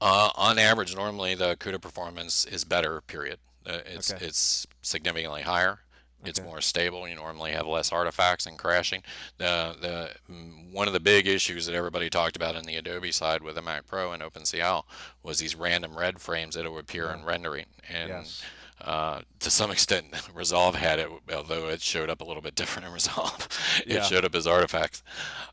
Uh, 0.00 0.30
on 0.36 0.58
average, 0.58 0.94
normally 0.94 1.34
the 1.34 1.56
CUDA 1.56 1.80
performance 1.80 2.44
is 2.44 2.64
better. 2.64 3.00
Period. 3.00 3.38
Uh, 3.66 3.78
it's 3.86 4.12
okay. 4.12 4.24
it's 4.24 4.66
significantly 4.82 5.42
higher. 5.42 5.80
It's 6.24 6.40
okay. 6.40 6.48
more 6.48 6.60
stable. 6.60 7.06
You 7.06 7.14
normally 7.14 7.52
have 7.52 7.66
less 7.66 7.92
artifacts 7.92 8.46
and 8.46 8.58
crashing. 8.58 9.02
The 9.38 9.76
the 9.80 10.10
mm, 10.32 10.72
one 10.72 10.88
of 10.88 10.92
the 10.92 11.00
big 11.00 11.26
issues 11.26 11.66
that 11.66 11.74
everybody 11.74 12.10
talked 12.10 12.36
about 12.36 12.56
in 12.56 12.64
the 12.64 12.76
Adobe 12.76 13.12
side 13.12 13.42
with 13.42 13.54
the 13.54 13.62
Mac 13.62 13.86
Pro 13.86 14.12
and 14.12 14.22
OpenCL 14.22 14.84
was 15.22 15.38
these 15.38 15.54
random 15.54 15.96
red 15.96 16.20
frames 16.20 16.54
that 16.54 16.70
would 16.70 16.80
appear 16.80 17.06
yeah. 17.06 17.18
in 17.18 17.24
rendering. 17.24 17.66
And 17.88 18.08
yes. 18.08 18.42
Uh, 18.80 19.22
to 19.40 19.50
some 19.50 19.70
extent, 19.70 20.06
Resolve 20.34 20.74
had 20.74 20.98
it, 20.98 21.08
although 21.34 21.68
it 21.68 21.80
showed 21.80 22.10
up 22.10 22.20
a 22.20 22.24
little 22.24 22.42
bit 22.42 22.54
different 22.54 22.86
in 22.86 22.94
Resolve. 22.94 23.48
it 23.86 23.94
yeah. 23.94 24.02
showed 24.02 24.24
up 24.24 24.34
as 24.34 24.46
artifacts. 24.46 25.02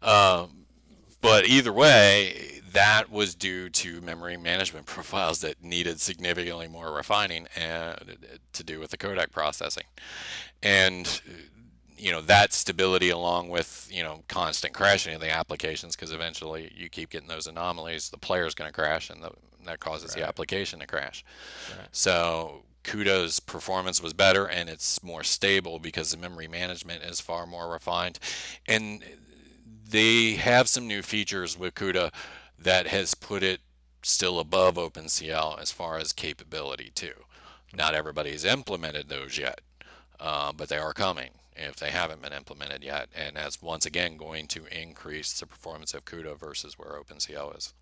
Um, 0.01 0.65
but 1.21 1.45
either 1.47 1.73
way, 1.73 2.61
that 2.73 3.09
was 3.09 3.33
due 3.33 3.69
to 3.69 4.01
memory 4.01 4.37
management 4.37 4.85
profiles 4.85 5.39
that 5.41 5.63
needed 5.63 5.99
significantly 5.99 6.67
more 6.67 6.93
refining 6.93 7.47
and 7.55 8.17
to 8.53 8.63
do 8.63 8.79
with 8.79 8.91
the 8.91 8.97
codec 8.97 9.31
processing. 9.31 9.85
And 10.61 11.21
you 11.97 12.11
know 12.11 12.21
that 12.21 12.53
stability 12.53 13.09
along 13.09 13.49
with 13.49 13.87
you 13.91 14.03
know 14.03 14.23
constant 14.27 14.73
crashing 14.73 15.15
of 15.15 15.21
the 15.21 15.31
applications 15.31 15.95
because 15.95 16.11
eventually 16.11 16.71
you 16.75 16.89
keep 16.89 17.09
getting 17.09 17.27
those 17.27 17.47
anomalies 17.47 18.09
the 18.09 18.17
player's 18.17 18.53
going 18.53 18.67
to 18.67 18.73
crash 18.73 19.09
and 19.09 19.23
the, 19.23 19.31
that 19.65 19.79
causes 19.79 20.09
right. 20.09 20.21
the 20.21 20.27
application 20.27 20.79
to 20.79 20.85
crash 20.85 21.23
right. 21.77 21.87
so 21.91 22.63
CUDA's 22.85 23.39
performance 23.39 24.01
was 24.01 24.13
better 24.13 24.45
and 24.45 24.69
it's 24.69 25.03
more 25.03 25.23
stable 25.23 25.79
because 25.79 26.11
the 26.11 26.17
memory 26.17 26.47
management 26.47 27.03
is 27.03 27.19
far 27.19 27.45
more 27.45 27.71
refined. 27.71 28.19
And 28.67 29.03
they 29.89 30.33
have 30.33 30.67
some 30.67 30.87
new 30.87 31.01
features 31.01 31.57
with 31.57 31.75
CUDA 31.75 32.13
that 32.57 32.87
has 32.87 33.15
put 33.15 33.43
it 33.43 33.61
still 34.03 34.39
above 34.39 34.75
OpenCL 34.75 35.59
as 35.59 35.71
far 35.71 35.97
as 35.97 36.13
capability 36.13 36.91
too. 36.93 37.13
Not 37.73 37.95
everybody's 37.95 38.45
implemented 38.45 39.09
those 39.09 39.37
yet, 39.37 39.61
uh, 40.19 40.53
but 40.53 40.69
they 40.69 40.77
are 40.77 40.93
coming 40.93 41.31
if 41.55 41.77
they 41.77 41.89
haven't 41.89 42.21
been 42.21 42.33
implemented 42.33 42.83
yet. 42.83 43.09
And 43.15 43.35
that's 43.35 43.61
once 43.61 43.85
again 43.85 44.17
going 44.17 44.47
to 44.47 44.65
increase 44.65 45.33
the 45.39 45.47
performance 45.47 45.93
of 45.93 46.05
CUDA 46.05 46.37
versus 46.37 46.77
where 46.77 46.99
OpenCL 46.99 47.57
is. 47.57 47.73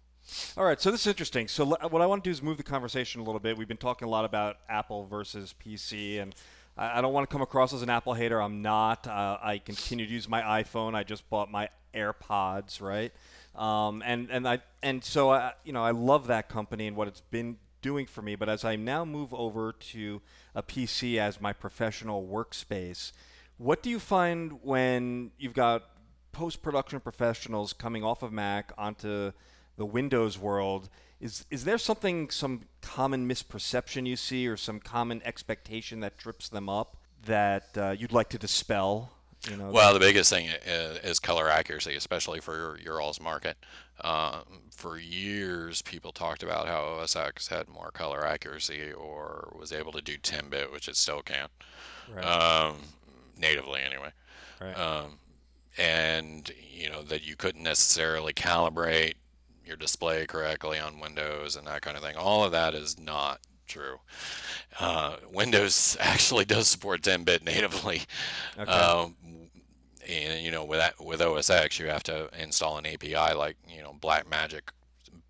All 0.56 0.64
right, 0.64 0.80
so 0.80 0.92
this 0.92 1.02
is 1.02 1.08
interesting. 1.08 1.48
So 1.48 1.66
what 1.66 2.02
I 2.02 2.06
want 2.06 2.24
to 2.24 2.28
do 2.28 2.32
is 2.32 2.42
move 2.42 2.58
the 2.58 2.64
conversation 2.64 3.20
a 3.22 3.24
little 3.24 3.40
bit. 3.40 3.58
We've 3.58 3.68
been 3.68 3.78
talking 3.78 4.08
a 4.08 4.12
lot 4.12 4.24
about 4.24 4.58
Apple 4.70 5.06
versus 5.06 5.54
PC, 5.64 6.22
and 6.22 6.34
I, 6.78 7.00
I 7.00 7.02
don't 7.02 7.14
want 7.14 7.30
to 7.30 7.34
come 7.34 7.42
across 7.42 7.74
as 7.74 7.82
an 7.82 7.90
Apple 7.90 8.14
hater. 8.14 8.42
I'm 8.42 8.62
not. 8.62 9.08
Uh, 9.08 9.38
I 9.42 9.58
continue 9.58 10.06
to 10.06 10.12
use 10.12 10.30
my 10.30 10.42
iPhone. 10.42 10.96
I 10.96 11.04
just 11.04 11.30
bought 11.30 11.52
my 11.52 11.70
AirPods, 11.94 12.82
right? 12.82 13.12
Um, 13.56 14.02
and 14.06 14.30
and 14.32 14.48
I 14.48 14.60
and 14.82 15.04
so 15.04 15.32
I, 15.32 15.54
you 15.64 15.74
know 15.74 15.84
I 15.84 15.92
love 15.92 16.28
that 16.28 16.50
company 16.50 16.88
and 16.88 16.96
what 16.96 17.08
it's 17.08 17.22
been 17.22 17.58
doing 17.82 18.06
for 18.06 18.22
me. 18.22 18.36
But 18.36 18.50
as 18.50 18.64
I 18.64 18.76
now 18.76 19.04
move 19.06 19.34
over 19.34 19.74
to 19.74 20.22
a 20.56 20.64
PC 20.64 21.18
as 21.18 21.42
my 21.42 21.54
professional 21.54 22.26
workspace, 22.26 23.12
what 23.58 23.84
do 23.84 23.90
you 23.90 24.00
find 24.00 24.60
when 24.64 25.32
you've 25.38 25.54
got 25.54 25.84
post 26.32 26.64
production 26.64 27.00
professionals 27.00 27.74
coming 27.74 28.04
off 28.04 28.24
of 28.24 28.32
Mac 28.32 28.72
onto 28.78 29.34
the 29.78 29.86
Windows 29.86 30.38
world. 30.38 30.90
Is 31.20 31.46
is 31.50 31.64
there 31.64 31.78
something, 31.78 32.30
some 32.30 32.62
common 32.82 33.28
misperception 33.28 34.06
you 34.06 34.16
see, 34.16 34.48
or 34.48 34.58
some 34.58 34.80
common 34.80 35.22
expectation 35.24 36.02
that 36.02 36.18
trips 36.18 36.50
them 36.50 36.70
up 36.70 36.98
that 37.26 37.78
uh, 37.78 37.96
you'd 37.98 38.12
like 38.12 38.30
to 38.30 38.38
dispel? 38.38 39.12
You 39.50 39.58
know, 39.58 39.72
well, 39.72 39.94
the 39.94 40.00
biggest 40.00 40.30
thing 40.30 40.48
is, 40.66 40.98
is 41.00 41.20
color 41.20 41.50
accuracy, 41.50 41.96
especially 41.96 42.40
for 42.40 42.56
your, 42.56 42.80
your 42.80 43.02
all's 43.02 43.20
market. 43.20 43.58
Um, 44.02 44.44
for 44.72 44.98
years, 44.98 45.82
people 45.82 46.14
talked 46.14 46.44
about 46.44 46.68
how 46.68 46.82
OS 46.82 47.16
X 47.18 47.50
had 47.50 47.68
more 47.68 47.92
color 47.92 48.26
accuracy 48.26 48.94
or 48.94 49.54
was 49.58 49.74
able 49.74 49.92
to 49.92 50.02
do 50.02 50.18
10-bit, 50.18 50.72
which 50.72 50.88
it 50.88 50.96
still 50.96 51.22
can, 51.22 51.50
right. 52.14 52.24
um, 52.24 52.78
natively 53.38 53.82
anyway. 53.82 54.12
Right. 54.62 54.80
Um, 54.80 55.20
and 55.78 56.52
you 56.72 56.90
know 56.90 57.02
that 57.04 57.26
you 57.26 57.36
couldn't 57.36 57.64
necessarily 57.64 58.32
calibrate 58.32 59.16
your 59.65 59.78
display 59.78 60.26
correctly 60.26 60.80
on 60.80 60.99
Windows 60.99 61.56
and 61.56 61.67
that 61.67 61.82
kind 61.82 61.97
of 61.97 62.04
thing. 62.04 62.15
All 62.15 62.43
of 62.43 62.52
that 62.52 62.73
is 62.73 62.99
not 62.99 63.39
true. 63.67 63.99
Uh, 64.80 65.17
Windows 65.32 65.97
actually 66.02 66.45
does 66.45 66.67
support 66.67 67.02
10-bit 67.02 67.43
natively. 67.43 68.04
Okay. 68.58 68.71
Um, 68.71 69.15
and 70.08 70.43
you 70.43 70.52
know, 70.52 70.65
with 70.65 70.80
that, 70.80 71.04
with 71.04 71.21
OS 71.21 71.49
X, 71.49 71.80
you 71.80 71.88
have 71.88 72.04
to 72.04 72.30
install 72.38 72.78
an 72.78 72.86
API 72.86 73.34
like 73.36 73.56
you 73.67 73.82
know 73.82 73.95
Blackmagic 74.02 74.62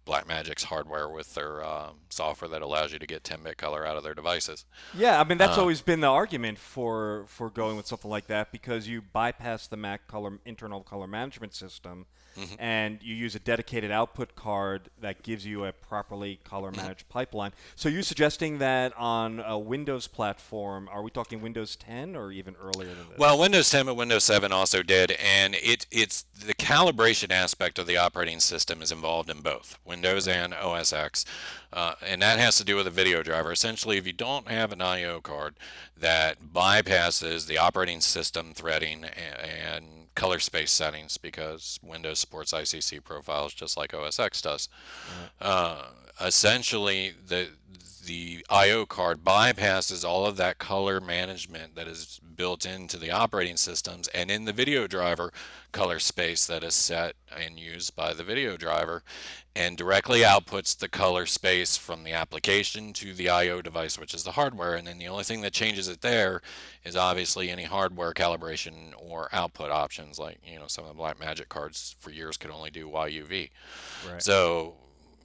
Blackmagic's 0.06 0.64
hardware 0.64 1.08
with 1.08 1.34
their 1.34 1.64
uh, 1.64 1.92
software 2.10 2.50
that 2.50 2.62
allows 2.62 2.92
you 2.92 3.00
to 3.00 3.08
get 3.08 3.24
10-bit 3.24 3.56
color 3.56 3.86
out 3.86 3.96
of 3.96 4.04
their 4.04 4.14
devices. 4.14 4.66
Yeah, 4.94 5.20
I 5.20 5.24
mean 5.24 5.38
that's 5.38 5.58
uh, 5.58 5.62
always 5.62 5.82
been 5.82 6.02
the 6.02 6.08
argument 6.08 6.58
for 6.58 7.26
for 7.28 7.50
going 7.50 7.78
with 7.78 7.88
something 7.88 8.10
like 8.10 8.28
that 8.28 8.52
because 8.52 8.88
you 8.88 9.02
bypass 9.02 9.68
the 9.68 9.78
Mac 9.78 10.08
color 10.08 10.40
internal 10.46 10.82
color 10.82 11.08
management 11.08 11.54
system 11.54 12.08
mm-hmm. 12.38 12.56
and 12.60 13.00
you 13.02 13.16
use 13.16 13.36
a 13.36 13.40
dedicated 13.40 13.92
output 13.92 14.36
card 14.36 14.90
that 15.02 15.24
gives 15.24 15.46
you 15.46 15.66
a 15.66 15.72
properly 15.72 16.40
color 16.44 16.72
mm-hmm. 16.72 16.82
managed 16.82 17.10
pipeline. 17.10 17.52
So 17.76 17.90
you're 17.90 18.04
suggesting 18.04 18.60
that 18.60 18.96
on 18.98 19.40
a 19.40 19.58
Windows 19.58 20.08
platform, 20.08 20.90
are 20.92 21.02
we 21.02 21.12
talking 21.12 21.42
Windows 21.42 21.76
10 21.76 22.16
or 22.16 22.32
even 22.32 22.56
earlier 22.62 22.90
than 22.90 23.10
this? 23.10 23.18
Well, 23.18 23.40
Windows 23.40 23.70
10 23.70 23.88
and 23.88 23.98
Windows 23.98 24.24
7 24.24 24.52
also 24.52 24.84
did, 24.84 25.12
and 25.12 25.56
it 25.56 25.86
it's 25.92 26.24
the 26.34 26.54
calibration 26.54 27.32
aspect 27.32 27.80
of 27.80 27.88
the 27.88 27.98
operating 27.98 28.40
system 28.40 28.82
is 28.82 28.92
involved 28.92 29.30
in 29.30 29.42
both 29.42 29.78
Windows 29.86 30.28
and 30.28 30.54
OS 30.54 30.94
X. 30.94 31.26
Uh, 31.74 31.96
and 32.06 32.22
that 32.22 32.38
has 32.38 32.56
to 32.58 32.64
do 32.64 32.76
with 32.76 32.86
a 32.86 32.92
video 32.92 33.24
driver. 33.24 33.52
Essentially, 33.52 33.98
if 33.98 34.06
you 34.06 34.14
don't 34.14 34.48
have 34.48 34.72
an 34.72 34.82
I/O 34.82 35.22
card 35.22 35.56
that 35.98 36.38
bypasses 36.54 37.48
the 37.48 37.58
operating 37.58 38.00
system 38.00 38.54
threading 38.54 39.04
and, 39.04 39.40
and 39.40 39.86
color 40.16 40.38
space 40.38 40.72
settings 40.72 41.18
because 41.18 41.80
Windows 41.82 42.20
supports 42.20 42.54
ICC 42.54 43.04
profiles 43.04 43.54
just 43.54 43.76
like 43.76 43.94
OS 43.94 44.20
X 44.20 44.42
does. 44.42 44.70
Uh, 45.42 45.86
essentially 46.22 47.14
the 47.28 47.48
the 48.06 48.46
I/O 48.50 48.86
card 48.86 49.24
bypasses 49.24 50.08
all 50.08 50.26
of 50.26 50.38
that 50.38 50.58
color 50.58 51.00
management 51.00 51.76
that 51.76 51.88
is 51.88 52.20
built 52.36 52.66
into 52.66 52.98
the 52.98 53.12
operating 53.12 53.58
systems 53.58 54.08
and 54.10 54.30
in 54.30 54.46
the 54.46 54.54
video 54.54 54.88
driver 54.88 55.32
color 55.72 56.00
space 56.00 56.46
that 56.46 56.64
is 56.64 56.74
set 56.74 57.16
and 57.36 57.60
used 57.60 57.96
by 57.96 58.14
the 58.14 58.24
video 58.24 58.58
driver 58.58 59.04
and 59.56 59.78
directly 59.78 60.22
outputs 60.22 60.78
the 60.78 60.90
color 60.90 61.26
space 61.26 61.78
from 61.78 62.04
the 62.04 62.12
application 62.12 62.92
to 62.94 63.14
the 63.14 63.30
I/O 63.30 63.62
device 63.62 64.00
which 64.00 64.14
is 64.14 64.24
the 64.24 64.34
hardware 64.34 64.76
and 64.76 64.88
then 64.88 64.98
the 64.98 65.08
only 65.08 65.24
thing 65.24 65.42
that 65.42 65.54
changes 65.54 65.88
it 65.88 66.02
there 66.02 66.42
is 66.84 66.96
obviously 66.96 67.50
any 67.50 67.64
hardware 67.64 68.14
calibration 68.14 68.94
or 68.98 69.30
output 69.32 69.72
options 69.72 70.20
like 70.20 70.40
you 70.46 70.60
know 70.60 70.68
some 70.68 70.86
of 70.86 70.96
the 70.96 71.02
Blackmagic 71.02 71.50
cards 71.50 71.96
for 72.00 72.10
years 72.12 72.38
could 72.38 72.52
only 72.52 72.70
do 72.70 72.90
YUV. 72.90 73.50
Right. 74.10 74.22
So 74.22 74.76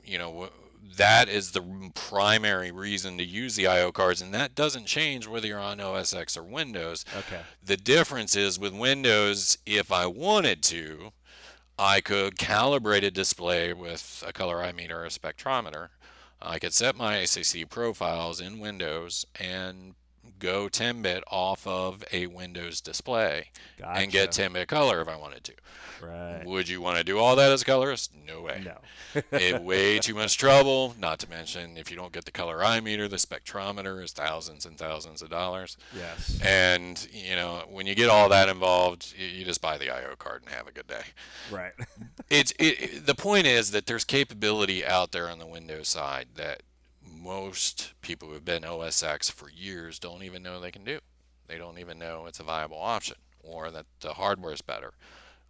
you 0.05 0.19
know 0.19 0.49
that 0.97 1.29
is 1.29 1.53
the 1.53 1.91
primary 1.95 2.71
reason 2.71 3.19
to 3.19 3.25
use 3.25 3.57
the 3.57 3.67
I/O 3.67 3.93
cards, 3.93 4.21
and 4.21 4.35
that 4.35 4.55
doesn't 4.55 4.87
change 4.87 5.27
whether 5.27 5.47
you're 5.47 5.59
on 5.59 5.81
OS 5.81 6.13
X 6.13 6.37
or 6.37 6.43
Windows. 6.43 7.05
Okay. 7.17 7.41
The 7.63 7.77
difference 7.77 8.37
is 8.37 8.59
with 8.59 8.73
Windows, 8.73 9.59
if 9.67 9.93
I 9.93 10.07
wanted 10.07 10.63
to, 10.65 11.13
I 11.79 12.01
could 12.01 12.37
calibrate 12.37 13.05
a 13.05 13.11
display 13.11 13.73
with 13.73 14.25
a 14.27 14.33
color 14.33 14.61
eye 14.61 14.73
or 14.91 15.05
a 15.05 15.09
spectrometer. 15.09 15.91
I 16.41 16.59
could 16.59 16.75
set 16.75 16.97
my 16.97 17.17
ICC 17.17 17.69
profiles 17.69 18.41
in 18.41 18.59
Windows 18.59 19.27
and 19.39 19.95
go 20.39 20.69
10 20.69 21.03
bit 21.03 21.25
off 21.31 21.67
of 21.67 22.05
a 22.13 22.27
Windows 22.27 22.81
display 22.81 23.51
gotcha. 23.79 24.01
and 24.01 24.13
get 24.13 24.33
10 24.33 24.53
bit 24.53 24.69
color 24.69 25.01
if 25.01 25.09
I 25.09 25.17
wanted 25.17 25.45
to. 25.45 25.53
Right. 26.03 26.45
Would 26.45 26.69
you 26.69 26.81
want 26.81 26.99
to 26.99 27.05
do 27.05 27.19
all 27.19 27.37
that 27.37 27.51
as 27.51 27.63
a 27.63 27.65
colorist? 27.65 28.13
No 28.27 28.43
way. 28.43 28.63
No. 28.65 29.23
it 29.33 29.63
way 29.63 29.99
too 29.99 30.15
much 30.15 30.39
trouble. 30.39 30.95
Not 30.99 31.19
to 31.21 31.31
mention, 31.31 31.77
if 31.77 31.91
you 31.91 31.97
don't 31.97 32.13
get 32.13 32.25
the 32.25 32.31
color 32.31 32.63
eye 32.63 32.81
meter, 32.81 33.09
the 33.09 33.17
spectrometer 33.17 34.03
is 34.03 34.13
thousands 34.13 34.65
and 34.67 34.79
thousands 34.79 35.23
of 35.23 35.31
dollars. 35.31 35.77
Yes. 35.97 36.41
And 36.43 37.09
you 37.13 37.35
know, 37.35 37.65
when 37.69 37.87
you 37.87 37.95
get 37.95 38.09
all 38.09 38.29
that 38.29 38.49
involved, 38.49 39.15
you, 39.17 39.27
you 39.27 39.45
just 39.45 39.61
buy 39.61 39.79
the 39.79 39.91
I/O 39.91 40.17
card 40.17 40.43
and 40.45 40.55
have 40.55 40.69
a 40.69 40.73
good 40.73 40.87
day. 40.87 41.03
Right. 41.51 41.73
it's 42.31 42.53
it, 42.59 43.07
the 43.07 43.15
point 43.15 43.47
is 43.47 43.71
that 43.73 43.87
there's 43.87 44.05
capability 44.05 44.85
out 44.85 45.13
there 45.13 45.29
on 45.29 45.39
the 45.39 45.47
Windows 45.47 45.89
side 45.89 46.29
that 46.37 46.63
most 47.09 47.95
people 48.03 48.29
who've 48.29 48.45
been 48.45 48.65
OS 48.65 49.03
X 49.03 49.31
for 49.31 49.51
years 49.51 49.99
don't 49.99 50.23
even 50.23 50.43
know 50.43 50.61
they 50.61 50.71
can 50.71 50.85
do. 50.85 51.01
They 51.47 51.59
don't 51.59 51.79
even 51.79 51.99
know 51.99 52.27
it's 52.27 52.41
a 52.41 52.45
viable 52.45 52.79
option 52.79 53.17
or 53.43 53.71
that 53.71 53.87
the 54.01 54.15
hardware 54.15 54.53
is 54.53 54.61
better. 54.61 54.93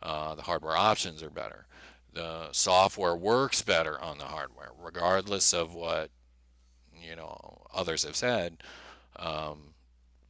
Uh, 0.03 0.35
the 0.35 0.43
hardware 0.43 0.77
options 0.77 1.23
are 1.23 1.31
better. 1.31 1.67
The 2.13 2.53
software 2.53 3.17
works 3.17 3.63
better 3.63 4.01
on 4.01 4.19
the 4.19 4.25
hardware, 4.25 4.71
regardless 4.79 5.53
of 5.53 5.75
what 5.75 6.11
you 7.01 7.17
know 7.17 7.67
others 7.75 8.05
have 8.05 8.17
said. 8.17 8.63
Um, 9.17 9.75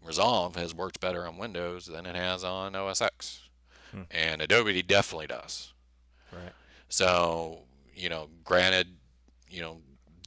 Resolve 0.03 0.57
has 0.57 0.75
worked 0.75 1.01
better 1.01 1.27
on 1.27 1.37
Windows 1.37 1.87
than 1.87 2.07
it 2.07 2.17
has 2.17 2.45
on 2.45 2.75
OS 2.75 3.03
X, 3.03 3.49
hmm. 3.93 4.03
and 4.11 4.41
Adobe 4.41 4.83
definitely 4.83 5.27
does. 5.27 5.73
Right. 6.33 6.53
So 6.89 7.61
you 7.95 8.09
know, 8.09 8.29
granted, 8.45 8.89
you 9.51 9.61
know, 9.61 9.79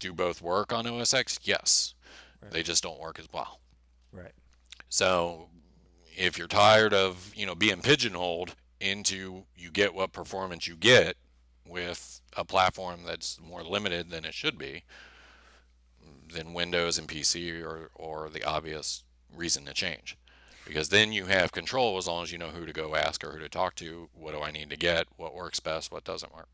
do 0.02 0.14
both 0.14 0.42
work 0.42 0.74
on 0.74 0.86
OS 0.86 1.14
X? 1.14 1.40
Yes. 1.44 1.94
Right. 2.42 2.52
They 2.52 2.64
just 2.64 2.84
don't 2.84 3.00
work 3.00 3.20
as 3.20 3.28
well. 3.32 3.62
Right. 4.12 4.34
So 4.90 5.48
if 6.18 6.38
you're 6.38 6.48
tired 6.48 6.94
of, 6.94 7.32
you 7.34 7.46
know, 7.46 7.56
being 7.56 7.82
pigeonholed 7.82 8.56
into 8.82 9.44
you 9.56 9.72
get 9.72 9.94
what 9.94 10.12
performance 10.12 10.68
you 10.68 10.76
get 10.76 11.16
with 11.68 12.20
a 12.36 12.44
platform 12.44 13.02
that's 13.06 13.40
more 13.40 13.64
limited 13.64 14.10
than 14.10 14.26
it 14.26 14.34
should 14.34 14.58
be, 14.58 14.84
then 16.34 16.54
Windows 16.54 16.98
and 16.98 17.08
PC 17.08 17.62
are, 17.64 17.92
or 17.96 18.30
the 18.30 18.44
obvious 18.44 19.04
reason 19.36 19.66
to 19.66 19.74
change. 19.74 20.18
Because 20.66 20.90
then 20.90 21.12
you 21.12 21.26
have 21.26 21.52
control 21.52 21.98
as 21.98 22.08
long 22.08 22.24
as 22.24 22.32
you 22.32 22.38
know 22.38 22.50
who 22.50 22.66
to 22.66 22.74
go 22.74 22.96
ask 22.96 23.24
or 23.24 23.32
who 23.32 23.40
to 23.40 23.50
talk 23.50 23.76
to. 23.76 24.10
What 24.14 24.34
do 24.34 24.42
I 24.42 24.52
need 24.52 24.70
to 24.70 24.78
get? 24.78 25.08
What 25.18 25.36
works 25.36 25.60
best? 25.60 25.92
What 25.92 26.04
doesn't 26.04 26.34
work? 26.34 26.48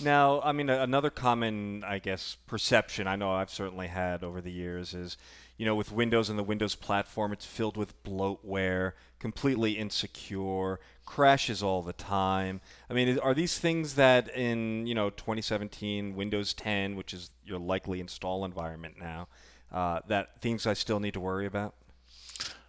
Now, 0.00 0.40
I 0.42 0.52
mean, 0.52 0.70
another 0.70 1.10
common, 1.10 1.84
I 1.84 1.98
guess, 1.98 2.36
perception 2.46 3.06
I 3.06 3.16
know 3.16 3.32
I've 3.32 3.50
certainly 3.50 3.88
had 3.88 4.22
over 4.22 4.40
the 4.40 4.52
years 4.52 4.94
is, 4.94 5.16
you 5.56 5.66
know, 5.66 5.74
with 5.74 5.92
Windows 5.92 6.30
and 6.30 6.38
the 6.38 6.44
Windows 6.44 6.74
platform, 6.74 7.32
it's 7.32 7.44
filled 7.44 7.76
with 7.76 8.00
bloatware, 8.04 8.92
completely 9.18 9.72
insecure, 9.72 10.80
crashes 11.04 11.62
all 11.62 11.82
the 11.82 11.92
time. 11.92 12.60
I 12.88 12.94
mean, 12.94 13.18
are 13.18 13.34
these 13.34 13.58
things 13.58 13.94
that 13.94 14.34
in, 14.36 14.86
you 14.86 14.94
know, 14.94 15.10
2017, 15.10 16.16
Windows 16.16 16.54
10, 16.54 16.96
which 16.96 17.12
is 17.12 17.30
your 17.44 17.58
likely 17.58 18.00
install 18.00 18.44
environment 18.44 18.96
now, 18.98 19.28
uh, 19.70 20.00
that 20.08 20.40
things 20.40 20.66
I 20.66 20.74
still 20.74 21.00
need 21.00 21.14
to 21.14 21.20
worry 21.20 21.46
about? 21.46 21.74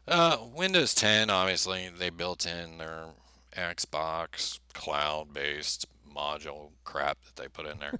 Uh, 0.07 0.37
Windows 0.53 0.93
10, 0.93 1.29
obviously, 1.29 1.89
they 1.89 2.09
built 2.09 2.45
in 2.45 2.77
their 2.77 3.05
Xbox 3.55 4.59
cloud-based 4.73 5.85
module 6.15 6.69
crap 6.83 7.17
that 7.23 7.41
they 7.41 7.47
put 7.47 7.65
in 7.65 7.79
there. 7.79 7.99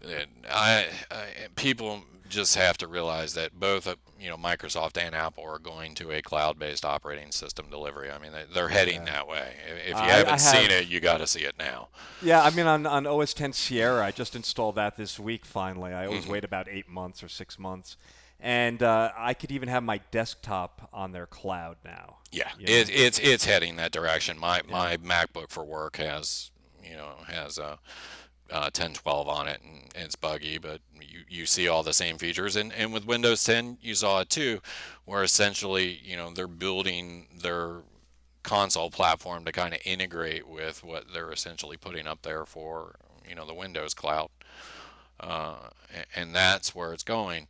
and 0.02 0.30
I, 0.50 0.86
I, 1.10 1.26
people 1.54 2.02
just 2.28 2.56
have 2.56 2.76
to 2.78 2.88
realize 2.88 3.34
that 3.34 3.58
both 3.58 3.86
uh, 3.86 3.94
you 4.20 4.28
know 4.28 4.36
Microsoft 4.36 4.98
and 4.98 5.14
Apple 5.14 5.44
are 5.44 5.58
going 5.58 5.94
to 5.96 6.10
a 6.10 6.20
cloud-based 6.20 6.84
operating 6.84 7.30
system 7.30 7.66
delivery. 7.70 8.10
I 8.10 8.18
mean, 8.18 8.32
they, 8.52 8.60
are 8.60 8.68
heading 8.68 9.04
yeah. 9.06 9.12
that 9.12 9.28
way. 9.28 9.54
If 9.84 9.90
you 9.90 9.94
uh, 9.94 10.08
haven't 10.08 10.28
have, 10.28 10.40
seen 10.40 10.70
it, 10.70 10.88
you 10.88 11.00
got 11.00 11.18
to 11.18 11.26
see 11.26 11.42
it 11.42 11.54
now. 11.58 11.88
Yeah, 12.22 12.42
I 12.42 12.50
mean, 12.50 12.66
on, 12.66 12.86
on 12.86 13.06
OS 13.06 13.34
10 13.34 13.52
Sierra, 13.52 14.04
I 14.04 14.10
just 14.10 14.34
installed 14.34 14.74
that 14.76 14.96
this 14.96 15.18
week. 15.18 15.44
Finally, 15.44 15.92
I 15.92 16.06
always 16.06 16.22
mm-hmm. 16.22 16.32
wait 16.32 16.44
about 16.44 16.68
eight 16.68 16.88
months 16.88 17.22
or 17.22 17.28
six 17.28 17.58
months 17.58 17.96
and 18.40 18.82
uh, 18.82 19.12
I 19.16 19.34
could 19.34 19.50
even 19.50 19.68
have 19.68 19.82
my 19.82 20.00
desktop 20.10 20.88
on 20.92 21.12
their 21.12 21.26
cloud 21.26 21.76
now. 21.84 22.18
Yeah, 22.30 22.50
it, 22.60 22.90
it's 22.90 23.18
it's 23.18 23.44
heading 23.44 23.76
that 23.76 23.92
direction. 23.92 24.38
My 24.38 24.60
yeah. 24.68 24.72
my 24.72 24.96
MacBook 24.98 25.50
for 25.50 25.64
work 25.64 25.96
has 25.96 26.50
you 26.88 26.96
know 26.96 27.12
has 27.26 27.58
a 27.58 27.78
uh, 28.48 28.70
1012 28.72 29.28
on 29.28 29.48
it 29.48 29.60
and, 29.64 29.90
and, 29.96 30.04
it's 30.04 30.14
buggy 30.14 30.56
but 30.56 30.80
you, 31.00 31.20
you 31.28 31.46
see 31.46 31.66
all 31.66 31.82
the 31.82 31.92
same 31.92 32.16
features. 32.16 32.54
And, 32.54 32.72
and 32.72 32.92
with 32.92 33.04
windows 33.04 33.42
10 33.42 33.78
you 33.82 33.94
saw 33.94 34.20
it 34.20 34.30
too 34.30 34.60
where 35.04 35.22
essentially 35.22 36.00
you 36.04 36.16
know 36.16 36.30
they're 36.30 36.46
building 36.46 37.26
their 37.42 37.82
console 38.46 38.90
platform 38.90 39.44
to 39.44 39.50
kind 39.50 39.74
of 39.74 39.80
integrate 39.84 40.48
with 40.48 40.84
what 40.84 41.12
they're 41.12 41.32
essentially 41.32 41.76
putting 41.76 42.06
up 42.06 42.22
there 42.22 42.46
for 42.46 42.94
you 43.28 43.34
know 43.34 43.44
the 43.44 43.54
windows 43.54 43.92
cloud. 43.92 44.28
Uh, 45.18 45.56
and 46.14 46.34
that's 46.34 46.74
where 46.74 46.92
it's 46.92 47.02
going. 47.02 47.48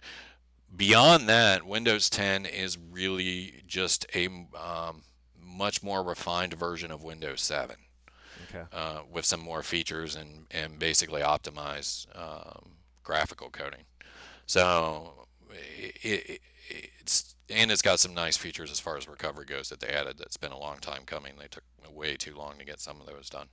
Beyond 0.75 1.29
that 1.29 1.67
windows 1.67 2.09
10 2.11 2.47
is 2.47 2.79
really 2.79 3.63
just 3.67 4.07
a 4.15 4.27
um, 4.27 5.03
much 5.41 5.83
more 5.83 6.03
refined 6.03 6.55
version 6.55 6.91
of 6.91 7.03
windows 7.03 7.41
7 7.43 7.77
okay. 8.51 8.65
uh, 8.73 9.01
with 9.11 9.25
some 9.25 9.41
more 9.41 9.63
features 9.63 10.17
and, 10.17 10.47
and 10.51 10.79
basically 10.79 11.23
optimize 11.23 12.07
um, 12.17 12.73
graphical 13.03 13.51
coding. 13.51 13.85
So 14.47 15.27
it, 15.51 16.31
it, 16.31 16.41
it's 17.01 17.35
and 17.49 17.71
it's 17.71 17.83
got 17.83 18.01
some 18.01 18.15
nice 18.15 18.37
features 18.37 18.71
as 18.71 18.81
far 18.81 18.97
as 18.97 19.09
recovery 19.09 19.45
goes 19.45 19.69
that 19.69 19.81
they 19.81 19.89
added. 19.89 20.19
That's 20.19 20.37
been 20.37 20.53
a 20.53 20.59
long 20.59 20.79
time 20.79 21.03
coming. 21.07 21.35
They 21.39 21.47
took 21.49 21.63
way 21.93 22.17
too 22.17 22.35
long 22.37 22.59
to 22.59 22.65
get 22.65 22.81
some 22.81 23.01
of 23.01 23.07
those 23.07 23.31
done. 23.31 23.47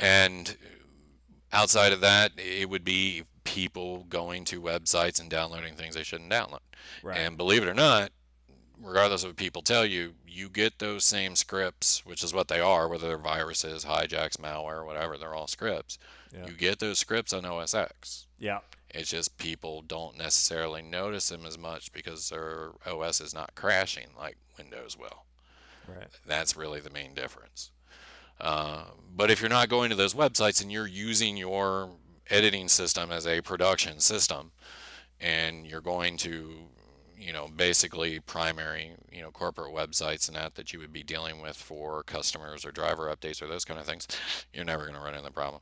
And 0.00 0.56
outside 1.52 1.92
of 1.92 2.00
that, 2.00 2.32
it 2.36 2.68
would 2.68 2.84
be 2.84 3.24
people 3.44 4.04
going 4.08 4.44
to 4.46 4.60
websites 4.60 5.20
and 5.20 5.28
downloading 5.28 5.74
things 5.74 5.94
they 5.94 6.02
shouldn't 6.02 6.30
download. 6.30 6.60
Right. 7.02 7.18
And 7.18 7.36
believe 7.36 7.62
it 7.62 7.68
or 7.68 7.74
not, 7.74 8.10
regardless 8.82 9.22
of 9.22 9.30
what 9.30 9.36
people 9.36 9.62
tell 9.62 9.84
you, 9.86 10.14
you 10.26 10.48
get 10.48 10.78
those 10.78 11.04
same 11.04 11.36
scripts, 11.36 12.04
which 12.04 12.22
is 12.22 12.34
what 12.34 12.48
they 12.48 12.60
are, 12.60 12.88
whether 12.88 13.08
they're 13.08 13.18
viruses, 13.18 13.84
hijacks, 13.84 14.36
malware, 14.36 14.84
whatever, 14.84 15.16
they're 15.16 15.34
all 15.34 15.46
scripts. 15.46 15.98
Yeah. 16.34 16.46
You 16.46 16.54
get 16.54 16.78
those 16.78 16.98
scripts 16.98 17.32
on 17.32 17.44
OS 17.44 17.74
X. 17.74 18.26
Yeah. 18.38 18.60
It's 18.90 19.10
just 19.10 19.38
people 19.38 19.82
don't 19.82 20.18
necessarily 20.18 20.82
notice 20.82 21.28
them 21.28 21.46
as 21.46 21.58
much 21.58 21.92
because 21.92 22.28
their 22.28 22.70
OS 22.86 23.20
is 23.20 23.34
not 23.34 23.54
crashing 23.54 24.08
like 24.18 24.36
Windows 24.58 24.98
will. 24.98 25.24
Right. 25.88 26.08
That's 26.26 26.56
really 26.56 26.80
the 26.80 26.90
main 26.90 27.14
difference. 27.14 27.70
Uh, 28.40 28.84
but 29.14 29.30
if 29.30 29.40
you're 29.40 29.50
not 29.50 29.68
going 29.68 29.90
to 29.90 29.96
those 29.96 30.14
websites 30.14 30.60
and 30.62 30.70
you're 30.70 30.86
using 30.86 31.36
your 31.36 31.90
editing 32.30 32.68
system 32.68 33.12
as 33.12 33.26
a 33.26 33.40
production 33.40 34.00
system, 34.00 34.52
and 35.20 35.66
you're 35.66 35.80
going 35.80 36.16
to 36.18 36.68
you 37.22 37.32
know, 37.32 37.48
basically 37.48 38.20
primary, 38.20 38.92
you 39.12 39.22
know, 39.22 39.30
corporate 39.30 39.72
websites 39.72 40.28
and 40.28 40.36
that 40.36 40.54
that 40.56 40.72
you 40.72 40.78
would 40.78 40.92
be 40.92 41.02
dealing 41.02 41.40
with 41.40 41.56
for 41.56 42.02
customers 42.02 42.64
or 42.64 42.72
driver 42.72 43.14
updates 43.14 43.40
or 43.40 43.46
those 43.46 43.64
kind 43.64 43.78
of 43.78 43.86
things, 43.86 44.06
you're 44.52 44.64
never 44.64 44.84
going 44.84 44.94
to 44.94 45.00
run 45.00 45.14
into 45.14 45.24
the 45.24 45.30
problem. 45.30 45.60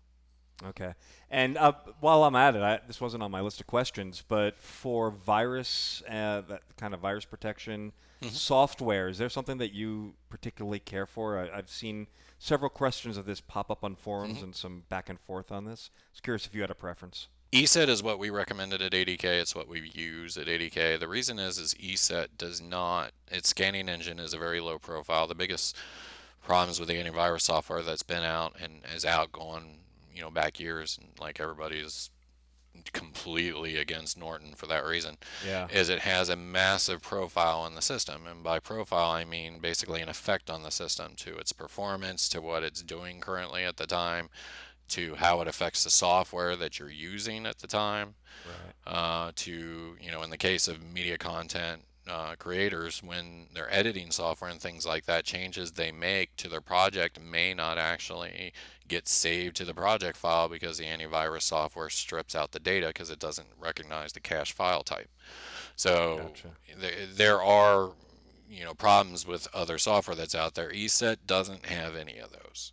Okay. 0.65 0.95
And 1.31 1.57
uh, 1.57 1.73
while 2.01 2.25
I'm 2.25 2.37
at 2.37 2.55
it, 2.55 2.63
I, 2.63 2.81
this 2.87 3.01
wasn't 3.01 3.23
on 3.23 3.31
my 3.31 3.41
list 3.41 3.61
of 3.61 3.67
questions, 3.67 4.23
but 4.27 4.59
for 4.59 5.11
virus, 5.11 6.03
uh, 6.09 6.43
that 6.43 6.63
kind 6.77 6.93
of 6.93 7.01
virus 7.01 7.25
protection 7.25 7.93
mm-hmm. 8.21 8.35
software, 8.35 9.09
is 9.09 9.19
there 9.19 9.29
something 9.29 9.59
that 9.59 9.73
you 9.73 10.15
particularly 10.29 10.81
care 10.81 11.07
for? 11.07 11.39
I, 11.39 11.57
have 11.57 11.71
seen 11.71 12.09
several 12.39 12.69
questions 12.69 13.17
of 13.17 13.27
this 13.27 13.41
pop 13.41 13.71
up 13.71 13.85
on 13.85 13.95
forums 13.95 14.37
mm-hmm. 14.37 14.45
and 14.45 14.55
some 14.55 14.85
back 14.89 15.09
and 15.09 15.19
forth 15.19 15.51
on 15.51 15.65
this. 15.65 15.91
I 15.95 16.01
was 16.13 16.21
curious 16.21 16.47
if 16.47 16.55
you 16.55 16.61
had 16.61 16.71
a 16.71 16.75
preference. 16.75 17.29
ESET 17.53 17.89
is 17.89 18.03
what 18.03 18.19
we 18.19 18.31
recommended 18.31 18.81
at 18.81 18.93
ADK. 18.93 19.25
It's 19.25 19.57
what 19.57 19.69
we 19.69 19.91
use 19.93 20.37
at 20.37 20.47
ADK. 20.47 21.01
The 21.01 21.09
reason 21.09 21.39
is, 21.41 21.59
is 21.59 21.75
ESET 21.75 22.29
does 22.39 22.61
not. 22.61 23.11
Its 23.29 23.49
scanning 23.49 23.89
engine 23.89 24.21
is 24.21 24.33
a 24.33 24.39
very 24.39 24.61
low 24.61 24.79
profile. 24.79 25.27
The 25.27 25.35
biggest 25.35 25.77
problems 26.45 26.79
with 26.79 26.89
the 26.89 27.03
antivirus 27.03 27.43
software 27.43 27.83
that's 27.83 28.05
been 28.05 28.23
out 28.23 28.55
and 28.63 28.83
is 28.95 29.05
out 29.05 29.33
going, 29.33 29.79
you 30.15 30.21
know, 30.21 30.31
back 30.31 30.61
years, 30.61 30.97
and 31.01 31.11
like 31.19 31.41
everybody's 31.41 32.11
completely 32.93 33.77
against 33.77 34.17
Norton 34.17 34.55
for 34.55 34.67
that 34.67 34.85
reason. 34.85 35.17
Yeah. 35.45 35.67
Is 35.73 35.89
it 35.89 36.01
has 36.01 36.29
a 36.29 36.37
massive 36.37 37.03
profile 37.03 37.67
in 37.67 37.75
the 37.75 37.83
system, 37.83 38.29
and 38.29 38.45
by 38.45 38.61
profile 38.61 39.11
I 39.11 39.25
mean 39.25 39.59
basically 39.59 40.01
an 40.01 40.09
effect 40.09 40.49
on 40.49 40.63
the 40.63 40.71
system 40.71 41.15
to 41.17 41.37
its 41.37 41.53
performance, 41.53 42.29
to 42.31 42.41
what 42.41 42.63
it's 42.63 42.83
doing 42.83 43.21
currently 43.21 43.65
at 43.65 43.77
the 43.77 43.89
time, 43.89 44.29
to 44.91 45.15
how 45.17 45.41
it 45.41 45.49
affects 45.49 45.85
the 45.85 45.91
software 45.91 46.57
that 46.57 46.79
you're 46.79 46.91
using 46.91 47.47
at 47.47 47.59
the 47.59 47.67
time, 47.67 48.15
Right. 48.47 48.93
uh, 48.93 49.33
to 49.37 49.97
you 50.01 50.11
know 50.11 50.23
in 50.23 50.31
the 50.31 50.39
case 50.39 50.69
of 50.69 50.83
media 50.83 51.19
content 51.19 51.83
uh, 52.09 52.35
creators 52.39 53.03
when 53.03 53.47
they're 53.55 53.73
editing 53.73 54.11
software 54.11 54.51
and 54.51 54.61
things 54.61 54.87
like 54.87 55.05
that 55.05 55.25
changes 55.25 55.73
they 55.73 55.93
make 55.93 56.35
to 56.37 56.49
their 56.49 56.63
project 56.63 57.21
may 57.21 57.53
not 57.55 57.77
actually 57.79 58.53
get 58.89 59.07
saved 59.07 59.55
to 59.57 59.65
the 59.65 59.75
project 59.75 60.17
file 60.17 60.49
because 60.49 60.79
the 60.79 60.85
antivirus 60.87 61.43
software 61.43 61.91
strips 61.91 62.35
out 62.35 62.51
the 62.53 62.59
data 62.59 62.89
because 62.89 63.11
it 63.11 63.19
doesn't 63.19 63.49
recognize 63.61 64.13
the 64.13 64.21
cache 64.21 64.53
file 64.53 64.83
type 64.83 65.11
so 65.77 66.17
Gotcha. 66.23 66.49
th- 66.81 67.11
there 67.15 67.43
are 67.43 67.91
you 68.49 68.65
know 68.65 68.75
problems 68.75 69.27
with 69.27 69.47
other 69.55 69.77
software 69.79 70.17
that's 70.17 70.35
out 70.35 70.55
there 70.55 70.71
ESET 70.73 71.19
doesn't 71.27 71.67
have 71.67 71.95
any 71.95 72.19
of 72.19 72.31
those 72.33 72.73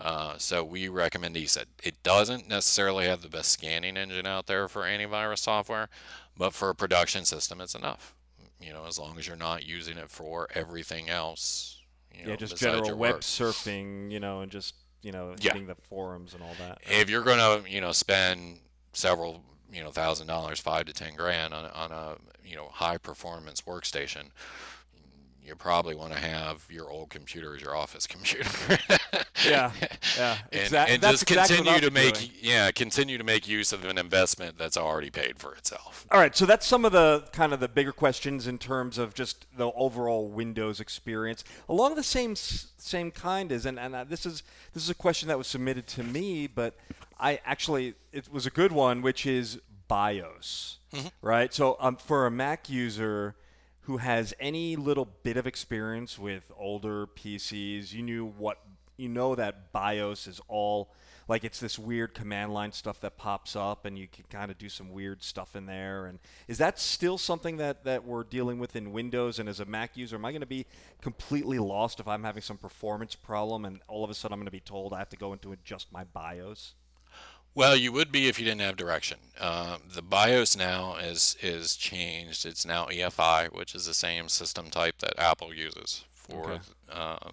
uh, 0.00 0.38
so 0.38 0.64
we 0.64 0.88
recommend 0.88 1.36
ESET. 1.36 1.66
It 1.82 2.02
doesn't 2.02 2.48
necessarily 2.48 3.06
have 3.06 3.22
the 3.22 3.28
best 3.28 3.50
scanning 3.50 3.96
engine 3.96 4.26
out 4.26 4.46
there 4.46 4.66
for 4.68 4.82
antivirus 4.82 5.38
software, 5.38 5.88
but 6.36 6.52
for 6.54 6.70
a 6.70 6.74
production 6.74 7.24
system, 7.24 7.60
it's 7.60 7.74
enough. 7.74 8.14
You 8.60 8.72
know, 8.72 8.84
as 8.86 8.98
long 8.98 9.18
as 9.18 9.26
you're 9.26 9.36
not 9.36 9.64
using 9.66 9.96
it 9.98 10.10
for 10.10 10.48
everything 10.54 11.08
else. 11.08 11.78
You 12.14 12.24
know, 12.24 12.30
Yeah, 12.30 12.36
just 12.36 12.56
general 12.58 12.94
web 12.96 13.14
work. 13.14 13.20
surfing, 13.22 14.10
you 14.10 14.20
know, 14.20 14.40
and 14.40 14.50
just 14.50 14.74
you 15.02 15.12
know 15.12 15.34
Yeah. 15.40 15.52
hitting 15.52 15.66
the 15.66 15.74
forums 15.76 16.34
and 16.34 16.42
all 16.42 16.54
that. 16.56 16.78
If 16.82 17.08
you're 17.08 17.22
gonna, 17.22 17.66
you 17.68 17.80
know, 17.80 17.92
spend 17.92 18.60
several, 18.92 19.44
you 19.72 19.82
know, 19.82 19.90
thousand 19.92 20.26
dollars, 20.26 20.60
five 20.60 20.84
to 20.86 20.92
ten 20.92 21.14
grand 21.14 21.54
on, 21.54 21.66
on 21.66 21.90
a, 21.92 22.16
you 22.44 22.56
know, 22.56 22.68
high 22.72 22.98
performance 22.98 23.62
workstation, 23.62 24.30
you 25.50 25.56
probably 25.56 25.94
want 25.96 26.12
to 26.12 26.18
have 26.18 26.64
your 26.70 26.90
old 26.90 27.10
computer 27.10 27.54
as 27.54 27.60
your 27.60 27.76
office 27.76 28.06
computer. 28.16 28.48
Yeah, 29.44 29.72
yeah, 30.16 30.38
and, 30.52 30.60
exactly. 30.62 30.94
and 30.94 31.02
That's 31.02 31.20
just 31.20 31.30
exactly 31.30 31.56
continue 31.56 31.80
to 31.80 31.90
make 31.90 32.14
doing. 32.14 32.30
yeah 32.40 32.70
continue 32.70 33.18
to 33.18 33.24
make 33.24 33.48
use 33.48 33.72
of 33.72 33.84
an 33.84 33.98
investment 33.98 34.56
that's 34.56 34.76
already 34.76 35.10
paid 35.10 35.38
for 35.38 35.54
itself 35.54 36.06
All 36.10 36.20
right, 36.20 36.34
so 36.36 36.46
that's 36.46 36.66
some 36.66 36.84
of 36.84 36.92
the 36.92 37.24
kind 37.32 37.52
of 37.52 37.58
the 37.60 37.68
bigger 37.68 37.92
questions 37.92 38.46
in 38.46 38.58
terms 38.58 38.96
of 38.96 39.12
just 39.12 39.46
the 39.56 39.72
overall 39.72 40.28
Windows 40.28 40.78
experience. 40.80 41.42
Along 41.68 41.96
the 41.96 42.02
same 42.02 42.36
same 42.36 43.10
kind 43.10 43.50
as, 43.50 43.66
and, 43.66 43.78
and 43.78 43.94
uh, 43.94 44.04
this 44.04 44.24
is 44.24 44.42
this 44.72 44.82
is 44.84 44.90
a 44.90 44.94
question 44.94 45.28
that 45.28 45.36
was 45.36 45.48
submitted 45.48 45.86
to 45.88 46.02
me, 46.04 46.46
but 46.46 46.76
I 47.18 47.40
actually 47.44 47.94
it 48.12 48.32
was 48.32 48.46
a 48.46 48.50
good 48.50 48.70
one, 48.72 49.02
which 49.02 49.26
is 49.26 49.58
BIOS, 49.88 50.78
right? 51.20 51.52
So 51.52 51.76
um, 51.80 51.96
for 51.96 52.26
a 52.26 52.30
Mac 52.30 52.70
user 52.70 53.34
who 53.82 53.98
has 53.98 54.34
any 54.38 54.76
little 54.76 55.08
bit 55.22 55.36
of 55.36 55.46
experience 55.46 56.18
with 56.18 56.44
older 56.56 57.06
PCs, 57.06 57.92
you 57.92 58.02
knew 58.02 58.26
what 58.26 58.58
you 58.96 59.08
know 59.08 59.34
that 59.34 59.72
BIOS 59.72 60.26
is 60.26 60.40
all 60.46 60.92
like 61.26 61.44
it's 61.44 61.60
this 61.60 61.78
weird 61.78 62.12
command 62.12 62.52
line 62.52 62.72
stuff 62.72 63.00
that 63.00 63.16
pops 63.16 63.56
up 63.56 63.86
and 63.86 63.98
you 63.98 64.06
can 64.06 64.24
kind 64.28 64.50
of 64.50 64.58
do 64.58 64.68
some 64.68 64.90
weird 64.90 65.22
stuff 65.22 65.56
in 65.56 65.64
there 65.64 66.06
and 66.06 66.18
is 66.48 66.58
that 66.58 66.78
still 66.78 67.16
something 67.16 67.56
that 67.56 67.84
that 67.84 68.04
we're 68.04 68.24
dealing 68.24 68.58
with 68.58 68.76
in 68.76 68.92
windows 68.92 69.38
and 69.38 69.48
as 69.48 69.60
a 69.60 69.64
mac 69.64 69.96
user? 69.96 70.16
Am 70.16 70.24
i 70.24 70.32
going 70.32 70.40
to 70.40 70.46
be 70.46 70.66
completely 71.00 71.58
lost 71.58 71.98
if 71.98 72.06
i'm 72.06 72.24
having 72.24 72.42
some 72.42 72.58
performance 72.58 73.14
problem 73.14 73.64
and 73.64 73.80
all 73.88 74.04
of 74.04 74.10
a 74.10 74.14
sudden 74.14 74.34
i'm 74.34 74.38
going 74.38 74.46
to 74.46 74.50
be 74.50 74.60
told 74.60 74.92
i 74.92 74.98
have 74.98 75.08
to 75.08 75.16
go 75.16 75.32
into 75.32 75.52
adjust 75.52 75.90
my 75.92 76.04
bios 76.04 76.74
well 77.54 77.76
you 77.76 77.92
would 77.92 78.10
be 78.12 78.28
if 78.28 78.38
you 78.38 78.44
didn't 78.44 78.60
have 78.60 78.76
direction 78.76 79.18
uh, 79.40 79.76
the 79.94 80.02
bios 80.02 80.56
now 80.56 80.96
is 80.96 81.36
is 81.42 81.76
changed 81.76 82.44
it's 82.46 82.64
now 82.66 82.86
efi 82.86 83.52
which 83.52 83.74
is 83.74 83.86
the 83.86 83.94
same 83.94 84.28
system 84.28 84.70
type 84.70 84.98
that 84.98 85.18
apple 85.18 85.52
uses 85.54 86.04
for 86.14 86.52
Okay. 86.52 86.60
uh, 86.92 87.30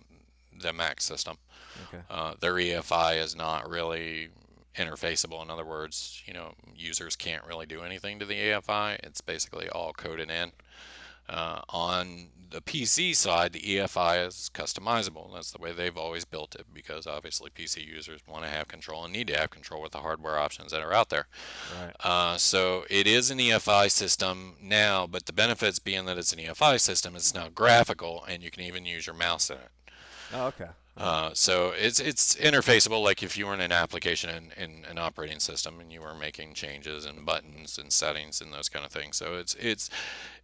the 0.59 0.73
mac 0.73 1.01
system 1.01 1.37
okay 1.87 2.03
uh, 2.09 2.33
their 2.39 2.53
EFI 2.53 3.21
is 3.21 3.35
not 3.35 3.69
really 3.69 4.29
interfaceable. 4.75 5.43
In 5.43 5.49
other 5.51 5.65
words, 5.65 6.23
you 6.25 6.33
know, 6.33 6.53
users 6.75 7.15
can't 7.15 7.45
really 7.45 7.65
do 7.65 7.81
anything 7.81 8.17
to 8.19 8.25
the 8.25 8.33
EFI. 8.35 8.97
It's 9.03 9.21
basically 9.21 9.69
all 9.69 9.93
coded 9.93 10.29
in. 10.31 10.51
Uh, 11.29 11.61
on 11.69 12.29
the 12.49 12.61
PC 12.61 13.15
side, 13.15 13.53
the 13.53 13.59
EFI 13.59 14.27
is 14.27 14.49
customizable. 14.53 15.33
That's 15.33 15.51
the 15.51 15.57
way 15.59 15.71
they've 15.71 15.97
always 15.97 16.25
built 16.25 16.55
it 16.55 16.65
because 16.73 17.05
obviously 17.05 17.49
PC 17.49 17.85
users 17.85 18.21
want 18.27 18.43
to 18.43 18.49
have 18.49 18.67
control 18.67 19.03
and 19.03 19.13
need 19.13 19.27
to 19.27 19.37
have 19.37 19.49
control 19.49 19.81
with 19.81 19.91
the 19.91 19.99
hardware 19.99 20.37
options 20.37 20.71
that 20.71 20.81
are 20.81 20.93
out 20.93 21.09
there. 21.09 21.27
right 21.79 21.95
Uh, 22.03 22.37
so 22.37 22.85
it 22.89 23.07
is 23.07 23.29
an 23.31 23.39
EFI 23.39 23.91
system 23.91 24.55
now, 24.61 25.07
but 25.07 25.25
the 25.25 25.33
benefits 25.33 25.79
being 25.79 26.05
that 26.05 26.17
it's 26.17 26.33
an 26.33 26.39
EFI 26.39 26.79
system, 26.79 27.15
it's 27.15 27.33
now 27.33 27.49
graphical 27.49 28.23
and 28.27 28.41
you 28.41 28.51
can 28.51 28.63
even 28.63 28.85
use 28.85 29.07
your 29.07 29.15
mouse 29.15 29.49
in 29.49 29.57
it. 29.57 29.71
oh, 30.33 30.47
okay 30.47 30.69
Uh, 30.97 31.29
so 31.33 31.73
it's 31.77 31.99
it's 31.99 32.35
interfaceable. 32.35 33.03
Like 33.03 33.21
if 33.21 33.37
you 33.37 33.45
were 33.45 33.53
in 33.53 33.61
an 33.61 33.71
application 33.71 34.31
in, 34.31 34.63
in 34.63 34.85
an 34.85 34.97
operating 34.97 35.39
system 35.39 35.79
and 35.79 35.91
you 35.91 36.01
were 36.01 36.15
making 36.15 36.55
changes 36.55 37.05
and 37.05 37.23
buttons 37.23 37.77
and 37.77 37.93
settings 37.93 38.41
and 38.41 38.51
those 38.51 38.67
kind 38.67 38.83
of 38.83 38.91
things. 38.91 39.17
So 39.17 39.35
it's 39.35 39.53
it's 39.59 39.91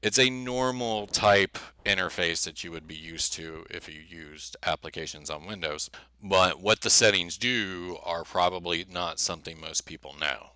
it's 0.04 0.20
a 0.20 0.30
normal 0.30 1.08
type 1.08 1.58
interface 1.86 2.43
that 2.45 2.64
you 2.64 2.72
would 2.72 2.88
be 2.88 2.95
used 2.95 3.34
to 3.34 3.66
if 3.72 3.89
you 3.89 3.99
used 4.08 4.56
applications 4.64 5.32
on 5.32 5.47
Windows. 5.47 5.89
But 6.22 6.62
what 6.62 6.82
the 6.82 6.91
settings 6.91 7.38
do 7.38 7.97
are 8.04 8.24
probably 8.24 8.86
not 8.91 9.20
something 9.20 9.60
most 9.60 9.88
people 9.88 10.16
know. 10.20 10.51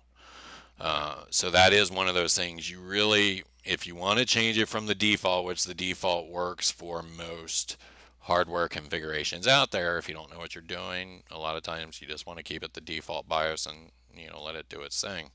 Uh, 0.80 1.24
so 1.30 1.50
that 1.50 1.72
is 1.72 1.90
one 1.90 2.06
of 2.06 2.14
those 2.14 2.36
things 2.36 2.70
you 2.70 2.80
really, 2.80 3.42
if 3.64 3.84
you 3.84 3.96
want 3.96 4.20
to 4.20 4.24
change 4.24 4.56
it 4.56 4.68
from 4.68 4.86
the 4.86 4.94
default, 4.94 5.44
which 5.44 5.64
the 5.64 5.74
default 5.74 6.28
works 6.28 6.70
for 6.70 7.02
most 7.02 7.76
hardware 8.20 8.68
configurations 8.68 9.46
out 9.46 9.70
there, 9.70 9.98
if 9.98 10.08
you 10.08 10.14
don't 10.14 10.32
know 10.32 10.38
what 10.38 10.54
you're 10.54 10.62
doing, 10.62 11.22
a 11.30 11.38
lot 11.38 11.56
of 11.56 11.62
times 11.62 12.00
you 12.00 12.06
just 12.06 12.26
want 12.26 12.38
to 12.38 12.44
keep 12.44 12.62
it 12.62 12.74
the 12.74 12.80
default 12.80 13.28
BIOS 13.28 13.66
and 13.66 13.90
you 14.14 14.28
know 14.28 14.42
let 14.42 14.56
it 14.56 14.68
do 14.68 14.80
its 14.80 15.00
thing. 15.00 15.30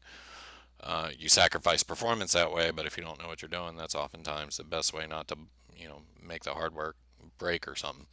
Uh, 0.82 1.10
you 1.18 1.30
sacrifice 1.30 1.82
performance 1.82 2.34
that 2.34 2.52
way, 2.52 2.70
but 2.70 2.86
if 2.86 2.98
you 2.98 3.04
don't 3.04 3.22
know 3.22 3.28
what 3.28 3.42
you're 3.42 3.50
doing, 3.50 3.78
that's 3.78 3.96
oftentimes 3.96 4.58
the 4.58 4.64
best 4.64 4.94
way 4.94 5.08
not 5.08 5.28
to 5.30 5.38
you 5.76 5.88
know 5.88 6.02
make 6.22 6.44
the 6.44 6.54
hardware 6.54 6.94
break 7.38 7.68
or 7.68 7.76
something. 7.76 8.08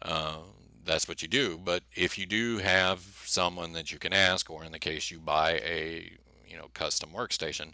Uh, 0.00 0.38
that's 0.84 1.08
what 1.08 1.22
you 1.22 1.28
do. 1.28 1.58
But 1.62 1.82
if 1.94 2.18
you 2.18 2.24
do 2.24 2.58
have 2.58 3.00
someone 3.24 3.72
that 3.72 3.92
you 3.92 3.98
can 3.98 4.12
ask, 4.12 4.48
or 4.48 4.64
in 4.64 4.72
the 4.72 4.78
case 4.78 5.10
you 5.10 5.18
buy 5.18 5.60
a 5.64 6.12
you 6.46 6.56
know 6.56 6.68
custom 6.72 7.10
workstation, 7.10 7.72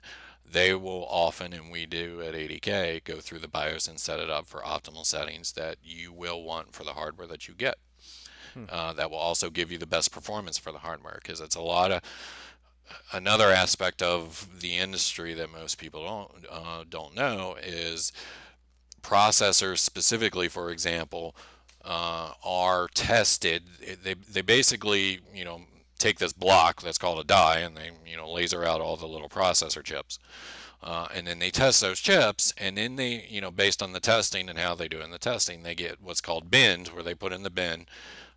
they 0.51 0.75
will 0.75 1.07
often, 1.09 1.53
and 1.53 1.71
we 1.71 1.87
do 1.87 2.21
at 2.23 2.35
ADK, 2.35 3.03
go 3.05 3.21
through 3.21 3.41
the 3.41 3.49
BIOS 3.49 3.89
and 3.89 3.99
set 3.99 4.21
it 4.21 4.31
up 4.31 4.47
for 4.47 4.61
optimal 4.61 5.05
settings 5.05 5.53
that 5.53 5.79
you 5.83 6.13
will 6.13 6.43
want 6.43 6.73
for 6.73 6.85
the 6.85 6.93
hardware 6.93 7.27
that 7.27 7.49
you 7.49 7.55
get. 7.55 7.77
Uh, 8.69 8.93
that 8.93 9.11
will 9.11 9.19
also 9.19 9.51
give 9.51 9.73
you 9.73 9.79
the 9.79 9.87
best 9.87 10.13
performance 10.13 10.59
for 10.59 10.71
the 10.71 10.79
hardware 10.79 11.19
because 11.21 11.41
it's 11.41 11.57
a 11.57 11.61
lot 11.61 11.91
of 11.91 12.01
another 13.13 13.51
aspect 13.51 14.03
of 14.03 14.61
the 14.61 14.77
industry 14.77 15.35
that 15.35 15.51
most 15.51 15.79
people 15.79 16.05
don't 16.05 16.31
uh, 16.51 16.85
don't 16.89 17.15
know 17.15 17.57
is 17.63 18.13
processors 19.03 19.79
specifically 19.79 20.49
for 20.49 20.71
example 20.71 21.35
uh, 21.85 22.33
are 22.45 22.89
tested 22.95 23.65
they, 24.03 24.15
they 24.15 24.43
basically 24.43 25.21
you 25.35 25.45
know 25.45 25.63
take 25.99 26.19
this 26.19 26.33
block 26.33 26.83
that's 26.83 26.99
called 26.99 27.19
a 27.19 27.25
die 27.25 27.59
and 27.59 27.77
they 27.77 27.91
you 28.07 28.17
know 28.17 28.31
laser 28.31 28.65
out 28.65 28.81
all 28.81 28.97
the 28.97 29.07
little 29.07 29.29
processor 29.29 29.83
chips 29.83 30.19
uh, 30.83 31.09
and 31.15 31.27
then 31.27 31.39
they 31.39 31.51
test 31.51 31.81
those 31.81 32.01
chips 32.01 32.53
and 32.59 32.77
then 32.77 32.97
they 32.97 33.27
you 33.29 33.41
know 33.41 33.51
based 33.51 33.83
on 33.83 33.93
the 33.93 34.01
testing 34.01 34.49
and 34.49 34.59
how 34.59 34.75
they 34.75 34.89
do 34.89 35.01
in 35.01 35.11
the 35.11 35.19
testing 35.19 35.63
they 35.63 35.75
get 35.75 36.01
what's 36.03 36.21
called 36.21 36.51
bins 36.51 36.93
where 36.93 37.03
they 37.03 37.15
put 37.15 37.33
in 37.33 37.43
the 37.43 37.51
bin 37.51 37.87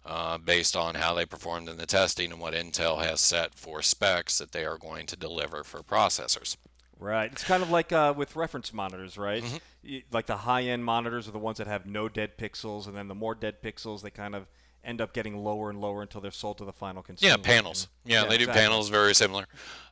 uh, 0.08 0.38
based 0.38 0.76
on 0.76 0.96
how 0.96 1.14
they 1.14 1.26
performed 1.26 1.68
in 1.68 1.78
the 1.78 1.86
testing 1.86 2.32
and 2.32 2.40
what 2.40 2.54
Intel 2.54 3.04
has 3.04 3.20
set 3.20 3.54
for 3.54 3.82
specs 3.82 4.38
that 4.38 4.54
they 4.54 4.64
are 4.64 4.78
going 4.78 5.06
to 5.06 5.18
deliver 5.18 5.66
for 5.66 5.82
processors. 5.82 6.56
Right. 7.00 7.32
It's 7.32 7.44
kind 7.44 7.62
of 7.62 7.70
like 7.70 7.92
uh, 7.92 8.14
with 8.16 8.36
reference 8.36 8.74
monitors, 8.74 9.18
right? 9.18 9.44
Mm-hmm. 9.44 9.98
Like 10.12 10.26
the 10.26 10.38
high-end 10.38 10.84
monitors 10.84 11.28
are 11.28 11.32
the 11.32 11.40
ones 11.40 11.58
that 11.58 11.68
have 11.68 11.86
no 11.86 12.10
dead 12.10 12.38
pixels, 12.38 12.88
and 12.88 12.96
then 12.96 13.08
the 13.08 13.16
more 13.16 13.36
dead 13.36 13.62
pixels, 13.62 14.02
they 14.02 14.10
kind 14.10 14.34
of 14.34 14.48
end 14.84 15.02
up 15.02 15.14
getting 15.14 15.38
lower 15.38 15.70
and 15.70 15.82
lower 15.82 16.02
until 16.02 16.22
they're 16.22 16.32
sold 16.32 16.58
to 16.60 16.66
the 16.66 16.72
final 16.72 17.04
consumer. 17.04 17.32
Yeah, 17.32 17.38
panels. 17.38 17.88
Yeah, 18.06 18.24
Yeah, 18.24 18.30
they 18.30 18.38
do 18.38 18.48
panels 18.48 18.90
very 18.90 19.14
similar. 19.14 19.46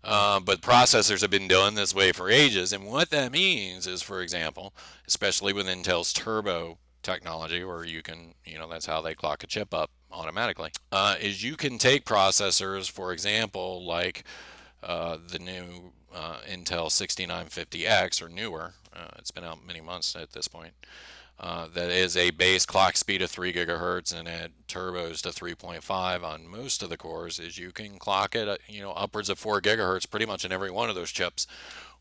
Uh, 0.04 0.40
but 0.40 0.62
processors 0.62 1.22
have 1.22 1.30
been 1.30 1.48
doing 1.48 1.76
this 1.76 1.94
way 1.94 2.12
for 2.12 2.30
ages. 2.30 2.72
And 2.72 2.86
what 2.86 3.10
that 3.10 3.32
means 3.32 3.88
is, 3.88 4.02
for 4.02 4.22
example, 4.22 4.74
especially 5.08 5.54
with 5.54 5.68
Intel's 5.68 6.14
turbo 6.14 6.78
technology, 7.04 7.64
where 7.64 7.84
you 7.84 8.02
can, 8.02 8.34
you 8.46 8.58
know, 8.58 8.70
that's 8.70 8.86
how 8.86 9.02
they 9.02 9.14
clock 9.14 9.44
a 9.44 9.48
chip 9.48 9.74
up 9.74 9.92
automatically, 10.12 10.72
uh, 10.92 11.16
is 11.20 11.44
you 11.44 11.56
can 11.56 11.78
take 11.78 12.06
processors, 12.06 12.90
for 12.90 13.12
example, 13.12 13.86
like 13.86 14.24
uh, 14.82 15.18
the 15.28 15.40
new 15.40 15.92
uh, 16.14 16.38
Intel 16.50 16.88
6950X 16.88 18.22
or 18.22 18.30
newer. 18.30 18.74
Uh, 18.96 19.10
it's 19.18 19.32
been 19.32 19.44
out 19.44 19.66
many 19.66 19.82
months 19.82 20.16
at 20.16 20.32
this 20.32 20.48
point. 20.48 20.74
Uh, 21.38 21.68
that 21.74 21.90
is 21.90 22.16
a 22.16 22.32
base 22.32 22.66
clock 22.66 22.96
speed 22.96 23.22
of 23.22 23.30
3 23.30 23.52
gigahertz 23.52 24.18
and 24.18 24.26
it 24.26 24.54
turbos 24.70 25.22
to 25.22 25.30
3.5 25.30 26.24
on 26.24 26.48
most 26.48 26.82
of 26.82 26.90
the 26.90 26.96
cores 26.96 27.40
is 27.40 27.58
you 27.58 27.74
can 27.74 28.00
clock 28.00 28.34
it 28.36 28.62
you 28.70 28.82
know 28.82 28.94
upwards 28.94 29.30
of 29.30 29.38
4 29.38 29.60
gigahertz 29.60 30.10
pretty 30.10 30.26
much 30.26 30.46
in 30.46 30.54
every 30.54 30.72
one 30.72 30.88
of 30.88 30.96
those 30.96 31.12
chips 31.12 31.46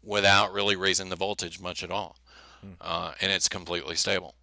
without 0.05 0.53
really 0.53 0.77
raising 0.77 1.09
the 1.09 1.17
voltage 1.17 1.61
much 1.61 1.83
at 1.83 1.91
all 1.91 2.17
hmm. 2.61 2.75
uh, 2.81 3.11
and 3.21 3.33
it's 3.33 3.49
completely 3.49 3.97
stable 3.97 4.37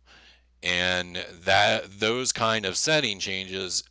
and 0.61 1.25
that 1.45 1.99
those 1.99 2.33
kind 2.33 2.65
of 2.65 2.75
setting 2.75 3.17
changes 3.17 3.85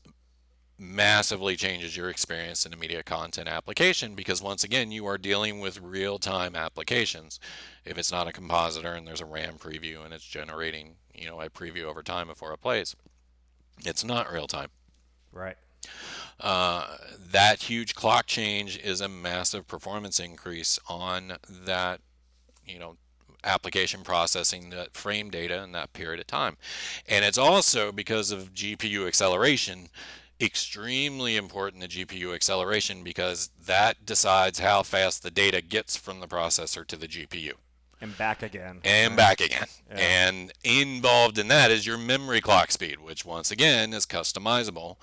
massively 0.81 1.57
changes 1.57 1.97
your 1.97 2.09
experience 2.09 2.65
in 2.65 2.73
a 2.73 2.77
media 2.77 3.03
content 3.03 3.49
application 3.49 4.15
because 4.15 4.43
once 4.43 4.65
again 4.65 4.91
you 4.91 5.07
are 5.07 5.19
dealing 5.19 5.61
with 5.61 5.81
real-time 5.81 6.57
applications. 6.57 7.39
If 7.85 7.99
it's 7.99 8.11
not 8.11 8.27
a 8.27 8.33
compositor 8.33 8.95
and 8.95 9.07
there's 9.07 9.21
a 9.21 9.27
ram 9.27 9.55
preview 9.55 10.05
and 10.05 10.15
it's 10.15 10.25
generating 10.25 10.97
you 11.15 11.27
know 11.27 11.41
a 11.41 11.51
preview 11.51 11.85
over 11.85 12.03
time 12.03 12.29
before 12.29 12.53
it 12.53 12.63
plays 12.63 12.97
it's 13.85 14.05
not 14.05 14.33
real 14.33 14.47
time 14.47 14.71
right. 15.33 15.57
Uh, 16.39 16.97
that 17.31 17.65
huge 17.65 17.95
clock 17.95 18.27
change 18.27 18.79
is 18.79 19.01
a 19.01 19.09
massive 19.09 19.67
performance 19.67 20.19
increase 20.19 20.79
on 20.89 21.35
that 21.49 22.01
you 22.67 22.79
know 22.79 22.97
application 23.45 24.03
processing 24.03 24.69
that 24.71 24.95
frame 24.95 25.31
data 25.31 25.63
in 25.63 25.73
that 25.73 25.93
period 25.95 26.21
of 26.21 26.27
time. 26.27 26.59
And 27.09 27.25
it's 27.25 27.39
also 27.39 27.91
because 27.91 28.31
of 28.31 28.53
gpu 28.53 29.07
acceleration 29.07 29.89
extremely 30.41 31.37
important 31.37 31.83
the 31.83 31.89
GPU 31.89 32.35
acceleration 32.35 33.03
because 33.03 33.51
that 33.67 34.07
decides 34.07 34.59
how 34.61 34.83
fast 34.83 35.23
the 35.23 35.31
data 35.31 35.61
gets 35.61 35.97
from 35.97 36.21
the 36.21 36.27
processor 36.27 36.87
to 36.87 36.97
the 36.97 37.07
GPU. 37.07 37.53
And 38.01 38.17
back 38.17 38.43
again. 38.43 38.81
And 38.83 39.15
back 39.15 39.41
again. 39.41 39.67
Yeah. 39.91 39.99
And 39.99 40.53
involved 40.65 41.39
in 41.39 41.49
that 41.49 41.71
is 41.71 41.87
your 41.87 41.99
memory 41.99 42.41
clock 42.41 42.71
speed, 42.71 43.01
which 43.01 43.27
once 43.27 43.51
again 43.51 43.93
is 43.93 44.07
customizable 44.07 44.97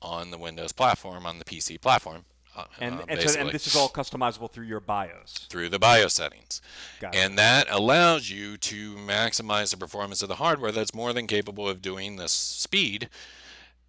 on 0.00 0.30
the 0.30 0.38
Windows 0.38 0.72
platform, 0.72 1.26
on 1.26 1.40
the 1.40 1.44
PC 1.44 1.80
platform. 1.80 2.24
Uh, 2.56 2.64
and, 2.80 3.00
and, 3.08 3.20
so, 3.20 3.40
and, 3.40 3.50
this 3.50 3.66
is 3.66 3.76
all 3.76 3.88
customizable 3.88 4.50
through 4.50 4.66
your 4.66 4.80
BIOS. 4.80 5.46
Through 5.48 5.68
the 5.68 5.78
BIOS 5.78 6.12
settings. 6.12 6.60
Got 7.00 7.14
and 7.14 7.34
it. 7.34 7.36
that 7.36 7.66
allows 7.70 8.30
you 8.30 8.56
to 8.56 8.94
maximize 8.96 9.70
the 9.70 9.76
performance 9.76 10.22
of 10.22 10.28
the 10.28 10.36
hardware 10.36 10.72
that's 10.72 10.94
more 10.94 11.12
than 11.12 11.26
capable 11.26 11.68
of 11.68 11.82
doing 11.82 12.16
this 12.16 12.32
speed 12.32 13.08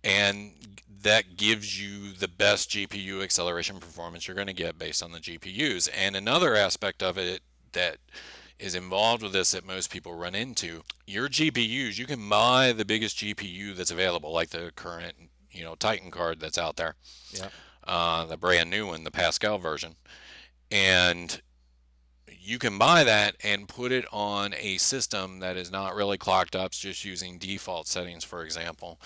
and 0.03 0.51
that 1.03 1.37
gives 1.37 1.81
you 1.81 2.11
the 2.11 2.27
best 2.27 2.71
GPU 2.71 3.23
acceleration 3.23 3.77
performance 3.77 4.27
you're 4.27 4.35
going 4.35 4.47
to 4.47 4.53
get 4.53 4.77
based 4.77 5.01
on 5.01 5.11
the 5.11 5.19
GPUs. 5.19 5.89
And 5.95 6.15
another 6.15 6.55
aspect 6.55 7.01
of 7.01 7.17
it 7.17 7.41
that 7.71 7.97
is 8.57 8.75
involved 8.75 9.23
with 9.23 9.31
this 9.31 9.51
that 9.51 9.65
most 9.65 9.89
people 9.89 10.13
run 10.13 10.35
into, 10.35 10.83
your 11.07 11.29
GPUs, 11.29 11.97
you 11.97 12.05
can 12.05 12.27
buy 12.27 12.73
the 12.73 12.83
biggest 12.83 13.17
GPU 13.17 13.75
that's 13.75 13.91
available, 13.91 14.33
like 14.33 14.49
the 14.49 14.71
current, 14.75 15.13
you 15.51 15.63
know, 15.63 15.75
Titan 15.75 16.11
card 16.11 16.41
that's 16.41 16.57
out 16.57 16.75
there. 16.75 16.95
Yeah. 17.31 17.47
Uh, 17.87 18.25
the 18.25 18.37
brand 18.37 18.69
new 18.69 18.87
one, 18.87 19.05
the 19.05 19.11
Pascal 19.11 19.57
version. 19.57 19.95
And 20.69 21.41
you 22.27 22.59
can 22.59 22.77
buy 22.77 23.05
that 23.05 23.35
and 23.43 23.69
put 23.69 23.93
it 23.93 24.05
on 24.11 24.53
a 24.59 24.77
system 24.77 25.39
that 25.39 25.55
is 25.55 25.71
not 25.71 25.95
really 25.95 26.17
clocked 26.17 26.55
up, 26.55 26.67
it's 26.67 26.79
just 26.79 27.05
using 27.05 27.37
default 27.37 27.87
settings, 27.87 28.25
for 28.25 28.43
example 28.43 28.99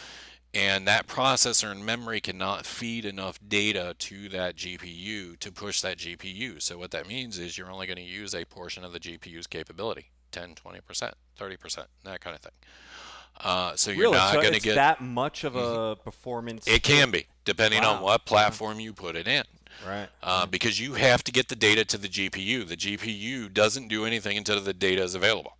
and 0.54 0.88
that 0.88 1.08
processor 1.08 1.72
and 1.72 1.86
memory 1.86 2.22
cannot 2.22 2.66
feed 2.66 3.06
enough 3.06 3.40
data 3.48 3.96
to 3.98 4.30
that 4.30 4.56
GPU 4.56 5.40
to 5.40 5.52
push 5.52 5.82
that 5.82 5.98
GPU. 5.98 6.62
So 6.62 6.78
what 6.78 6.92
that 6.92 7.08
means 7.08 7.40
is 7.40 7.58
you're 7.58 7.72
only 7.72 7.88
going 7.88 7.98
to 7.98 8.04
use 8.04 8.36
a 8.36 8.46
portion 8.46 8.84
of 8.84 8.94
the 8.94 9.00
GPU's 9.00 9.48
capability, 9.48 10.12
10, 10.32 10.56
20%, 10.56 11.14
30%, 11.40 11.86
that 12.04 12.22
kind 12.22 12.36
of 12.36 12.42
thing. 12.42 12.52
Uh, 13.42 13.76
so 13.76 13.90
you're 13.90 14.02
really? 14.02 14.18
not 14.18 14.34
so 14.34 14.42
going 14.42 14.54
to 14.54 14.60
get 14.60 14.76
that 14.76 15.02
much 15.02 15.44
of 15.44 15.56
a 15.56 15.60
mm-hmm. 15.60 16.04
performance. 16.04 16.68
It 16.68 16.84
can 16.84 17.10
be, 17.10 17.26
depending 17.46 17.82
wow. 17.82 17.96
on 17.96 18.04
what 18.04 18.26
platform 18.26 18.80
you 18.80 18.94
put 18.94 19.16
it 19.16 19.28
in. 19.28 19.44
Right. 19.88 20.08
Uh, 20.22 20.46
because 20.46 20.80
you 20.80 20.94
have 20.94 21.24
to 21.24 21.32
get 21.32 21.48
the 21.48 21.56
data 21.56 21.84
to 21.86 21.98
the 21.98 22.08
GPU. 22.08 22.68
The 22.68 22.78
GPU 22.78 23.52
doesn't 23.52 23.88
do 23.88 24.06
anything 24.06 24.38
until 24.38 24.60
the 24.62 24.74
data 24.74 25.02
is 25.02 25.16
available. 25.16 25.58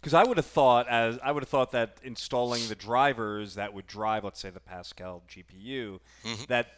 Because 0.00 0.14
I 0.14 0.24
would 0.24 0.38
have 0.38 0.46
thought 0.46 0.88
as 0.88 1.18
I 1.22 1.30
would 1.30 1.42
have 1.42 1.48
thought 1.48 1.72
that 1.72 1.98
installing 2.02 2.68
the 2.68 2.74
drivers 2.74 3.54
that 3.54 3.74
would 3.74 3.86
drive, 3.86 4.24
let's 4.24 4.40
say, 4.40 4.50
the 4.50 4.60
Pascal 4.60 5.22
GPU, 5.28 6.00
mm-hmm. 6.24 6.44
that 6.48 6.68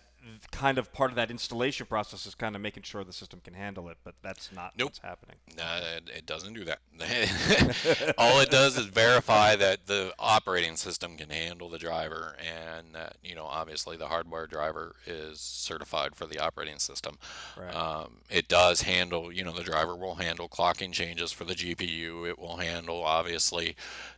kind 0.50 0.78
of 0.78 0.92
part 0.92 1.10
of 1.10 1.16
that 1.16 1.30
installation 1.30 1.86
process 1.86 2.26
is 2.26 2.34
kind 2.34 2.54
of 2.54 2.62
making 2.62 2.84
sure 2.84 3.02
the 3.02 3.12
system 3.12 3.40
can 3.42 3.54
handle 3.54 3.88
it, 3.88 3.96
but 4.04 4.14
that's 4.22 4.50
not 4.52 4.72
nope. 4.78 4.88
what's 4.88 4.98
happening. 4.98 5.36
No, 5.56 5.64
it 6.14 6.26
doesn't 6.26 6.54
do 6.54 6.64
that. 6.64 8.14
All 8.18 8.40
it 8.40 8.50
does 8.50 8.78
is 8.78 8.86
verify 8.86 9.56
that 9.56 9.86
the 9.86 10.14
operating 10.18 10.76
system 10.76 11.16
can 11.16 11.30
handle 11.30 11.68
the 11.68 11.78
driver, 11.78 12.36
and 12.38 12.94
that 12.94 13.16
you 13.22 13.34
know, 13.34 13.44
obviously, 13.44 13.96
the 13.96 14.08
hardware 14.08 14.46
driver 14.46 14.94
is 15.06 15.40
certified 15.40 16.14
for 16.14 16.26
the 16.26 16.38
operating 16.38 16.78
system. 16.78 17.18
Right. 17.58 17.74
Um, 17.74 18.18
it 18.30 18.48
does 18.48 18.82
handle, 18.82 19.32
you 19.32 19.44
know, 19.44 19.52
the 19.52 19.64
driver 19.64 19.96
will 19.96 20.16
handle 20.16 20.48
clocking 20.48 20.92
changes 20.92 21.32
for 21.32 21.44
the 21.44 21.54
GPU. 21.54 22.28
It 22.28 22.38
will 22.38 22.58
handle, 22.58 23.02
obviously, 23.02 23.76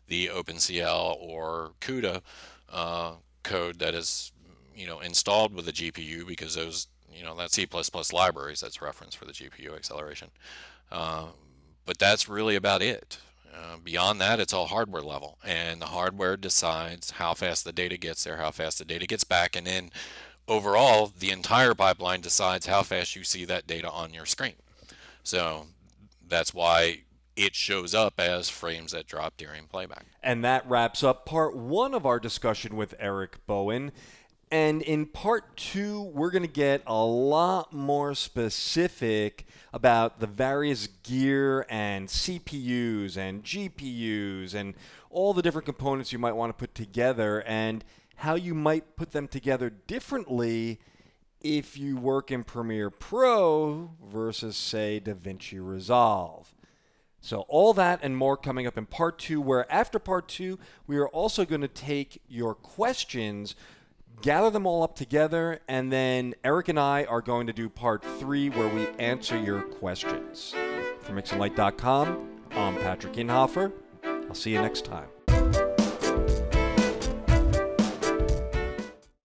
the 0.09 0.27
OpenCL 0.27 1.17
or 1.21 1.73
CUDA 1.81 2.21
uh, 2.71 3.13
code 3.43 3.79
that 3.79 3.95
is 3.95 4.33
you 4.75 4.87
know 4.87 5.01
installed 5.01 5.55
with 5.55 5.67
the 5.67 5.73
GPU 5.73 6.27
because 6.27 6.55
those 6.55 6.89
you 7.13 7.25
know 7.25 7.35
that 7.37 7.53
C++ 7.53 7.67
libraries 8.13 8.61
that's 8.61 8.83
referenced 8.83 9.17
for 9.17 9.25
the 9.25 9.33
GPU 9.33 9.75
acceleration. 9.75 10.31
Uh, 10.91 11.27
but 11.87 11.99
that's 11.99 12.29
really 12.29 12.57
about 12.57 12.83
it. 12.83 13.19
Uh, 13.55 13.77
beyond 13.83 14.21
that, 14.21 14.41
it's 14.41 14.53
all 14.53 14.67
hardware 14.67 15.03
level, 15.03 15.39
and 15.45 15.81
the 15.81 15.87
hardware 15.87 16.37
decides 16.37 17.13
how 17.13 17.35
fast 17.35 17.65
the 17.65 17.73
data 17.73 17.97
gets 17.97 18.25
there, 18.25 18.39
how 18.39 18.51
fast 18.51 18.79
the 18.79 18.85
data 18.85 19.07
gets 19.07 19.23
back, 19.23 19.55
and 19.55 19.67
then 19.67 19.91
overall, 20.49 21.13
the 21.19 21.31
entire 21.31 21.75
pipeline 21.75 22.21
decides 22.21 22.67
how 22.67 22.83
fast 22.83 23.17
you 23.17 23.25
see 23.25 23.45
that 23.45 23.67
data 23.67 23.91
on 23.91 24.13
your 24.13 24.27
screen. 24.27 24.55
So 25.23 25.67
that's 26.27 26.53
why 26.53 27.03
it 27.37 27.55
shows 27.55 27.95
up 27.95 28.15
as 28.19 28.49
frames 28.49 28.93
that 28.93 29.07
drop 29.07 29.37
during 29.37 29.67
playback. 29.67 30.07
And 30.23 30.45
that 30.45 30.69
wraps 30.69 31.03
up 31.03 31.27
part 31.27 31.57
one 31.57 31.95
of 31.95 32.07
our 32.07 32.21
discussion 32.21 32.77
with 32.77 32.95
Eric 32.99 33.39
Bowen. 33.47 33.93
And 34.55 34.83
in 34.83 35.07
part 35.07 35.57
two, 35.57 36.01
we're 36.01 36.31
going 36.31 36.45
to 36.45 36.49
get 36.49 36.85
a 36.87 37.05
lot 37.05 37.73
more 37.73 38.15
specific 38.15 39.49
about 39.73 40.21
the 40.21 40.29
various 40.29 40.87
gear 41.03 41.67
and 41.69 42.07
CPUs 42.07 43.17
and 43.17 43.43
GPUs 43.43 44.55
and 44.55 44.75
all 45.11 45.35
the 45.35 45.43
different 45.43 45.67
components 45.67 46.13
you 46.13 46.21
might 46.21 46.37
want 46.37 46.51
to 46.51 46.55
put 46.55 46.73
together 46.73 47.43
and 47.43 47.85
how 48.15 48.37
you 48.37 48.55
might 48.55 48.95
put 48.95 49.11
them 49.11 49.27
together 49.27 49.71
differently 49.71 50.79
if 51.41 51.77
you 51.77 51.97
work 51.97 52.31
in 52.31 52.45
Premiere 52.45 52.91
Pro 52.91 53.91
versus, 54.09 54.57
say, 54.57 55.03
DaVinci 55.05 55.59
Resolve. 55.61 56.55
So, 57.21 57.41
all 57.49 57.73
that 57.75 58.01
and 58.03 58.17
more 58.17 58.37
coming 58.37 58.69
up 58.69 58.79
in 58.79 58.87
part 58.87 59.19
two, 59.19 59.41
where 59.41 59.67
after 59.73 59.99
part 59.99 60.29
two, 60.29 60.61
we 60.87 60.97
are 60.99 61.09
also 61.09 61.45
going 61.45 61.63
to 61.63 61.67
take 61.69 62.23
your 62.29 62.55
questions 62.55 63.57
gather 64.25 64.49
them 64.49 64.67
all 64.67 64.83
up 64.83 64.97
together, 64.97 65.61
and 65.69 65.93
then 65.93 66.35
Eric 66.43 66.69
and 66.69 66.81
I 66.81 67.05
are 67.05 67.21
going 67.21 67.47
to 67.47 67.53
do 67.53 67.69
part 67.69 68.03
three 68.19 68.49
where 68.49 68.75
we 68.75 68.89
answer 68.99 69.39
your 69.39 69.61
questions. 69.61 70.55
For 71.01 71.13
MixingLight.com, 71.13 72.31
I'm 72.53 72.75
Patrick 72.77 73.13
Inhofer. 73.13 73.71
I'll 74.03 74.35
see 74.35 74.53
you 74.53 74.63
next 74.63 74.87
time. 74.87 75.09